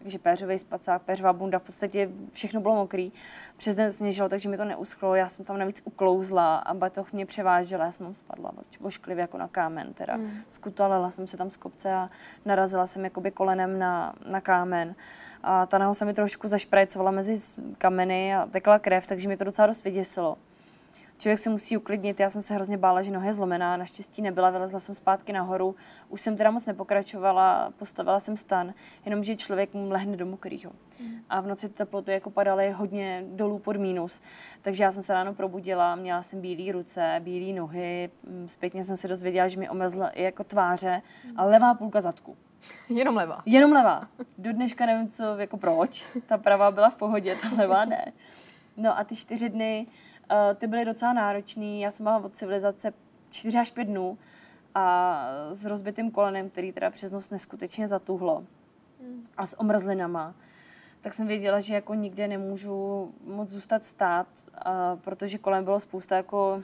takže 0.09 0.19
péřový 0.19 0.59
spacák, 0.59 1.03
péřová 1.03 1.33
bunda, 1.33 1.59
v 1.59 1.63
podstatě 1.63 2.11
všechno 2.33 2.61
bylo 2.61 2.75
mokrý. 2.75 3.13
Přes 3.57 3.77
den 3.77 3.93
sněžilo, 3.93 4.29
takže 4.29 4.49
mi 4.49 4.57
to 4.57 4.65
neuschlo. 4.65 5.15
Já 5.15 5.29
jsem 5.29 5.45
tam 5.45 5.59
navíc 5.59 5.83
uklouzla 5.85 6.57
a 6.57 6.75
batoh 6.75 7.13
mě 7.13 7.27
převážela, 7.27 7.85
já 7.85 7.91
jsem 7.91 8.07
tam 8.07 8.15
spadla 8.15 8.53
ošklivě 8.81 9.23
jako 9.23 9.39
na 9.39 9.49
kámen. 9.49 9.95
Teda. 9.95 10.17
Mm. 10.17 10.31
Skutalela 10.51 11.11
jsem 11.11 11.27
se 11.27 11.37
tam 11.37 11.51
z 11.51 11.57
kopce 11.57 11.93
a 11.95 12.11
narazila 12.45 12.87
jsem 12.87 13.05
jakoby 13.05 13.31
kolenem 13.31 13.79
na, 13.79 14.15
na 14.27 14.41
kámen. 14.41 14.95
A 15.43 15.67
ta 15.67 15.79
naho 15.79 15.95
se 15.95 16.05
mi 16.05 16.15
trošku 16.15 16.49
zašprajcovala 16.49 17.11
mezi 17.11 17.41
kameny 17.79 18.35
a 18.35 18.47
tekla 18.47 18.79
krev, 18.79 19.07
takže 19.07 19.29
mi 19.29 19.37
to 19.37 19.45
docela 19.45 19.67
dost 19.67 19.85
vyděsilo. 19.85 20.37
Člověk 21.19 21.39
se 21.39 21.51
musí 21.51 21.77
uklidnit. 21.77 22.21
Já 22.21 22.31
jsem 22.31 22.43
se 22.43 22.55
hrozně 22.55 22.79
bála, 22.79 23.03
že 23.03 23.11
noha 23.11 23.27
je 23.27 23.33
zlomená, 23.33 23.77
naštěstí 23.77 24.23
nebyla, 24.23 24.51
vylezla 24.51 24.81
jsem 24.81 24.95
zpátky 24.95 25.33
nahoru. 25.33 25.77
Už 26.09 26.21
jsem 26.21 26.37
teda 26.37 26.51
moc 26.51 26.67
nepokračovala, 26.67 27.73
postavila 27.79 28.21
jsem 28.21 28.37
stan, 28.37 28.75
jenomže 29.05 29.37
člověk 29.37 29.75
mu 29.75 29.91
lehne 29.91 30.17
do 30.17 30.27
mokrýho. 30.27 30.73
Mm. 31.01 31.21
A 31.31 31.41
v 31.41 31.47
noci 31.47 31.69
teploty 31.69 32.13
jako 32.13 32.31
padaly 32.31 32.71
hodně 32.71 33.25
dolů 33.27 33.59
pod 33.59 33.77
mínus. 33.77 34.23
Takže 34.63 34.85
já 34.85 34.93
jsem 34.93 35.03
se 35.03 35.13
ráno 35.13 35.35
probudila, 35.35 35.97
měla 35.97 36.23
jsem 36.23 36.41
bílé 36.41 36.73
ruce, 36.73 37.21
bílé 37.25 37.59
nohy, 37.59 38.11
mm, 38.23 38.49
zpětně 38.49 38.85
jsem 38.85 38.97
se 38.97 39.09
dozvěděla, 39.09 39.49
že 39.49 39.61
mi 39.61 39.69
omezla 39.69 40.09
i 40.09 40.23
jako 40.23 40.45
tváře 40.45 41.03
a 41.37 41.45
levá 41.45 41.75
půlka 41.75 42.01
zadku. 42.01 42.37
Jenom 42.89 43.17
levá. 43.17 43.43
Jenom 43.47 43.73
levá. 43.73 44.09
Do 44.39 44.53
dneška 44.53 44.87
nevím, 44.87 45.09
co, 45.09 45.39
jako 45.39 45.57
proč. 45.57 46.07
Ta 46.27 46.39
pravá 46.39 46.71
byla 46.71 46.91
v 46.91 46.95
pohodě, 46.95 47.37
ta 47.43 47.49
levá 47.63 47.85
ne. 47.85 48.13
No 48.77 48.99
a 48.99 49.05
ty 49.05 49.17
čtyři 49.17 49.49
dny, 49.49 49.87
ty 50.55 50.67
byly 50.67 50.85
docela 50.85 51.13
náročný. 51.13 51.81
Já 51.81 51.91
jsem 51.91 52.05
byla 52.05 52.17
od 52.19 52.37
civilizace 52.37 52.93
čtyři 53.31 53.59
až 53.59 53.71
pět 53.71 53.85
dnů 53.85 54.19
a 54.75 55.19
s 55.53 55.65
rozbitým 55.65 56.11
kolenem, 56.11 56.51
který 56.51 56.73
teda 56.73 56.91
přes 56.91 57.13
noc 57.13 57.31
neskutečně 57.31 57.89
zatuhlo 57.89 58.45
a 59.37 59.47
s 59.47 59.61
omrzlinama. 59.61 60.35
Tak 61.01 61.15
jsem 61.15 61.27
věděla, 61.27 61.61
že 61.61 61.75
jako 61.75 61.95
nikde 61.95 62.29
nemůžu 62.29 63.11
moc 63.25 63.51
zůstat 63.51 63.85
stát, 63.85 64.27
protože 65.01 65.39
kolem 65.39 65.65
bylo 65.65 65.81
spousta 65.81 66.17
jako 66.17 66.63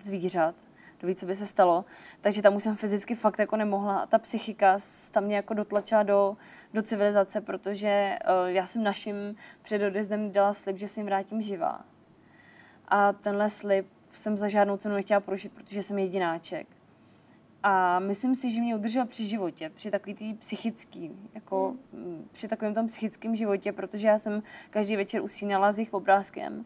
zvířat 0.00 0.54
kdo 0.98 1.08
ví, 1.08 1.14
co 1.14 1.26
by 1.26 1.36
se 1.36 1.46
stalo. 1.46 1.84
Takže 2.20 2.42
tam 2.42 2.56
už 2.56 2.62
jsem 2.62 2.76
fyzicky 2.76 3.14
fakt 3.14 3.38
jako 3.38 3.56
nemohla. 3.56 3.98
A 3.98 4.06
ta 4.06 4.18
psychika 4.18 4.78
tam 5.10 5.24
mě 5.24 5.36
jako 5.36 5.54
dotlačila 5.54 6.02
do, 6.02 6.36
do 6.74 6.82
civilizace, 6.82 7.40
protože 7.40 8.18
uh, 8.42 8.50
já 8.50 8.66
jsem 8.66 8.82
našim 8.82 9.36
před 9.62 9.82
odjezdem 9.82 10.32
dala 10.32 10.54
slib, 10.54 10.76
že 10.76 10.88
se 10.88 11.00
jim 11.00 11.06
vrátím 11.06 11.42
živá. 11.42 11.84
A 12.88 13.12
tenhle 13.12 13.50
slib 13.50 13.86
jsem 14.12 14.38
za 14.38 14.48
žádnou 14.48 14.76
cenu 14.76 14.94
nechtěla 14.94 15.20
porušit, 15.20 15.52
protože 15.52 15.82
jsem 15.82 15.98
jedináček. 15.98 16.66
A 17.62 17.98
myslím 17.98 18.34
si, 18.34 18.50
že 18.50 18.60
mě 18.60 18.76
udržel 18.76 19.06
při 19.06 19.26
životě, 19.26 19.70
při 19.74 19.90
takový 19.90 20.14
tý 20.14 20.34
psychický, 20.34 21.10
jako 21.34 21.74
mm. 21.92 22.28
při 22.32 22.48
takovém 22.48 22.74
tom 22.74 22.86
psychickém 22.86 23.36
životě, 23.36 23.72
protože 23.72 24.08
já 24.08 24.18
jsem 24.18 24.42
každý 24.70 24.96
večer 24.96 25.22
usínala 25.22 25.72
s 25.72 25.78
jejich 25.78 25.94
obrázkem 25.94 26.64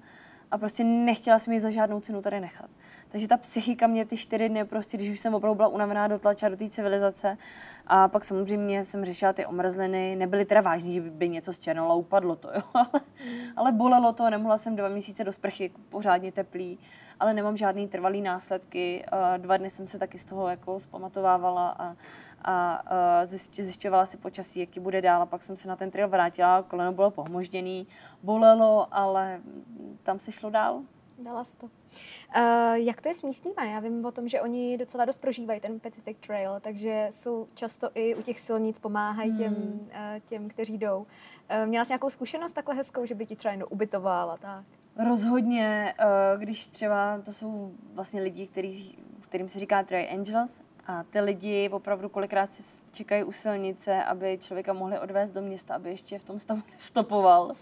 a 0.50 0.58
prostě 0.58 0.84
nechtěla 0.84 1.38
jsem 1.38 1.52
ji 1.52 1.60
za 1.60 1.70
žádnou 1.70 2.00
cenu 2.00 2.22
tady 2.22 2.40
nechat. 2.40 2.70
Takže 3.10 3.28
ta 3.28 3.36
psychika 3.36 3.86
mě 3.86 4.04
ty 4.04 4.16
čtyři 4.16 4.48
dny, 4.48 4.64
prostě, 4.64 4.96
když 4.96 5.10
už 5.10 5.20
jsem 5.20 5.34
opravdu 5.34 5.54
byla 5.54 5.68
unavená, 5.68 6.08
dotlačila 6.08 6.48
do 6.48 6.56
té 6.56 6.68
civilizace. 6.68 7.38
A 7.86 8.08
pak 8.08 8.24
samozřejmě 8.24 8.84
jsem 8.84 9.04
řešila 9.04 9.32
ty 9.32 9.46
omrzliny. 9.46 10.16
Nebyly 10.16 10.44
teda 10.44 10.60
vážný, 10.60 10.94
že 10.94 11.00
by 11.00 11.28
něco 11.28 11.52
z 11.52 11.58
černola 11.58 11.94
upadlo 11.94 12.36
to, 12.36 12.48
jo. 12.54 12.62
ale, 12.74 13.00
ale 13.56 13.72
bolelo 13.72 14.12
to, 14.12 14.30
nemohla 14.30 14.58
jsem 14.58 14.76
dva 14.76 14.88
měsíce 14.88 15.24
do 15.24 15.32
sprchy, 15.32 15.62
jako 15.62 15.80
pořádně 15.88 16.32
teplý, 16.32 16.78
ale 17.20 17.34
nemám 17.34 17.56
žádný 17.56 17.88
trvalý 17.88 18.20
následky. 18.20 19.04
Dva 19.36 19.56
dny 19.56 19.70
jsem 19.70 19.88
se 19.88 19.98
taky 19.98 20.18
z 20.18 20.24
toho 20.24 20.48
jako 20.48 20.80
zpamatovávala 20.80 21.68
a, 21.68 21.96
a, 22.44 22.72
a 22.72 23.26
zjišťovala 23.26 24.06
si 24.06 24.16
počasí, 24.16 24.60
jaký 24.60 24.80
bude 24.80 25.02
dál. 25.02 25.22
A 25.22 25.26
pak 25.26 25.42
jsem 25.42 25.56
se 25.56 25.68
na 25.68 25.76
ten 25.76 25.90
trail 25.90 26.08
vrátila, 26.08 26.62
koleno 26.62 26.92
bylo 26.92 27.10
pohmožděný, 27.10 27.86
bolelo, 28.22 28.88
ale 28.90 29.40
tam 30.02 30.18
se 30.18 30.32
šlo 30.32 30.50
dál. 30.50 30.80
Dala 31.20 31.44
to. 31.58 31.66
Uh, 31.66 32.74
jak 32.74 33.00
to 33.00 33.08
je 33.08 33.14
s 33.14 33.22
místníma? 33.22 33.64
Já 33.64 33.80
vím 33.80 34.04
o 34.04 34.12
tom, 34.12 34.28
že 34.28 34.40
oni 34.40 34.78
docela 34.78 35.04
dost 35.04 35.20
prožívají 35.20 35.60
ten 35.60 35.80
Pacific 35.80 36.16
Trail, 36.26 36.60
takže 36.60 37.08
jsou 37.10 37.48
často 37.54 37.90
i 37.94 38.14
u 38.14 38.22
těch 38.22 38.40
silnic 38.40 38.78
pomáhají 38.78 39.38
těm, 39.38 39.54
hmm. 39.54 39.88
uh, 39.90 40.20
těm 40.28 40.48
kteří 40.48 40.78
jdou. 40.78 40.98
Uh, 40.98 41.06
měla 41.66 41.84
jsi 41.84 41.90
nějakou 41.90 42.10
zkušenost 42.10 42.52
takhle 42.52 42.74
hezkou, 42.74 43.06
že 43.06 43.14
by 43.14 43.26
ti 43.26 43.36
třeba 43.36 43.52
jen 43.52 43.64
ubytovala? 43.68 44.36
Tak? 44.36 44.64
Rozhodně, 45.08 45.94
uh, 45.98 46.40
když 46.40 46.66
třeba 46.66 47.20
to 47.24 47.32
jsou 47.32 47.72
vlastně 47.94 48.22
lidi, 48.22 48.46
který, 48.46 48.94
kterým 49.20 49.48
se 49.48 49.58
říká 49.58 49.82
Trail 49.82 50.08
Angels, 50.12 50.60
a 50.86 51.04
ty 51.10 51.20
lidi 51.20 51.68
opravdu 51.72 52.08
kolikrát 52.08 52.54
si 52.54 52.62
čekají 52.92 53.24
u 53.24 53.32
silnice, 53.32 54.04
aby 54.04 54.38
člověka 54.40 54.72
mohli 54.72 54.98
odvést 54.98 55.30
do 55.30 55.42
města, 55.42 55.74
aby 55.74 55.90
ještě 55.90 56.18
v 56.18 56.24
tom 56.24 56.40
stavu 56.40 56.62
stopoval. 56.78 57.54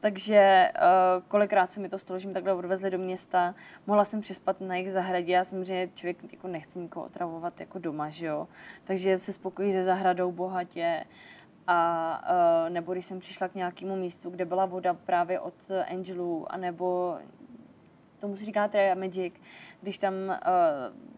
Takže 0.00 0.70
uh, 0.74 1.22
kolikrát 1.28 1.70
se 1.70 1.80
mi 1.80 1.88
to 1.88 1.98
stalo, 1.98 2.18
že 2.18 2.28
mi 2.28 2.34
takhle 2.34 2.54
odvezli 2.54 2.90
do 2.90 2.98
města. 2.98 3.54
Mohla 3.86 4.04
jsem 4.04 4.20
přespat 4.20 4.60
na 4.60 4.74
jejich 4.74 4.92
zahradě. 4.92 5.32
Já 5.32 5.44
samozřejmě 5.44 5.88
člověk 5.94 6.32
jako 6.32 6.48
nechce 6.48 6.78
nikoho 6.78 7.06
otravovat 7.06 7.60
jako 7.60 7.78
doma, 7.78 8.08
že 8.08 8.26
jo. 8.26 8.48
Takže 8.84 9.18
se 9.18 9.32
spokojí 9.32 9.72
se 9.72 9.84
zahradou 9.84 10.32
bohatě. 10.32 11.04
A 11.66 12.20
uh, 12.64 12.70
nebo 12.70 12.92
když 12.92 13.06
jsem 13.06 13.20
přišla 13.20 13.48
k 13.48 13.54
nějakému 13.54 13.96
místu, 13.96 14.30
kde 14.30 14.44
byla 14.44 14.66
voda 14.66 14.94
právě 14.94 15.40
od 15.40 15.54
Angelů, 15.90 16.52
anebo 16.52 17.16
tomu 18.18 18.36
si 18.36 18.44
říká 18.44 18.68
teda 18.68 18.94
magic, 18.94 19.34
když 19.82 19.98
tam 19.98 20.14
uh, 20.14 20.34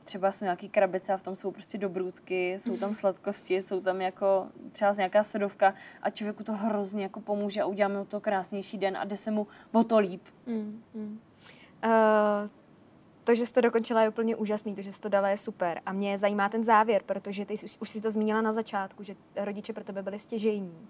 třeba 0.04 0.32
jsou 0.32 0.44
nějaký 0.44 0.68
krabice 0.68 1.12
a 1.12 1.16
v 1.16 1.22
tom 1.22 1.36
jsou 1.36 1.50
prostě 1.50 1.78
dobrůdky, 1.78 2.52
jsou 2.52 2.76
tam 2.76 2.94
sladkosti, 2.94 3.62
jsou 3.62 3.80
tam 3.80 4.00
jako 4.00 4.46
třeba 4.72 4.92
nějaká 4.92 5.24
sodovka 5.24 5.74
a 6.02 6.10
člověku 6.10 6.44
to 6.44 6.52
hrozně 6.52 7.02
jako 7.02 7.20
pomůže 7.20 7.62
a 7.62 7.66
uděláme 7.66 7.98
mu 7.98 8.04
to 8.04 8.20
krásnější 8.20 8.78
den 8.78 8.96
a 8.96 9.04
jde 9.04 9.16
se 9.16 9.30
mu 9.30 9.46
o 9.72 9.84
to 9.84 9.98
líp. 9.98 10.22
Mm, 10.46 10.82
mm. 10.94 11.20
Uh, 11.84 11.90
to, 13.24 13.34
že 13.34 13.46
jsi 13.46 13.52
to 13.52 13.60
dokončila, 13.60 14.02
je 14.02 14.08
úplně 14.08 14.36
úžasný, 14.36 14.74
to, 14.74 14.82
že 14.82 14.92
jsi 14.92 15.00
to 15.00 15.08
dala, 15.08 15.28
je 15.28 15.36
super. 15.36 15.80
A 15.86 15.92
mě 15.92 16.18
zajímá 16.18 16.48
ten 16.48 16.64
závěr, 16.64 17.02
protože 17.06 17.46
ty 17.46 17.54
už, 17.54 17.78
už 17.80 17.90
si 17.90 18.00
to 18.00 18.10
zmínila 18.10 18.40
na 18.40 18.52
začátku, 18.52 19.02
že 19.02 19.16
rodiče 19.36 19.72
pro 19.72 19.84
tebe 19.84 20.02
byly 20.02 20.18
stěžejní. 20.18 20.88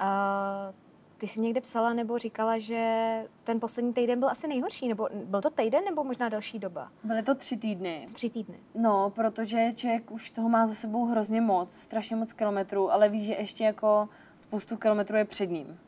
Uh, 0.00 0.74
ty 1.24 1.28
jsi 1.28 1.40
někde 1.40 1.60
psala 1.60 1.92
nebo 1.92 2.18
říkala, 2.18 2.58
že 2.58 3.22
ten 3.44 3.60
poslední 3.60 3.92
týden 3.92 4.18
byl 4.18 4.28
asi 4.28 4.48
nejhorší, 4.48 4.88
nebo 4.88 5.08
byl 5.24 5.42
to 5.42 5.50
týden 5.50 5.84
nebo 5.84 6.04
možná 6.04 6.28
další 6.28 6.58
doba? 6.58 6.90
Byly 7.04 7.22
to 7.22 7.34
tři 7.34 7.56
týdny. 7.56 8.08
Tři 8.12 8.30
týdny. 8.30 8.58
No, 8.74 9.10
protože 9.10 9.72
člověk 9.74 10.10
už 10.10 10.30
toho 10.30 10.48
má 10.48 10.66
za 10.66 10.74
sebou 10.74 11.04
hrozně 11.04 11.40
moc, 11.40 11.72
strašně 11.72 12.16
moc 12.16 12.32
kilometrů, 12.32 12.92
ale 12.92 13.08
ví, 13.08 13.24
že 13.24 13.34
ještě 13.34 13.64
jako 13.64 14.08
spoustu 14.36 14.76
kilometrů 14.76 15.16
je 15.16 15.24
před 15.24 15.46
ním. 15.46 15.78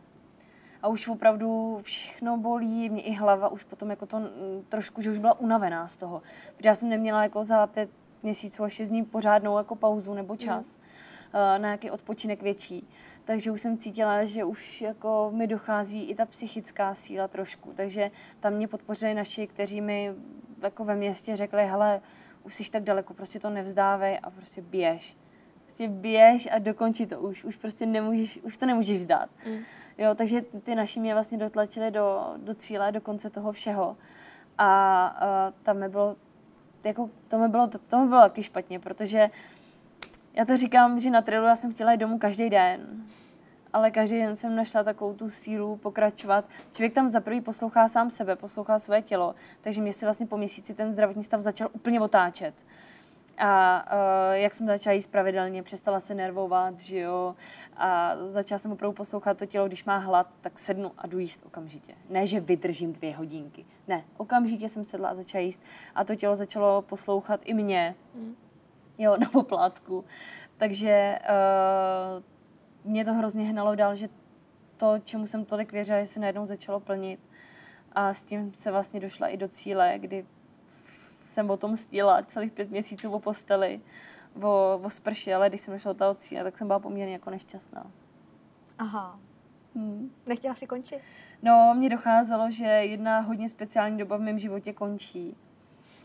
A 0.83 0.89
už 0.89 1.09
opravdu 1.09 1.79
všechno 1.83 2.37
bolí, 2.37 2.89
mě 2.89 3.03
i 3.03 3.13
hlava 3.13 3.49
už 3.49 3.65
potom 3.65 3.91
jako 3.91 4.07
to 4.07 4.21
trošku, 4.69 5.03
že 5.03 5.11
už 5.11 5.19
byla 5.19 5.41
unavená 5.41 5.89
z 5.89 5.97
toho. 5.97 6.23
Protože 6.57 6.69
já 6.69 6.75
jsem 6.75 6.89
neměla 6.89 7.23
jako 7.23 7.45
za 7.45 7.67
pět 7.67 7.91
měsíců 8.23 8.65
a 8.65 8.69
šest 8.69 8.89
dní 8.89 9.05
pořádnou 9.05 9.59
jako 9.59 9.77
pauzu 9.77 10.15
nebo 10.15 10.37
čas 10.37 10.77
mm. 10.77 10.83
na 11.33 11.59
nějaký 11.59 11.91
odpočinek 11.91 12.43
větší 12.43 12.89
takže 13.27 13.51
už 13.51 13.61
jsem 13.61 13.79
cítila, 13.79 14.25
že 14.25 14.45
už 14.45 14.81
jako 14.81 15.31
mi 15.35 15.47
dochází 15.47 16.05
i 16.05 16.15
ta 16.15 16.27
psychická 16.27 16.95
síla 16.95 17.29
trošku. 17.29 17.73
Takže 17.73 18.11
tam 18.41 18.53
mě 18.53 18.69
podpořili 18.69 19.15
naši, 19.15 19.47
kteří 19.47 19.81
mi 19.81 20.15
jako 20.63 20.85
ve 20.85 20.97
městě 20.97 21.37
řekli, 21.37 21.67
hele, 21.67 22.01
už 22.43 22.55
jsi 22.55 22.71
tak 22.71 22.83
daleko, 22.83 23.15
prostě 23.15 23.41
to 23.41 23.51
nevzdávej 23.51 24.19
a 24.23 24.31
prostě 24.31 24.63
běž. 24.63 25.17
Prostě 25.65 25.89
běž 25.89 26.49
a 26.53 26.59
dokončí 26.59 27.07
to 27.07 27.21
už. 27.21 27.45
Už 27.45 27.57
prostě 27.57 27.87
nemůžeš, 27.87 28.39
už 28.43 28.57
to 28.57 28.67
nemůžeš 28.67 28.99
vzdát. 28.99 29.31
Mm. 29.47 29.59
Jo, 29.99 30.15
takže 30.15 30.43
ty 30.63 30.75
naši 30.75 31.01
mě 31.01 31.15
vlastně 31.15 31.39
dotlačili 31.39 31.91
do, 31.91 32.35
do 32.37 32.55
cíle, 32.55 32.93
do 32.93 33.01
konce 33.01 33.31
toho 33.31 33.53
všeho. 33.53 33.97
A 34.59 35.49
uh, 35.49 35.55
tam 35.63 35.79
mi 35.79 35.89
bylo, 35.89 36.17
jako, 36.85 37.11
to 37.29 37.39
mi 37.39 37.49
bylo, 37.49 37.67
to, 37.67 37.79
to 37.79 37.99
mi 37.99 38.09
bylo 38.09 38.21
taky 38.21 38.43
špatně, 38.43 38.79
protože 38.79 39.31
já 40.37 40.45
to 40.45 40.57
říkám, 40.57 41.01
že 41.01 41.11
na 41.11 41.23
trailu 41.23 41.47
já 41.47 41.57
jsem 41.57 41.73
chtěla 41.73 41.93
jít 41.93 41.99
domů 41.99 42.19
každý 42.19 42.51
den 42.51 43.07
ale 43.77 43.91
každý 43.91 44.17
den 44.17 44.37
jsem 44.37 44.57
našla 44.57 44.85
takovou 44.85 45.15
tu 45.15 45.31
sílu 45.31 45.77
pokračovat. 45.77 46.45
Člověk 46.73 46.93
tam 46.93 47.09
za 47.09 47.21
prvý 47.21 47.41
poslouchá 47.41 47.89
sám 47.89 48.11
sebe, 48.11 48.37
poslouchá 48.37 48.79
své 48.79 49.03
tělo, 49.03 49.35
takže 49.61 49.83
mě 49.83 49.93
se 49.93 50.07
vlastně 50.07 50.27
po 50.27 50.37
měsíci 50.37 50.75
ten 50.75 50.93
zdravotní 50.93 51.23
stav 51.23 51.41
začal 51.41 51.69
úplně 51.73 52.01
otáčet. 52.01 52.55
A 53.39 53.85
uh, 53.93 54.35
jak 54.35 54.55
jsem 54.55 54.67
začala 54.67 54.95
jíst 54.95 55.07
pravidelně, 55.07 55.63
přestala 55.63 56.01
se 56.01 56.15
nervovat, 56.15 56.81
že 56.81 56.99
jo, 56.99 57.35
a 57.77 58.13
začala 58.27 58.59
jsem 58.59 58.73
opravdu 58.73 58.95
poslouchat 58.95 59.39
to 59.39 59.47
tělo, 59.47 59.67
když 59.67 59.85
má 59.85 59.99
hlad, 59.99 60.27
tak 60.41 60.59
sednu 60.59 60.93
a 60.99 61.07
jdu 61.07 61.19
jíst 61.19 61.47
okamžitě. 61.47 61.95
Ne, 62.11 62.27
že 62.27 62.41
vydržím 62.41 62.93
dvě 62.93 63.17
hodinky. 63.17 63.65
Ne, 63.89 64.05
okamžitě 64.17 64.69
jsem 64.69 64.85
sedla 64.85 65.09
a 65.09 65.15
začala 65.15 65.43
jíst 65.43 65.61
a 65.95 66.05
to 66.05 66.15
tělo 66.15 66.37
začalo 66.37 66.83
poslouchat 66.83 67.41
i 67.45 67.55
mě, 67.55 67.95
mm. 68.15 68.37
Jo, 68.99 69.17
na 69.17 69.29
poplátku. 69.29 70.05
Takže 70.57 71.19
uh, 71.23 72.23
mě 72.91 73.05
to 73.05 73.15
hrozně 73.15 73.45
hnalo 73.45 73.75
dál, 73.75 73.95
že 73.95 74.09
to, 74.77 74.99
čemu 75.05 75.27
jsem 75.27 75.45
tolik 75.45 75.73
věřila, 75.73 76.01
že 76.01 76.07
se 76.07 76.21
najednou 76.21 76.47
začalo 76.47 76.81
plnit. 76.81 77.21
A 77.93 78.15
s 78.15 78.25
tím 78.25 78.55
se 78.55 78.71
vlastně 78.71 79.01
došla 79.01 79.29
i 79.29 79.37
do 79.37 79.49
cíle, 79.49 79.95
kdy 79.99 80.27
jsem 81.25 81.51
o 81.51 81.57
tom 81.57 81.77
stila 81.77 82.23
celých 82.23 82.53
pět 82.53 82.71
měsíců 82.71 83.11
o 83.11 83.21
posteli, 83.21 83.81
o, 84.43 84.81
o 84.83 84.91
sprši, 84.91 85.35
ale 85.35 85.49
když 85.49 85.61
jsem 85.61 85.75
došla 85.75 85.93
do 85.93 85.99
toho 85.99 86.15
cíle, 86.15 86.45
tak 86.45 86.59
jsem 86.59 86.67
byla 86.67 86.79
poměrně 86.79 87.13
jako 87.13 87.31
nešťastná. 87.31 87.87
Aha. 88.79 89.19
Hmm. 89.75 90.11
Nechtěla 90.27 90.55
si 90.55 90.67
končit? 90.67 91.01
No, 91.43 91.75
mně 91.77 91.89
docházelo, 91.89 92.51
že 92.51 92.65
jedna 92.65 93.21
hodně 93.21 93.49
speciální 93.49 93.99
doba 93.99 94.17
v 94.17 94.21
mém 94.21 94.39
životě 94.39 94.73
končí. 94.73 95.37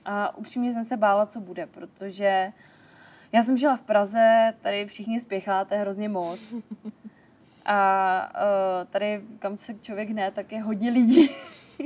A 0.05 0.37
upřímně 0.37 0.73
jsem 0.73 0.83
se 0.83 0.97
bála, 0.97 1.25
co 1.25 1.39
bude, 1.39 1.65
protože 1.65 2.53
já 3.31 3.43
jsem 3.43 3.57
žila 3.57 3.75
v 3.75 3.81
Praze, 3.81 4.53
tady 4.61 4.85
všichni 4.85 5.19
spěcháte 5.19 5.77
hrozně 5.77 6.09
moc. 6.09 6.53
A 7.65 8.31
uh, 8.35 8.87
tady, 8.89 9.21
kam 9.39 9.57
se 9.57 9.73
člověk 9.73 10.09
hne, 10.09 10.31
tak 10.31 10.51
je 10.51 10.61
hodně 10.61 10.89
lidí. 10.89 11.29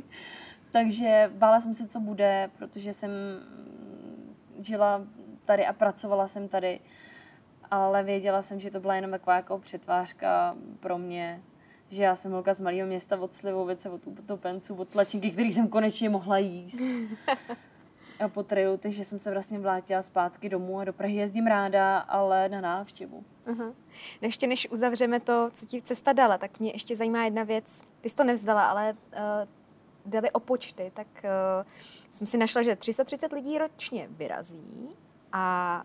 Takže 0.72 1.32
bála 1.34 1.62
jsem 1.62 1.74
se, 1.74 1.88
co 1.88 2.00
bude, 2.00 2.50
protože 2.58 2.94
jsem 2.94 3.12
žila 4.60 5.02
tady 5.46 5.66
a 5.66 5.74
pracovala 5.74 6.28
jsem 6.28 6.48
tady, 6.48 6.80
ale 7.72 8.04
věděla 8.04 8.42
jsem, 8.42 8.60
že 8.60 8.72
to 8.72 8.80
byla 8.80 8.96
jenom 8.96 9.12
taková 9.12 9.36
jako 9.36 9.60
přetvářka 9.60 10.56
pro 10.80 10.98
mě, 10.98 11.42
že 11.90 12.04
já 12.04 12.16
jsem 12.16 12.32
holka 12.32 12.54
z 12.54 12.60
malého 12.60 12.88
města 12.88 13.20
od 13.20 13.34
Slivovice, 13.34 13.90
od 13.90 14.08
utopenců, 14.08 14.76
od 14.76 14.90
tlačinky, 14.90 15.32
který 15.32 15.52
jsem 15.52 15.68
konečně 15.68 16.10
mohla 16.10 16.38
jíst. 16.38 16.80
A 18.20 18.28
po 18.28 18.44
trailu, 18.44 18.78
takže 18.78 19.04
jsem 19.04 19.20
se 19.20 19.32
vlastně 19.32 19.60
vrátila 19.60 20.02
zpátky 20.02 20.50
domů 20.50 20.80
a 20.80 20.84
do 20.84 20.94
Prahy 20.94 21.16
jezdím 21.16 21.48
ráda, 21.48 22.00
ale 22.00 22.50
na 22.50 22.62
návštěvu. 22.62 23.24
Uh-huh. 23.48 23.74
Ještě 24.22 24.48
než 24.48 24.68
uzavřeme 24.72 25.20
to, 25.20 25.50
co 25.54 25.66
ti 25.66 25.82
cesta 25.82 26.14
dala, 26.14 26.38
tak 26.38 26.60
mě 26.60 26.72
ještě 26.72 26.96
zajímá 26.96 27.24
jedna 27.24 27.44
věc. 27.44 27.84
Ty 28.02 28.10
jsi 28.10 28.16
to 28.16 28.24
nevzdala, 28.24 28.70
ale 28.70 28.94
uh, 28.94 29.48
dali 30.06 30.32
o 30.32 30.40
počty, 30.40 30.92
tak 30.96 31.08
uh, 31.24 31.68
jsem 32.12 32.28
si 32.28 32.38
našla, 32.38 32.64
že 32.64 32.76
330 32.76 33.32
lidí 33.32 33.58
ročně 33.58 34.08
vyrazí 34.12 34.90
a 35.32 35.84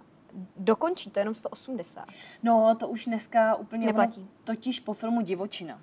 dokončí 0.57 1.11
to 1.11 1.19
jenom 1.19 1.35
180. 1.35 2.05
No, 2.43 2.77
to 2.81 2.89
už 2.89 3.05
dneska 3.05 3.55
úplně 3.55 3.87
neplatí. 3.87 4.21
Ono, 4.21 4.31
totiž 4.45 4.81
po 4.81 4.95
filmu 4.95 5.21
Divočina 5.21 5.81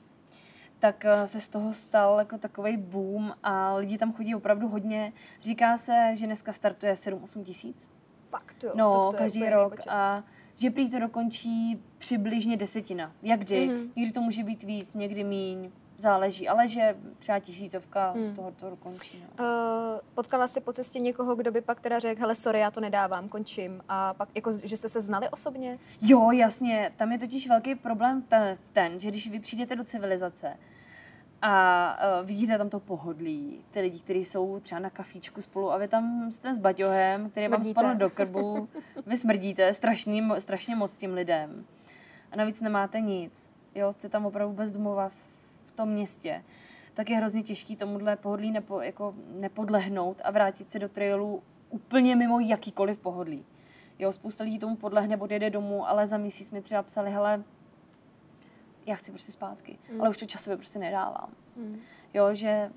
tak 0.80 1.06
eh, 1.06 1.28
se 1.28 1.42
z 1.42 1.50
toho 1.50 1.74
stal 1.74 2.20
jako 2.20 2.38
takový 2.38 2.78
boom 2.78 3.34
a 3.44 3.76
lidi 3.76 3.98
tam 3.98 4.14
chodí 4.14 4.36
opravdu 4.36 4.68
hodně. 4.68 5.14
Říká 5.42 5.78
se, 5.78 6.12
že 6.14 6.26
dneska 6.26 6.52
startuje 6.52 6.94
7-8 6.94 7.44
tisíc. 7.44 7.88
Fakt 8.30 8.64
jo. 8.64 8.72
No, 8.76 9.12
každý 9.18 9.50
rok 9.50 9.76
počet. 9.76 9.90
a 9.90 10.24
že 10.56 10.70
prý 10.70 10.90
to 10.90 11.00
dokončí 11.00 11.84
přibližně 11.98 12.58
desetina. 12.58 13.12
Jak 13.24 13.40
kdy. 13.40 13.70
Mm-hmm. 13.70 13.90
Někdy 13.96 14.12
to 14.12 14.22
může 14.22 14.44
být 14.44 14.64
víc, 14.64 14.94
někdy 14.94 15.24
míň 15.24 15.72
záleží, 15.98 16.48
ale 16.48 16.68
že 16.68 16.96
třeba 17.20 17.40
tisícovka 17.40 18.12
hmm. 18.12 18.26
z 18.26 18.32
toho 18.32 18.52
to 18.52 18.76
končí. 18.76 19.24
No. 19.40 19.46
Uh, 19.46 20.00
potkala 20.16 20.48
jsi 20.48 20.62
po 20.62 20.74
cestě 20.74 21.00
někoho, 21.00 21.36
kdo 21.36 21.52
by 21.52 21.62
pak 21.62 21.80
teda 21.80 22.00
řekl, 22.00 22.22
hele, 22.22 22.36
sorry, 22.36 22.60
já 22.60 22.72
to 22.72 22.82
nedávám, 22.82 23.30
končím. 23.30 23.82
A 23.90 24.14
pak, 24.14 24.30
jako, 24.36 24.52
že 24.64 24.78
jste 24.78 24.90
se 24.90 25.02
znali 25.02 25.30
osobně? 25.30 25.80
Jo, 26.02 26.32
jasně. 26.32 26.92
Tam 26.98 27.12
je 27.12 27.20
totiž 27.20 27.50
velký 27.50 27.76
problém 27.76 28.22
ten, 28.22 28.58
ten 28.74 29.00
že 29.00 29.10
když 29.10 29.30
vy 29.30 29.40
přijdete 29.40 29.76
do 29.76 29.84
civilizace, 29.84 30.58
a 31.42 31.98
uh, 32.20 32.28
vidíte 32.28 32.58
tam 32.58 32.70
to 32.70 32.80
pohodlí, 32.80 33.62
ty 33.72 33.82
lidi, 33.82 34.00
kteří 34.00 34.26
jsou 34.26 34.60
třeba 34.60 34.80
na 34.80 34.90
kafíčku 34.90 35.42
spolu 35.42 35.72
a 35.72 35.78
vy 35.78 35.88
tam 35.88 36.32
jste 36.32 36.54
s 36.54 36.60
baťohem, 36.60 37.30
který 37.30 37.46
Smrdíte. 37.48 37.50
vám 37.50 37.64
spadl 37.64 38.00
do 38.00 38.10
krbu, 38.10 38.70
vy 39.06 39.18
smrdíte 39.18 39.74
strašně, 39.74 40.24
strašně 40.40 40.76
moc 40.76 40.98
tím 40.98 41.14
lidem. 41.14 41.66
A 42.32 42.36
navíc 42.36 42.62
nemáte 42.62 43.02
nic. 43.02 43.50
Jo, 43.76 43.94
jste 43.94 44.10
tam 44.10 44.26
opravdu 44.26 44.56
bez 44.56 44.72
domova 44.72 45.12
tom 45.78 45.90
městě, 45.90 46.44
tak 46.94 47.10
je 47.10 47.18
hrozně 47.18 47.44
těžký 47.44 47.76
tomuhle 47.76 48.16
pohodlí 48.16 48.52
nepo, 48.52 48.82
jako 48.82 49.16
nepodlehnout 49.30 50.18
a 50.24 50.32
vrátit 50.32 50.72
se 50.72 50.80
do 50.80 50.90
trailu 50.90 51.44
úplně 51.70 52.16
mimo 52.16 52.40
jakýkoliv 52.40 53.00
pohodlí. 53.00 53.46
Jo, 54.00 54.12
spousta 54.12 54.44
lidí 54.44 54.60
tomu 54.60 54.76
podlehne, 54.76 55.18
odjede 55.18 55.50
domů, 55.50 55.90
ale 55.90 56.08
za 56.08 56.18
měsíc 56.18 56.52
mi 56.52 56.62
třeba 56.62 56.84
psali, 56.84 57.12
hele, 57.12 57.44
já 58.86 58.96
chci 58.96 59.12
prostě 59.12 59.32
zpátky, 59.32 59.80
mm. 59.94 60.02
ale 60.02 60.10
už 60.10 60.18
to 60.18 60.26
časově 60.26 60.58
prostě 60.58 60.80
nedávám. 60.80 61.30
Mm. 61.56 61.80
Jo, 62.14 62.34
že 62.34 62.72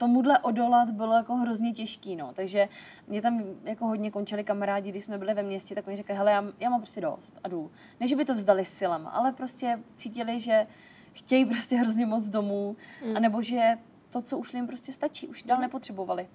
tomuhle 0.00 0.38
odolat 0.38 0.90
bylo 0.90 1.14
jako 1.14 1.34
hrozně 1.34 1.72
těžký, 1.72 2.16
no. 2.16 2.32
Takže 2.34 2.68
mě 3.06 3.22
tam 3.22 3.44
jako 3.64 3.86
hodně 3.86 4.10
končili 4.10 4.44
kamarádi, 4.44 4.90
když 4.90 5.04
jsme 5.04 5.18
byli 5.18 5.34
ve 5.34 5.42
městě, 5.42 5.74
tak 5.74 5.86
mi 5.86 5.96
říkali, 5.96 6.16
hele, 6.16 6.32
já, 6.32 6.44
já 6.60 6.70
mám 6.70 6.80
prostě 6.80 7.00
dost 7.00 7.38
a 7.44 7.48
jdu. 7.48 7.70
Ne, 8.00 8.08
že 8.08 8.16
by 8.16 8.24
to 8.24 8.34
vzdali 8.34 8.64
silama, 8.64 9.10
ale 9.10 9.32
prostě 9.32 9.78
cítili, 9.96 10.40
že 10.40 10.66
chtějí 11.12 11.44
prostě 11.44 11.76
hrozně 11.76 12.06
moc 12.06 12.28
domů, 12.28 12.76
mm. 13.06 13.16
anebo 13.16 13.42
že 13.42 13.78
to, 14.10 14.22
co 14.22 14.38
už 14.38 14.54
jim 14.54 14.66
prostě 14.66 14.92
stačí, 14.92 15.28
už 15.28 15.42
dál 15.42 15.56
mm. 15.56 15.62
nepotřebovali. 15.62 16.28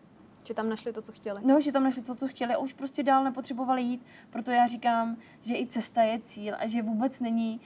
Že 0.43 0.53
tam 0.53 0.69
našli 0.69 0.93
to, 0.93 1.01
co 1.01 1.11
chtěli. 1.11 1.41
No, 1.45 1.61
že 1.61 1.71
tam 1.71 1.83
našli 1.83 2.01
to, 2.01 2.15
co 2.15 2.27
chtěli 2.27 2.53
a 2.53 2.57
už 2.57 2.73
prostě 2.73 3.03
dál 3.03 3.23
nepotřebovali 3.23 3.81
jít. 3.81 4.05
Proto 4.29 4.51
já 4.51 4.67
říkám, 4.67 5.17
že 5.41 5.55
i 5.55 5.67
cesta 5.67 6.03
je 6.03 6.19
cíl 6.19 6.55
a 6.59 6.67
že 6.67 6.81
vůbec 6.81 7.19
není 7.19 7.61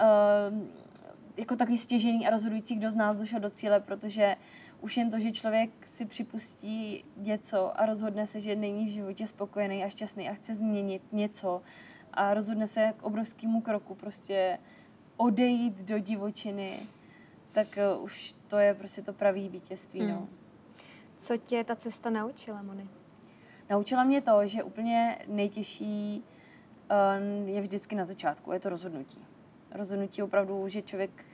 uh, 0.00 0.68
jako 1.36 1.56
takový 1.56 1.78
stěžený 1.78 2.26
a 2.26 2.30
rozhodující, 2.30 2.74
kdo 2.74 2.90
z 2.90 2.94
nás 2.94 3.16
došel 3.16 3.40
do 3.40 3.50
cíle, 3.50 3.80
protože 3.80 4.36
už 4.80 4.96
jen 4.96 5.10
to, 5.10 5.20
že 5.20 5.32
člověk 5.32 5.70
si 5.86 6.06
připustí 6.06 7.04
něco 7.16 7.80
a 7.80 7.86
rozhodne 7.86 8.26
se, 8.26 8.40
že 8.40 8.56
není 8.56 8.86
v 8.86 8.90
životě 8.90 9.26
spokojený 9.26 9.84
a 9.84 9.88
šťastný 9.88 10.28
a 10.28 10.34
chce 10.34 10.54
změnit 10.54 11.02
něco 11.12 11.62
a 12.12 12.34
rozhodne 12.34 12.66
se 12.66 12.94
k 12.96 13.02
obrovskému 13.02 13.60
kroku, 13.60 13.94
prostě 13.94 14.58
odejít 15.18 15.82
do 15.82 15.98
divočiny, 15.98 16.80
tak 17.52 17.78
uh, 17.96 18.04
už 18.04 18.34
to 18.48 18.58
je 18.58 18.74
prostě 18.74 19.02
to 19.02 19.12
pravý 19.12 19.48
vítězství. 19.48 20.00
Mm. 20.00 20.08
No. 20.08 20.16
Hmm. 20.16 20.28
Co 21.20 21.36
tě 21.36 21.64
ta 21.64 21.76
cesta 21.76 22.10
naučila, 22.10 22.62
Moni? 22.62 22.88
Naučila 23.70 24.04
mě 24.04 24.20
to, 24.20 24.46
že 24.46 24.62
úplně 24.62 25.18
nejtěžší 25.26 26.22
uh, 26.90 27.48
je 27.48 27.60
vždycky 27.60 27.96
na 27.96 28.04
začátku, 28.04 28.52
je 28.52 28.60
to 28.60 28.68
rozhodnutí. 28.68 29.18
Rozhodnutí 29.70 30.22
opravdu, 30.22 30.68
že 30.68 30.82
člověk 30.82 31.24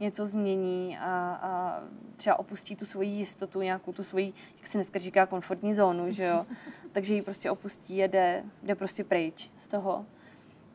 něco 0.00 0.26
změní 0.26 0.98
a, 0.98 1.38
a 1.42 1.82
třeba 2.16 2.38
opustí 2.38 2.76
tu 2.76 2.84
svoji 2.84 3.08
jistotu, 3.08 3.60
nějakou 3.60 3.92
tu 3.92 4.02
svoji, 4.02 4.32
jak 4.58 4.66
se 4.66 4.78
dneska 4.78 4.98
říká, 4.98 5.26
komfortní 5.26 5.74
zónu, 5.74 6.12
že 6.12 6.24
jo. 6.24 6.46
Takže 6.92 7.14
ji 7.14 7.22
prostě 7.22 7.50
opustí 7.50 8.02
a 8.02 8.06
jde, 8.06 8.44
jde 8.62 8.74
prostě 8.74 9.04
pryč 9.04 9.50
z 9.58 9.66
toho 9.66 10.06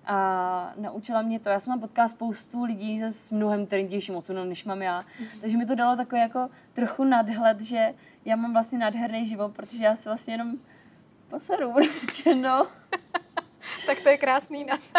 a 0.08 0.74
naučila 0.78 1.22
mě 1.22 1.40
to. 1.40 1.50
Já 1.50 1.60
jsem 1.60 1.80
potkala 1.80 2.08
spoustu 2.08 2.64
lidí 2.64 3.04
s 3.04 3.32
mnohem 3.32 3.66
trendějším 3.66 4.16
osudem, 4.16 4.50
než 4.50 4.66
mám 4.66 4.82
já. 4.82 5.02
Mm-hmm. 5.02 5.42
Takže 5.42 5.58
mi 5.58 5.66
to 5.66 5.76
dalo 5.76 5.96
takový 5.96 6.22
jako 6.22 6.50
trochu 6.74 7.04
nadhled, 7.04 7.62
že 7.62 7.94
já 8.26 8.36
mám 8.36 8.54
vlastně 8.54 8.80
nádherný 8.80 9.26
život, 9.26 9.56
protože 9.56 9.84
já 9.84 9.96
se 9.96 10.10
vlastně 10.10 10.34
jenom 10.34 10.54
poseru 11.30 11.72
prostě, 11.74 12.36
no. 12.36 12.68
tak 13.86 14.00
to 14.04 14.10
je 14.10 14.18
krásný 14.18 14.66
nás. 14.66 14.92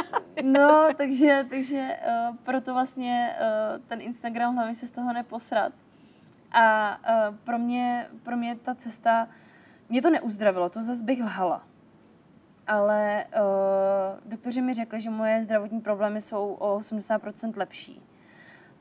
no, 0.43 0.89
takže, 0.97 1.47
takže 1.51 1.97
uh, 2.07 2.37
proto 2.37 2.75
vlastně 2.75 3.37
uh, 3.41 3.83
ten 3.87 4.01
Instagram 4.01 4.55
hlavně 4.55 4.75
se 4.75 4.87
z 4.87 4.91
toho 4.91 5.13
neposrat. 5.13 5.73
A 6.53 6.97
uh, 6.99 7.37
pro, 7.37 7.59
mě, 7.59 8.07
pro 8.23 8.37
mě 8.37 8.57
ta 8.57 8.75
cesta, 8.75 9.29
mě 9.89 10.03
to 10.03 10.11
neuzdravilo, 10.11 10.69
to 10.69 10.83
zase 10.83 11.03
bych 11.03 11.21
lhala 11.21 11.63
ale 12.69 13.25
uh, 13.25 14.31
doktoři 14.31 14.63
mi 14.63 14.75
řekli, 14.75 15.01
že 15.01 15.11
moje 15.11 15.45
zdravotní 15.45 15.81
problémy 15.81 16.21
jsou 16.21 16.53
o 16.53 16.79
80% 16.79 17.53
lepší. 17.57 18.03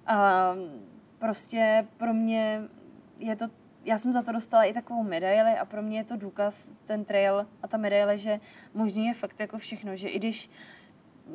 A 0.07 0.53
prostě 1.19 1.87
pro 1.97 2.13
mě 2.13 2.61
je 3.19 3.35
to, 3.35 3.45
já 3.85 3.97
jsem 3.97 4.13
za 4.13 4.21
to 4.21 4.31
dostala 4.31 4.63
i 4.63 4.73
takovou 4.73 5.03
medaili 5.03 5.57
a 5.57 5.65
pro 5.65 5.81
mě 5.81 5.97
je 5.97 6.03
to 6.03 6.15
důkaz, 6.15 6.75
ten 6.85 7.05
trail 7.05 7.47
a 7.63 7.67
ta 7.67 7.77
medaile, 7.77 8.17
že 8.17 8.39
možný 8.73 9.05
je 9.05 9.13
fakt 9.13 9.39
jako 9.39 9.57
všechno, 9.57 9.95
že 9.95 10.09
i 10.09 10.19
když 10.19 10.49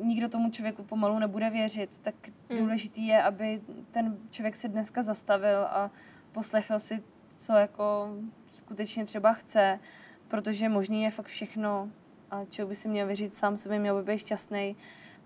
nikdo 0.01 0.29
tomu 0.29 0.49
člověku 0.49 0.83
pomalu 0.83 1.19
nebude 1.19 1.49
věřit, 1.49 1.97
tak 1.97 2.15
hmm. 2.49 2.59
důležitý 2.59 3.07
je, 3.07 3.23
aby 3.23 3.61
ten 3.91 4.17
člověk 4.29 4.55
se 4.55 4.67
dneska 4.67 5.01
zastavil 5.01 5.59
a 5.63 5.91
poslechl 6.31 6.79
si, 6.79 7.03
co 7.37 7.53
jako 7.53 8.09
skutečně 8.53 9.05
třeba 9.05 9.33
chce, 9.33 9.79
protože 10.27 10.69
možný 10.69 11.03
je 11.03 11.11
fakt 11.11 11.27
všechno 11.27 11.89
a 12.33 12.45
člověk 12.45 12.69
by 12.69 12.75
si 12.75 12.87
měl 12.87 13.07
věřit 13.07 13.35
sám 13.35 13.57
sobě, 13.57 13.79
měl 13.79 14.03
by 14.03 14.11
být 14.11 14.19
šťastný. 14.19 14.75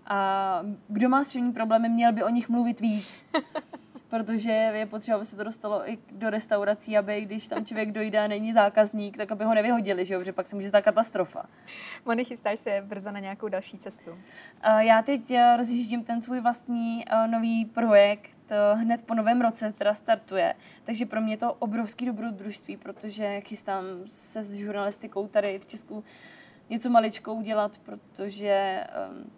A 0.06 0.60
kdo 0.88 1.08
má 1.08 1.24
střední 1.24 1.52
problémy, 1.52 1.88
měl 1.88 2.12
by 2.12 2.22
o 2.22 2.28
nich 2.28 2.48
mluvit 2.48 2.80
víc. 2.80 3.22
protože 4.08 4.50
je 4.50 4.86
potřeba, 4.86 5.16
aby 5.16 5.26
se 5.26 5.36
to 5.36 5.44
dostalo 5.44 5.90
i 5.90 5.98
do 6.12 6.30
restaurací, 6.30 6.98
aby 6.98 7.20
když 7.20 7.46
tam 7.46 7.64
člověk 7.64 7.92
dojde 7.92 8.18
a 8.18 8.26
není 8.26 8.52
zákazník, 8.52 9.16
tak 9.16 9.32
aby 9.32 9.44
ho 9.44 9.54
nevyhodili, 9.54 10.04
že 10.04 10.14
jo? 10.14 10.20
protože 10.20 10.32
pak 10.32 10.46
se 10.46 10.56
může 10.56 10.68
stát 10.68 10.84
katastrofa. 10.84 11.46
Moni, 12.04 12.24
chystáš 12.24 12.60
se 12.60 12.82
brzo 12.86 13.10
na 13.10 13.20
nějakou 13.20 13.48
další 13.48 13.78
cestu? 13.78 14.18
Já 14.78 15.02
teď 15.02 15.30
eh, 15.30 15.56
rozjíždím 15.56 16.04
ten 16.04 16.22
svůj 16.22 16.40
vlastní 16.40 17.04
eh, 17.06 17.28
nový 17.28 17.64
projekt, 17.64 18.30
eh, 18.50 18.74
hned 18.74 19.00
po 19.06 19.14
novém 19.14 19.40
roce 19.40 19.72
teda 19.72 19.94
startuje. 19.94 20.54
Takže 20.84 21.06
pro 21.06 21.20
mě 21.20 21.32
je 21.32 21.38
to 21.38 21.52
obrovský 21.52 22.06
dobrodružství, 22.06 22.76
protože 22.76 23.40
chystám 23.40 23.84
se 24.06 24.44
s 24.44 24.54
žurnalistikou 24.54 25.28
tady 25.28 25.58
v 25.58 25.66
Česku 25.66 26.04
něco 26.70 26.90
maličko 26.90 27.34
udělat, 27.34 27.78
protože 27.78 28.84
um, 29.10 29.30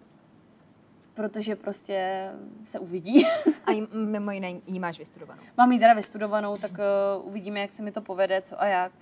protože 1.14 1.56
prostě 1.56 2.28
se 2.64 2.78
uvidí. 2.78 3.26
A 3.66 3.70
jí, 3.70 3.86
mimo 3.92 4.30
jiné 4.30 4.50
jí 4.66 4.80
máš 4.80 4.98
vystudovanou. 4.98 5.42
Mám 5.56 5.72
ji 5.72 5.78
teda 5.78 5.94
vystudovanou, 5.94 6.56
tak 6.56 6.70
uh, 6.70 7.28
uvidíme, 7.28 7.60
jak 7.60 7.72
se 7.72 7.82
mi 7.82 7.92
to 7.92 8.00
povede, 8.00 8.42
co 8.42 8.62
a 8.62 8.66
jak. 8.66 8.92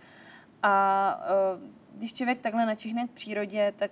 A 0.62 1.20
uh, 1.54 1.98
když 1.98 2.12
člověk 2.12 2.40
takhle 2.40 2.66
načichne 2.66 3.08
k 3.08 3.10
přírodě, 3.10 3.72
tak 3.76 3.90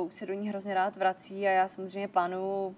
uh, 0.00 0.06
už 0.06 0.14
se 0.14 0.26
do 0.26 0.34
ní 0.34 0.48
hrozně 0.48 0.74
rád 0.74 0.96
vrací 0.96 1.46
a 1.46 1.50
já 1.50 1.68
samozřejmě 1.68 2.08
plánuju 2.08 2.76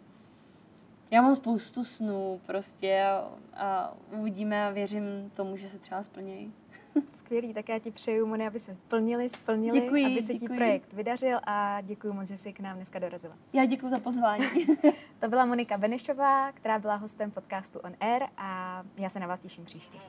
já 1.11 1.23
mám 1.23 1.37
spoustu 1.37 1.85
snů 1.85 2.41
prostě 2.47 3.03
a, 3.03 3.29
a 3.55 3.95
uvidíme 4.13 4.67
a 4.67 4.71
věřím 4.71 5.31
tomu, 5.35 5.57
že 5.57 5.69
se 5.69 5.79
třeba 5.79 6.03
splnějí. 6.03 6.53
Skvělý, 7.19 7.55
tak 7.55 7.69
já 7.69 7.79
ti 7.79 7.91
přeju, 7.91 8.27
Moni, 8.27 8.47
aby 8.47 8.61
se 8.61 8.77
plnili, 8.89 9.29
splnili, 9.29 9.81
děkuji, 9.81 10.07
aby 10.07 10.23
se 10.23 10.33
děkuji. 10.33 10.49
ti 10.49 10.55
projekt 10.57 10.93
vydařil 10.93 11.41
a 11.45 11.81
děkuji 11.81 12.13
moc, 12.13 12.29
že 12.29 12.37
jsi 12.37 12.53
k 12.53 12.61
nám 12.61 12.77
dneska 12.77 12.99
dorazila. 12.99 13.35
Já 13.53 13.65
děkuji 13.65 13.89
za 13.89 13.99
pozvání. 13.99 14.47
to 15.21 15.29
byla 15.29 15.45
Monika 15.45 15.79
Benešová, 15.79 16.53
která 16.53 16.79
byla 16.79 16.95
hostem 16.95 17.31
podcastu 17.31 17.79
On 17.79 17.95
Air 18.01 18.23
a 18.37 18.83
já 18.97 19.11
se 19.11 19.21
na 19.21 19.27
vás 19.27 19.41
těším 19.41 19.65
příště. 19.65 19.99
I 19.99 20.03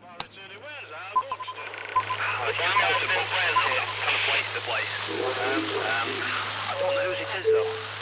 don't 6.80 6.96
know 6.96 7.08
whose 7.10 7.22
it 7.22 7.22
is 7.22 7.30
though. 7.52 8.01